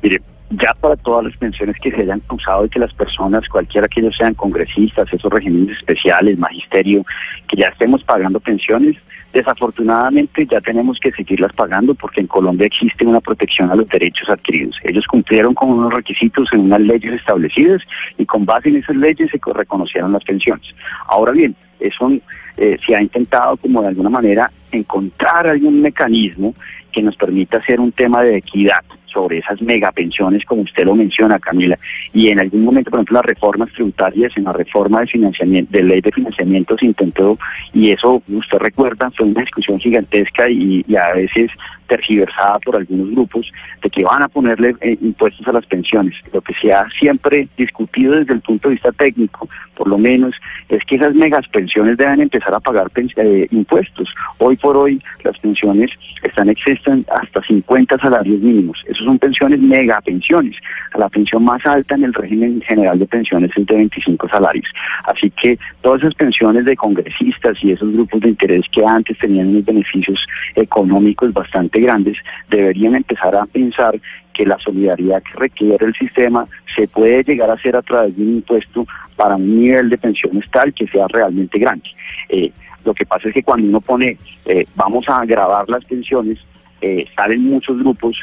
Mire, 0.01 0.21
ya 0.51 0.73
para 0.81 0.95
todas 0.95 1.25
las 1.25 1.37
pensiones 1.37 1.75
que 1.81 1.91
se 1.91 2.01
hayan 2.01 2.19
causado 2.21 2.65
y 2.65 2.69
que 2.69 2.79
las 2.79 2.93
personas, 2.93 3.47
cualquiera 3.49 3.87
que 3.87 3.99
ellos 4.01 4.15
sean 4.17 4.33
congresistas, 4.33 5.11
esos 5.13 5.31
regímenes 5.31 5.77
especiales, 5.77 6.37
magisterio, 6.39 7.05
que 7.47 7.57
ya 7.57 7.67
estemos 7.67 8.03
pagando 8.03 8.39
pensiones, 8.39 8.97
desafortunadamente 9.31 10.47
ya 10.47 10.59
tenemos 10.61 10.99
que 10.99 11.11
seguirlas 11.11 11.53
pagando 11.53 11.93
porque 11.93 12.21
en 12.21 12.27
Colombia 12.27 12.65
existe 12.67 13.05
una 13.05 13.19
protección 13.21 13.69
a 13.69 13.75
los 13.75 13.87
derechos 13.87 14.29
adquiridos. 14.29 14.77
Ellos 14.83 15.05
cumplieron 15.05 15.53
con 15.53 15.69
unos 15.69 15.93
requisitos 15.93 16.49
en 16.53 16.61
unas 16.61 16.81
leyes 16.81 17.13
establecidas 17.13 17.81
y 18.17 18.25
con 18.25 18.45
base 18.45 18.69
en 18.69 18.77
esas 18.77 18.95
leyes 18.95 19.29
se 19.31 19.39
co- 19.39 19.53
reconocieron 19.53 20.11
las 20.13 20.23
pensiones. 20.23 20.73
Ahora 21.07 21.31
bien, 21.33 21.55
eso 21.79 22.11
eh, 22.57 22.77
se 22.85 22.95
ha 22.95 23.01
intentado 23.01 23.57
como 23.57 23.81
de 23.81 23.89
alguna 23.89 24.09
manera 24.09 24.51
encontrar 24.71 25.47
algún 25.47 25.81
mecanismo 25.81 26.53
que 26.91 27.01
nos 27.03 27.15
permita 27.15 27.57
hacer 27.57 27.79
un 27.79 27.91
tema 27.91 28.23
de 28.23 28.37
equidad 28.37 28.83
sobre 29.11 29.39
esas 29.39 29.61
megapensiones, 29.61 30.45
como 30.45 30.61
usted 30.61 30.85
lo 30.85 30.95
menciona, 30.95 31.39
Camila. 31.39 31.77
Y 32.13 32.29
en 32.29 32.39
algún 32.39 32.63
momento, 32.63 32.91
por 32.91 32.99
ejemplo, 32.99 33.15
las 33.15 33.25
reformas 33.25 33.71
tributarias, 33.73 34.31
en 34.37 34.45
la 34.45 34.53
reforma 34.53 35.01
de 35.01 35.07
financiamiento, 35.07 35.71
de 35.71 35.83
ley 35.83 36.01
de 36.01 36.11
financiamiento 36.11 36.77
se 36.77 36.85
intentó, 36.85 37.37
y 37.73 37.91
eso, 37.91 38.21
usted 38.27 38.57
recuerda, 38.59 39.11
fue 39.11 39.27
una 39.27 39.41
discusión 39.41 39.79
gigantesca 39.79 40.49
y, 40.49 40.83
y 40.87 40.95
a 40.95 41.13
veces 41.13 41.51
tergiversada 41.89 42.59
por 42.59 42.77
algunos 42.77 43.11
grupos, 43.11 43.51
de 43.81 43.89
que 43.89 44.03
van 44.03 44.23
a 44.23 44.29
ponerle 44.29 44.75
eh, 44.79 44.97
impuestos 45.01 45.45
a 45.47 45.51
las 45.51 45.65
pensiones. 45.65 46.15
Lo 46.31 46.41
que 46.41 46.53
se 46.53 46.71
ha 46.71 46.89
siempre 46.91 47.49
discutido 47.57 48.13
desde 48.13 48.33
el 48.33 48.41
punto 48.41 48.69
de 48.69 48.75
vista 48.75 48.91
técnico, 48.93 49.49
por 49.75 49.87
lo 49.87 49.97
menos, 49.97 50.35
es 50.69 50.83
que 50.85 50.95
esas 50.95 51.15
megas 51.15 51.47
pensiones 51.47 51.97
deben 51.97 52.21
empezar 52.21 52.53
a 52.53 52.59
pagar 52.59 52.87
eh, 52.95 53.47
impuestos. 53.51 54.13
Hoy 54.37 54.55
por 54.55 54.77
hoy 54.77 55.01
las 55.23 55.37
pensiones 55.39 55.89
están 56.23 56.49
existen 56.49 57.05
hasta 57.11 57.41
50 57.41 57.97
salarios 57.97 58.39
mínimos. 58.41 58.83
Esos 58.85 59.05
son 59.05 59.17
pensiones 59.17 59.59
mega 59.59 59.99
pensiones. 60.01 60.55
La 60.97 61.09
pensión 61.09 61.43
más 61.43 61.65
alta 61.65 61.95
en 61.95 62.03
el 62.03 62.13
régimen 62.13 62.61
general 62.61 62.99
de 62.99 63.05
pensiones 63.05 63.51
es 63.55 63.65
de 63.65 63.75
25 63.75 64.27
salarios. 64.29 64.67
Así 65.05 65.29
que 65.31 65.57
todas 65.81 66.01
esas 66.01 66.15
pensiones 66.15 66.65
de 66.65 66.75
congresistas 66.75 67.57
y 67.63 67.71
esos 67.71 67.91
grupos 67.93 68.21
de 68.21 68.29
interés 68.29 68.65
que 68.71 68.85
antes 68.85 69.17
tenían 69.17 69.49
unos 69.49 69.65
beneficios 69.65 70.25
económicos 70.55 71.33
bastante 71.33 71.78
grandes 71.79 72.17
deberían 72.49 72.95
empezar 72.95 73.35
a 73.35 73.45
pensar 73.45 73.99
que 74.33 74.45
la 74.45 74.57
solidaridad 74.59 75.21
que 75.23 75.39
requiere 75.39 75.85
el 75.85 75.93
sistema 75.95 76.45
se 76.75 76.87
puede 76.87 77.23
llegar 77.23 77.49
a 77.49 77.53
hacer 77.53 77.75
a 77.75 77.81
través 77.81 78.15
de 78.15 78.23
un 78.23 78.35
impuesto 78.35 78.85
para 79.15 79.35
un 79.35 79.59
nivel 79.59 79.89
de 79.89 79.97
pensiones 79.97 80.49
tal 80.49 80.73
que 80.73 80.87
sea 80.87 81.07
realmente 81.07 81.59
grande. 81.59 81.89
Eh, 82.29 82.51
lo 82.85 82.93
que 82.93 83.05
pasa 83.05 83.27
es 83.27 83.33
que 83.33 83.43
cuando 83.43 83.67
uno 83.67 83.81
pone, 83.81 84.17
eh, 84.45 84.65
vamos 84.75 85.05
a 85.09 85.25
grabar 85.25 85.67
las 85.69 85.83
pensiones, 85.83 86.39
eh, 86.81 87.05
salen 87.15 87.43
muchos 87.43 87.77
grupos 87.77 88.17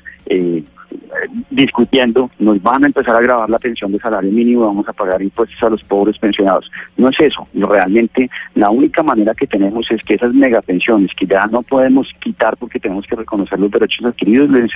discutiendo, 1.51 2.31
nos 2.39 2.63
van 2.63 2.85
a 2.85 2.87
empezar 2.87 3.17
a 3.17 3.21
grabar 3.21 3.49
la 3.49 3.59
pensión 3.59 3.93
de 3.93 3.99
salario 3.99 4.31
mínimo, 4.31 4.67
vamos 4.67 4.89
a 4.89 4.93
pagar 4.93 5.23
impuestos 5.23 5.63
a 5.63 5.71
los 5.71 5.83
pobres 5.85 6.19
pensionados. 6.19 6.71
No 6.97 7.09
es 7.09 7.21
eso, 7.21 7.47
realmente 7.55 8.31
la 8.55 8.71
única 8.71 9.03
manera 9.03 9.35
que 9.35 9.47
tenemos 9.47 9.91
es 9.91 10.03
que 10.03 10.15
esas 10.15 10.35
megapensiones 10.35 11.13
que 11.15 11.27
ya 11.27 11.47
no 11.47 11.63
podemos 11.63 12.13
quitar 12.21 12.57
porque 12.57 12.81
tenemos 12.81 13.07
que 13.07 13.17
reconocer 13.17 13.59
los 13.59 13.71
derechos 13.71 14.05
adquiridos, 14.05 14.51
les, 14.51 14.73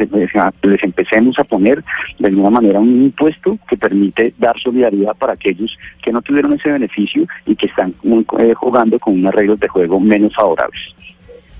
empecemos 0.83 1.39
a 1.39 1.45
poner 1.45 1.83
de 2.19 2.29
alguna 2.29 2.51
manera 2.51 2.81
un 2.81 3.03
impuesto 3.03 3.59
que 3.69 3.77
permite 3.77 4.35
dar 4.39 4.59
solidaridad 4.61 5.15
para 5.17 5.35
aquellos 5.35 5.77
que 6.03 6.13
no 6.13 6.23
tuvieron 6.23 6.53
ese 6.53 6.71
beneficio 6.71 7.27
y 7.47 7.55
que 7.57 7.67
están 7.67 7.95
eh, 8.39 8.55
jugando 8.55 8.99
con 8.99 9.15
unas 9.15 9.35
reglas 9.35 9.61
de 9.61 9.69
juego 9.69 10.01
menos 10.01 10.35
favorables. 10.35 10.95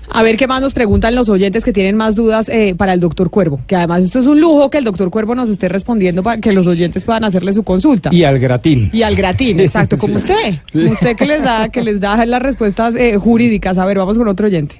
A 0.09 0.23
ver 0.23 0.35
qué 0.35 0.47
más 0.47 0.61
nos 0.61 0.73
preguntan 0.73 1.15
los 1.15 1.29
oyentes 1.29 1.63
que 1.63 1.71
tienen 1.71 1.95
más 1.95 2.15
dudas 2.15 2.49
eh, 2.49 2.75
para 2.75 2.93
el 2.93 2.99
doctor 2.99 3.29
Cuervo. 3.29 3.61
Que 3.65 3.75
además 3.77 4.03
esto 4.03 4.19
es 4.19 4.25
un 4.25 4.41
lujo 4.41 4.69
que 4.69 4.77
el 4.77 4.83
doctor 4.83 5.09
Cuervo 5.09 5.35
nos 5.35 5.49
esté 5.49 5.69
respondiendo 5.69 6.21
para 6.21 6.41
que 6.41 6.51
los 6.51 6.67
oyentes 6.67 7.05
puedan 7.05 7.23
hacerle 7.23 7.53
su 7.53 7.63
consulta. 7.63 8.09
Y 8.13 8.23
al 8.23 8.37
gratín. 8.39 8.89
Y 8.91 9.03
al 9.03 9.15
gratín, 9.15 9.57
Sí, 9.57 9.63
exacto, 9.63 9.97
como 9.97 10.15
sí. 10.19 10.25
usted. 10.25 10.53
Sí. 10.71 10.79
Como 10.79 10.91
usted 10.91 11.15
que 11.15 11.25
les 11.25 11.43
da, 11.43 11.69
que 11.69 11.81
les 11.81 11.99
da 12.01 12.25
las 12.25 12.41
respuestas 12.41 12.95
eh, 12.95 13.15
jurídicas. 13.17 13.77
A 13.77 13.85
ver, 13.85 13.99
vamos 13.99 14.17
con 14.17 14.27
otro 14.27 14.47
oyente. 14.47 14.75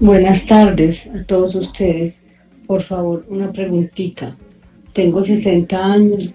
Buenas 0.00 0.44
tardes 0.44 1.06
a 1.06 1.22
todos 1.24 1.54
ustedes. 1.54 2.22
Por 2.66 2.82
favor, 2.82 3.24
una 3.28 3.50
preguntita. 3.52 4.36
Tengo 4.92 5.24
60 5.24 5.92
años 5.92 6.30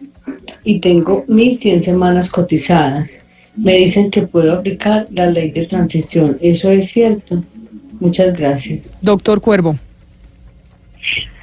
y 0.63 0.79
tengo 0.79 1.25
1.100 1.27 1.81
semanas 1.81 2.29
cotizadas. 2.29 3.23
Me 3.61 3.73
dicen 3.77 4.09
que 4.09 4.21
puedo 4.23 4.53
aplicar 4.53 5.07
la 5.11 5.25
ley 5.27 5.51
de 5.51 5.65
transición. 5.65 6.37
¿Eso 6.41 6.69
es 6.71 6.91
cierto? 6.91 7.43
Muchas 7.99 8.35
gracias. 8.37 8.97
Doctor 9.01 9.41
Cuervo. 9.41 9.75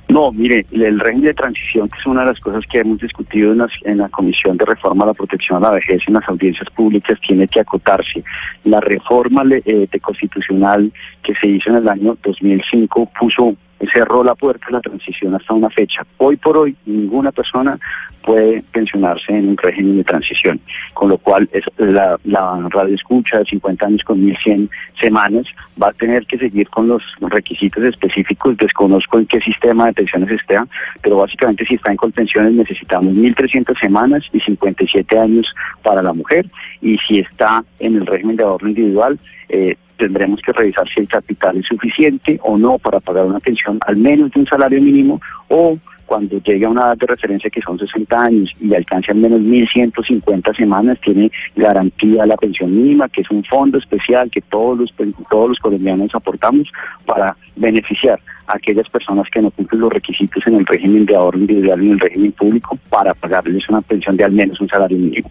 No, 0.09 0.31
mire, 0.31 0.65
el 0.71 1.01
régimen 1.01 1.27
de 1.27 1.35
transición, 1.35 1.89
que 1.89 1.99
es 1.99 2.07
una 2.07 2.21
de 2.21 2.29
las 2.29 2.41
cosas 2.41 2.65
que 2.71 2.79
hemos 2.79 3.01
discutido 3.01 3.51
en, 3.53 3.59
las- 3.59 3.73
en 3.83 3.99
la 3.99 4.09
Comisión 4.09 4.57
de 4.57 4.65
Reforma 4.65 5.03
a 5.05 5.09
la 5.09 5.15
Protección 5.15 5.59
a 5.59 5.69
la 5.69 5.75
Vejez 5.75 6.01
en 6.07 6.15
las 6.15 6.27
audiencias 6.29 6.71
públicas, 6.71 7.19
tiene 7.27 7.49
que 7.49 7.59
acotarse. 7.61 8.23
La 8.65 8.81
reforma 8.81 9.43
le- 9.43 9.63
eh, 9.67 9.89
de 9.91 10.01
constitucional 10.01 10.93
que 11.25 11.35
se 11.35 11.49
hizo 11.49 11.71
en 11.71 11.77
el 11.77 11.89
año 11.89 12.17
2005 12.25 13.11
puso 13.19 13.57
cerró 13.93 14.25
la 14.25 14.35
puerta 14.35 14.67
a 14.69 14.73
la 14.73 14.81
transición 14.81 15.35
hasta 15.35 15.55
una 15.55 15.71
fecha. 15.71 16.07
Hoy 16.19 16.37
por 16.37 16.57
hoy 16.57 16.77
ninguna 16.87 17.33
persona 17.33 17.79
puede 18.23 18.63
pensionarse 18.73 19.33
en 19.33 19.51
un 19.51 19.57
régimen 19.57 19.99
de 19.99 20.05
transición, 20.05 20.61
con 20.95 21.11
lo 21.11 21.19
cual 21.19 21.49
es 21.53 21.65
la, 21.77 22.19
la 22.25 22.69
radio 22.71 22.95
escucha 22.95 23.39
de 23.39 23.45
50 23.45 23.87
años 23.87 24.03
con 24.03 24.25
1100 24.25 24.69
semanas 25.01 25.47
va 25.81 25.89
a 25.89 25.93
tener 25.93 26.27
que 26.27 26.39
seguir 26.39 26.69
con 26.69 26.89
los 26.89 27.03
requisitos 27.21 27.85
específicos, 27.85 28.57
desconozco 28.57 29.19
en 29.19 29.27
qué 29.27 29.41
sistema 29.41 29.87
de 29.87 29.93
pensiones 29.93 30.31
esté, 30.31 30.57
pero 31.03 31.19
básicamente 31.19 31.65
si 31.67 31.75
está 31.75 31.91
en 31.91 31.97
Colpensiones 31.97 32.53
necesitamos 32.53 33.13
1300 33.15 33.79
semanas 33.79 34.25
y 34.33 34.41
57 34.41 35.19
años 35.19 35.55
para 35.83 36.03
la 36.03 36.13
mujer 36.13 36.47
y 36.81 36.99
si 36.99 37.21
está 37.21 37.65
en 37.79 37.97
el 37.97 38.07
régimen 38.07 38.37
de 38.37 38.43
ahorro 38.43 38.69
individual 38.69 39.19
eh, 39.49 39.77
tendremos 39.97 40.41
que 40.41 40.53
revisar 40.53 40.89
si 40.89 41.01
el 41.01 41.09
capital 41.09 41.57
es 41.57 41.67
suficiente 41.67 42.39
o 42.43 42.57
no 42.59 42.79
para 42.79 43.01
pagar 43.01 43.27
una 43.27 43.41
pensión 43.41 43.79
al 43.87 43.97
menos 43.97 44.31
de 44.31 44.41
un 44.41 44.47
salario 44.47 44.81
mínimo 44.81 45.21
o 45.49 45.79
cuando 46.07 46.41
llegue 46.41 46.65
a 46.65 46.71
una 46.71 46.83
edad 46.83 46.97
de 46.99 47.07
referencia 47.07 47.51
que 47.51 47.61
son 47.61 47.79
60 47.79 48.19
años 48.19 48.53
y 48.61 48.75
alcance 48.75 49.11
al 49.11 49.19
menos 49.19 49.41
1.150 49.41 50.57
semanas, 50.57 50.99
tiene 51.03 51.31
garantía 51.57 52.25
la 52.25 52.37
pensión 52.37 52.75
mínima, 52.75 53.09
que 53.09 53.23
es 53.23 53.31
un 53.31 53.45
fondo 53.45 53.79
especial 53.79 54.31
que 54.31 54.41
todos 54.41 54.79
los, 54.79 54.95
todos 55.29 55.49
los 55.49 55.59
colombianos 55.59 56.15
aportamos 56.15 56.71
para 57.05 57.37
beneficiar 57.57 58.21
a 58.47 58.57
aquellas 58.57 58.89
personas 58.89 59.29
que 59.31 59.43
no 59.43 59.51
cumplen 59.51 59.81
los 59.81 59.93
requisitos 59.93 60.47
en 60.47 60.55
el 60.55 60.67
régimen 60.67 61.05
de 61.05 61.17
ahorro 61.17 61.39
individual 61.39 61.83
y 61.83 61.87
en 61.87 61.93
el 61.95 62.01
régimen 62.01 62.33
público 62.33 62.79
para 62.89 63.13
pagarles 63.13 63.69
una 63.69 63.83
pensión 63.83 64.17
de 64.17 64.25
al 64.25 64.33
menos 64.33 64.61
un 64.61 64.69
salario 64.69 64.97
mínimo. 64.97 65.29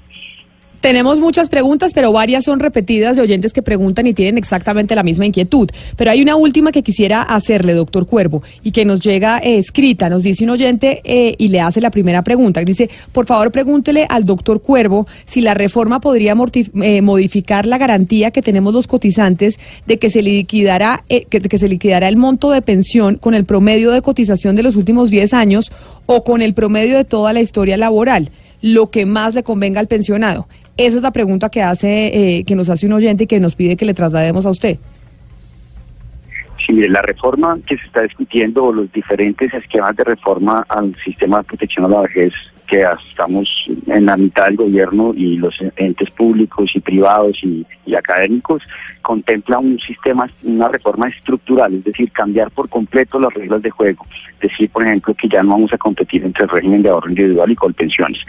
Tenemos 0.85 1.19
muchas 1.19 1.49
preguntas, 1.49 1.93
pero 1.95 2.11
varias 2.11 2.43
son 2.43 2.59
repetidas 2.59 3.15
de 3.15 3.23
oyentes 3.23 3.53
que 3.53 3.63
preguntan 3.63 4.05
y 4.05 4.13
tienen 4.13 4.37
exactamente 4.37 4.93
la 4.93 5.01
misma 5.01 5.25
inquietud. 5.25 5.67
Pero 5.95 6.11
hay 6.11 6.21
una 6.21 6.35
última 6.35 6.71
que 6.71 6.83
quisiera 6.83 7.23
hacerle, 7.23 7.73
doctor 7.73 8.05
Cuervo, 8.05 8.43
y 8.61 8.71
que 8.71 8.85
nos 8.85 8.99
llega 8.99 9.39
eh, 9.39 9.57
escrita. 9.57 10.11
Nos 10.11 10.21
dice 10.21 10.43
un 10.43 10.51
oyente 10.51 11.01
eh, 11.03 11.33
y 11.39 11.47
le 11.47 11.59
hace 11.59 11.81
la 11.81 11.89
primera 11.89 12.23
pregunta. 12.23 12.61
Dice, 12.63 12.87
por 13.11 13.25
favor, 13.25 13.51
pregúntele 13.51 14.05
al 14.07 14.25
doctor 14.25 14.61
Cuervo 14.61 15.07
si 15.25 15.41
la 15.41 15.55
reforma 15.55 15.99
podría 15.99 16.35
eh, 16.53 17.01
modificar 17.01 17.65
la 17.65 17.79
garantía 17.79 18.29
que 18.29 18.43
tenemos 18.43 18.71
los 18.71 18.85
cotizantes 18.85 19.57
de 19.87 19.97
que 19.97 20.11
se 20.11 20.21
liquidará, 20.21 21.03
eh, 21.09 21.25
que, 21.27 21.41
que 21.41 21.57
se 21.57 21.67
liquidará 21.67 22.09
el 22.09 22.17
monto 22.17 22.51
de 22.51 22.61
pensión 22.61 23.17
con 23.17 23.33
el 23.33 23.45
promedio 23.45 23.89
de 23.89 24.03
cotización 24.03 24.55
de 24.55 24.61
los 24.61 24.75
últimos 24.75 25.09
10 25.09 25.33
años 25.33 25.71
o 26.05 26.23
con 26.23 26.43
el 26.43 26.53
promedio 26.53 26.95
de 26.97 27.05
toda 27.05 27.33
la 27.33 27.41
historia 27.41 27.75
laboral, 27.75 28.29
lo 28.61 28.91
que 28.91 29.07
más 29.07 29.33
le 29.33 29.41
convenga 29.41 29.79
al 29.79 29.87
pensionado. 29.87 30.47
Esa 30.77 30.97
es 30.97 31.03
la 31.03 31.11
pregunta 31.11 31.49
que 31.49 31.61
hace, 31.61 32.39
eh, 32.39 32.43
que 32.43 32.55
nos 32.55 32.69
hace 32.69 32.85
un 32.85 32.93
oyente 32.93 33.23
y 33.23 33.27
que 33.27 33.39
nos 33.39 33.55
pide 33.55 33.77
que 33.77 33.85
le 33.85 33.93
traslademos 33.93 34.45
a 34.45 34.49
usted. 34.49 34.77
Sí, 36.65 36.73
mire, 36.73 36.89
la 36.89 37.01
reforma 37.01 37.57
que 37.65 37.77
se 37.77 37.85
está 37.85 38.01
discutiendo 38.01 38.65
o 38.65 38.73
los 38.73 38.91
diferentes 38.91 39.53
esquemas 39.53 39.95
de 39.95 40.03
reforma 40.03 40.65
al 40.67 40.95
sistema 41.03 41.37
de 41.37 41.43
protección 41.43 41.85
a 41.85 41.89
la 41.89 42.01
vejez 42.01 42.33
que 42.67 42.85
estamos 43.09 43.49
en 43.87 44.05
la 44.05 44.17
mitad 44.17 44.45
del 44.45 44.57
gobierno 44.57 45.13
y 45.15 45.37
los 45.37 45.55
entes 45.75 46.09
públicos 46.11 46.71
y 46.75 46.79
privados 46.79 47.37
y, 47.43 47.65
y 47.85 47.95
académicos, 47.95 48.63
contempla 49.01 49.59
un 49.59 49.79
sistema, 49.79 50.27
una 50.43 50.67
reforma 50.67 51.07
estructural, 51.09 51.75
es 51.75 51.83
decir, 51.83 52.11
cambiar 52.11 52.49
por 52.49 52.67
completo 52.69 53.19
las 53.19 53.33
reglas 53.33 53.61
de 53.61 53.69
juego. 53.69 54.05
Decir, 54.41 54.69
por 54.69 54.83
ejemplo, 54.83 55.13
que 55.13 55.27
ya 55.27 55.43
no 55.43 55.51
vamos 55.51 55.73
a 55.73 55.77
competir 55.77 56.23
entre 56.23 56.43
el 56.43 56.49
régimen 56.49 56.81
de 56.81 56.89
ahorro 56.89 57.09
individual 57.09 57.51
y 57.51 57.55
colpensiones. 57.55 58.19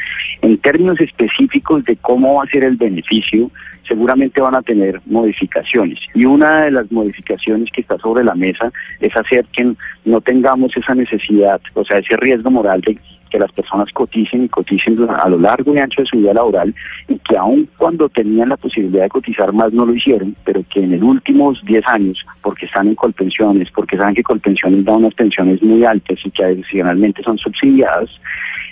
En 0.42 0.58
términos 0.58 1.00
específicos 1.00 1.84
de 1.84 1.96
cómo 1.96 2.34
va 2.34 2.44
a 2.44 2.50
ser 2.50 2.64
el 2.64 2.76
beneficio, 2.76 3.50
seguramente 3.86 4.40
van 4.40 4.54
a 4.54 4.62
tener 4.62 5.00
modificaciones. 5.06 5.98
Y 6.14 6.24
una 6.24 6.64
de 6.64 6.70
las 6.72 6.90
modificaciones 6.92 7.70
que 7.70 7.80
está 7.80 7.96
sobre 7.98 8.24
la 8.24 8.34
mesa 8.34 8.72
es 9.00 9.16
hacer 9.16 9.44
que 9.52 9.72
no 10.04 10.20
tengamos 10.20 10.76
esa 10.76 10.94
necesidad, 10.94 11.60
o 11.74 11.84
sea, 11.84 11.98
ese 11.98 12.16
riesgo 12.16 12.50
moral 12.50 12.80
de 12.82 12.98
que 13.36 13.40
las 13.40 13.52
personas 13.52 13.92
coticen 13.92 14.44
y 14.44 14.48
coticen 14.48 14.96
a 15.10 15.28
lo 15.28 15.38
largo 15.38 15.74
y 15.74 15.78
ancho 15.78 16.00
de 16.00 16.06
su 16.06 16.16
vida 16.16 16.32
laboral 16.32 16.74
y 17.06 17.18
que 17.18 17.36
aun 17.36 17.68
cuando 17.76 18.08
tenían 18.08 18.48
la 18.48 18.56
posibilidad 18.56 19.02
de 19.02 19.08
cotizar 19.10 19.52
más 19.52 19.72
no 19.72 19.84
lo 19.84 19.94
hicieron, 19.94 20.34
pero 20.44 20.62
que 20.70 20.80
en 20.80 20.92
los 20.92 21.02
últimos 21.02 21.62
10 21.64 21.86
años, 21.86 22.24
porque 22.40 22.64
están 22.64 22.88
en 22.88 22.94
colpensiones, 22.94 23.70
porque 23.72 23.98
saben 23.98 24.14
que 24.14 24.22
colpensiones 24.22 24.84
da 24.84 24.96
unas 24.96 25.12
pensiones 25.14 25.62
muy 25.62 25.84
altas 25.84 26.18
y 26.24 26.30
que 26.30 26.44
adicionalmente 26.44 27.22
son 27.22 27.36
subsidiadas, 27.36 28.08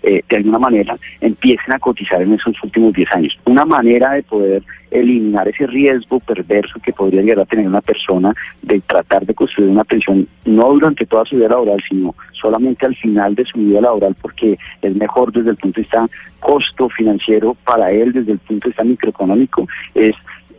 eh, 0.03 0.23
de 0.29 0.37
alguna 0.37 0.59
manera 0.59 0.97
empiecen 1.21 1.73
a 1.73 1.79
cotizar 1.79 2.23
en 2.23 2.33
esos 2.33 2.55
últimos 2.63 2.95
10 2.95 3.13
años. 3.13 3.39
Una 3.45 3.67
manera 3.67 4.13
de 4.13 4.23
poder 4.23 4.63
eliminar 4.95 5.49
ese 5.49 5.67
riesgo 5.67 6.21
perverso 6.21 6.79
que 6.81 6.93
podría 6.93 7.23
llegar 7.23 7.41
a 7.41 7.47
tener 7.47 7.67
una 7.67 7.81
persona 7.81 8.33
de 8.63 8.81
tratar 8.81 9.27
de 9.27 9.35
construir 9.35 9.71
una 9.71 9.85
pensión 9.85 10.27
no 10.45 10.71
durante 10.71 11.05
toda 11.05 11.25
su 11.25 11.37
vida 11.37 11.49
laboral, 11.49 11.83
sino 11.89 12.15
solamente 12.33 12.87
al 12.87 12.95
final 12.95 13.35
de 13.35 13.45
su 13.45 13.59
vida 13.59 13.81
laboral, 13.81 14.15
porque 14.23 14.57
es 14.81 14.95
mejor 14.95 15.33
desde 15.33 15.51
el 15.51 15.57
punto 15.57 15.81
de 15.81 15.83
vista 15.83 16.07
costo 16.39 16.89
financiero 16.89 17.57
para 17.65 17.91
él, 17.91 18.13
desde 18.13 18.33
el 18.33 18.39
punto 18.39 18.67
de 18.67 18.71
vista 18.71 18.85
microeconómico, 18.85 19.67
es 19.95 20.15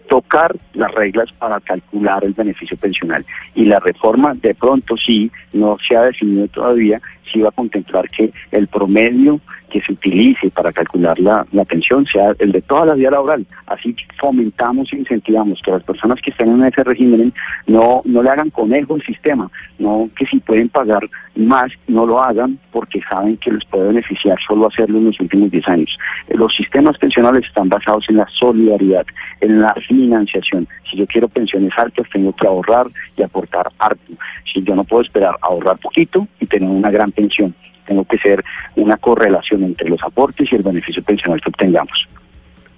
tocar 0.10 0.56
las 0.74 0.94
reglas 0.94 1.32
para 1.34 1.60
calcular 1.62 2.24
el 2.24 2.34
beneficio 2.34 2.78
pensional. 2.78 3.26
Y 3.56 3.66
la 3.66 3.80
reforma 3.80 4.34
de 4.34 4.54
pronto 4.54 4.98
sí, 4.98 5.32
no 5.54 5.78
se 5.88 5.96
ha 5.96 6.04
definido 6.04 6.48
todavía, 6.50 7.02
sí 7.32 7.42
va 7.42 7.50
a 7.50 7.54
contemplar 7.54 8.10
que 8.10 8.32
el 8.52 8.68
promedio 8.68 9.40
que 9.76 9.82
se 9.82 9.92
utilice 9.92 10.50
para 10.52 10.72
calcular 10.72 11.20
la, 11.20 11.46
la 11.52 11.66
pensión 11.66 12.06
sea 12.06 12.32
el 12.40 12.54
de 12.54 12.62
toda 12.62 12.86
la 12.86 12.94
vida 12.94 13.12
laboral. 13.12 13.46
Así 13.68 13.94
fomentamos 14.18 14.94
e 14.94 14.96
incentivamos 14.96 15.62
que 15.62 15.72
las 15.72 15.84
personas 15.84 16.22
que 16.22 16.30
estén 16.30 16.48
en 16.48 16.64
ese 16.64 16.82
régimen 16.82 17.34
no, 17.68 18.02
no 18.06 18.24
le 18.24 18.30
hagan 18.30 18.52
conejo 18.52 18.96
al 18.96 19.04
sistema, 19.04 19.52
no 19.78 20.10
que 20.16 20.26
si 20.28 20.40
pueden 20.40 20.70
pagar 20.70 21.10
más 21.36 21.74
no 21.90 22.06
lo 22.06 22.24
hagan 22.24 22.58
porque 22.72 23.02
saben 23.10 23.36
que 23.36 23.52
les 23.52 23.66
puede 23.66 23.90
beneficiar 23.90 24.38
solo 24.48 24.68
hacerlo 24.68 24.98
en 24.98 25.08
los 25.08 25.20
últimos 25.20 25.52
10 25.52 25.68
años. 25.68 25.98
Los 26.30 26.56
sistemas 26.56 26.98
pensionales 26.98 27.44
están 27.46 27.68
basados 27.68 28.06
en 28.08 28.16
la 28.16 28.28
solidaridad, 28.30 29.06
en 29.42 29.60
la 29.60 29.74
financiación. 29.86 30.70
Si 30.90 30.96
yo 30.96 31.06
quiero 31.06 31.28
pensiones 31.28 31.74
altas, 31.76 32.08
tengo 32.14 32.32
que 32.32 32.48
ahorrar 32.48 32.88
y 33.18 33.24
aportar 33.24 33.68
harto. 33.78 34.14
Si 34.54 34.64
yo 34.64 34.74
no 34.74 34.86
puedo 34.86 35.02
esperar 35.02 35.36
ahorrar 35.42 35.78
poquito 35.80 36.26
y 36.40 36.46
tener 36.46 36.70
una 36.70 36.90
gran 36.90 37.12
pensión, 37.12 37.54
tengo 37.86 38.04
que 38.06 38.18
ser 38.18 38.44
una 38.76 38.98
correlación 38.98 39.64
entre 39.64 39.90
los 39.90 40.02
aportes 40.04 40.52
y 40.52 40.56
el 40.56 40.64
beneficio 40.64 41.04
pensional 41.04 41.42
que 41.42 41.50
obtengamos. 41.50 42.08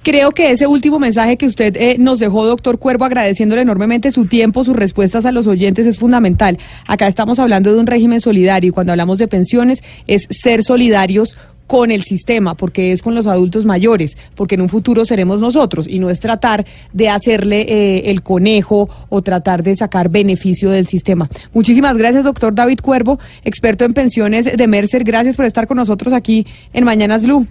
Creo 0.04 0.32
que 0.32 0.52
ese 0.52 0.68
último 0.68 1.00
mensaje 1.00 1.36
que 1.36 1.46
usted 1.46 1.76
eh, 1.76 1.98
nos 2.00 2.20
dejó, 2.20 2.46
doctor 2.46 2.80
Cuervo, 2.80 3.04
agradeciéndole 3.04 3.64
enormemente 3.64 4.12
su 4.12 4.26
tiempo, 4.26 4.64
sus 4.64 4.76
respuestas 4.76 5.26
a 5.26 5.34
los 5.34 5.48
oyentes, 5.48 5.86
es 5.86 6.00
fundamental. 6.00 6.58
Acá 6.88 7.08
estamos 7.08 7.40
hablando 7.40 7.74
de 7.74 7.80
un 7.80 7.88
régimen 7.88 8.22
solidario 8.22 8.70
y 8.70 8.72
cuando 8.72 8.94
hablamos 8.94 9.18
de 9.18 9.28
pensiones 9.28 9.84
es 10.08 10.28
ser 10.30 10.64
solidarios 10.64 11.36
con 11.68 11.92
el 11.92 12.04
sistema, 12.04 12.56
porque 12.56 12.92
es 12.92 13.02
con 13.02 13.14
los 13.14 13.28
adultos 13.28 13.66
mayores, 13.66 14.18
porque 14.36 14.56
en 14.56 14.62
un 14.62 14.70
futuro 14.70 15.06
seremos 15.06 15.40
nosotros 15.42 15.88
y 15.88 16.00
no 16.00 16.10
es 16.10 16.20
tratar 16.20 16.66
de 16.94 17.10
hacerle 17.10 17.62
eh, 17.62 18.10
el 18.10 18.24
conejo 18.24 18.90
o 19.10 19.22
tratar 19.22 19.64
de 19.64 19.76
sacar 19.76 20.10
beneficio 20.10 20.70
del 20.70 20.88
sistema. 20.88 21.30
Muchísimas 21.54 21.98
gracias, 21.98 22.24
doctor 22.24 22.56
David 22.56 22.80
Cuervo, 22.82 23.20
experto 23.44 23.86
en 23.86 23.94
pensiones 23.94 24.58
de 24.58 24.68
Mercer. 24.68 25.04
Gracias 25.04 25.36
por 25.36 25.46
estar 25.46 25.68
con 25.68 25.78
nosotros 25.78 26.14
aquí 26.14 26.48
en 26.74 26.84
Mañanas 26.86 27.22
Blue. 27.22 27.46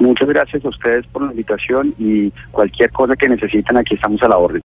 Muchas 0.00 0.28
gracias 0.28 0.64
a 0.64 0.68
ustedes 0.70 1.06
por 1.08 1.22
la 1.22 1.30
invitación 1.30 1.94
y 1.98 2.32
cualquier 2.50 2.90
cosa 2.90 3.14
que 3.16 3.28
necesiten, 3.28 3.76
aquí 3.76 3.94
estamos 3.96 4.22
a 4.22 4.28
la 4.28 4.38
orden. 4.38 4.58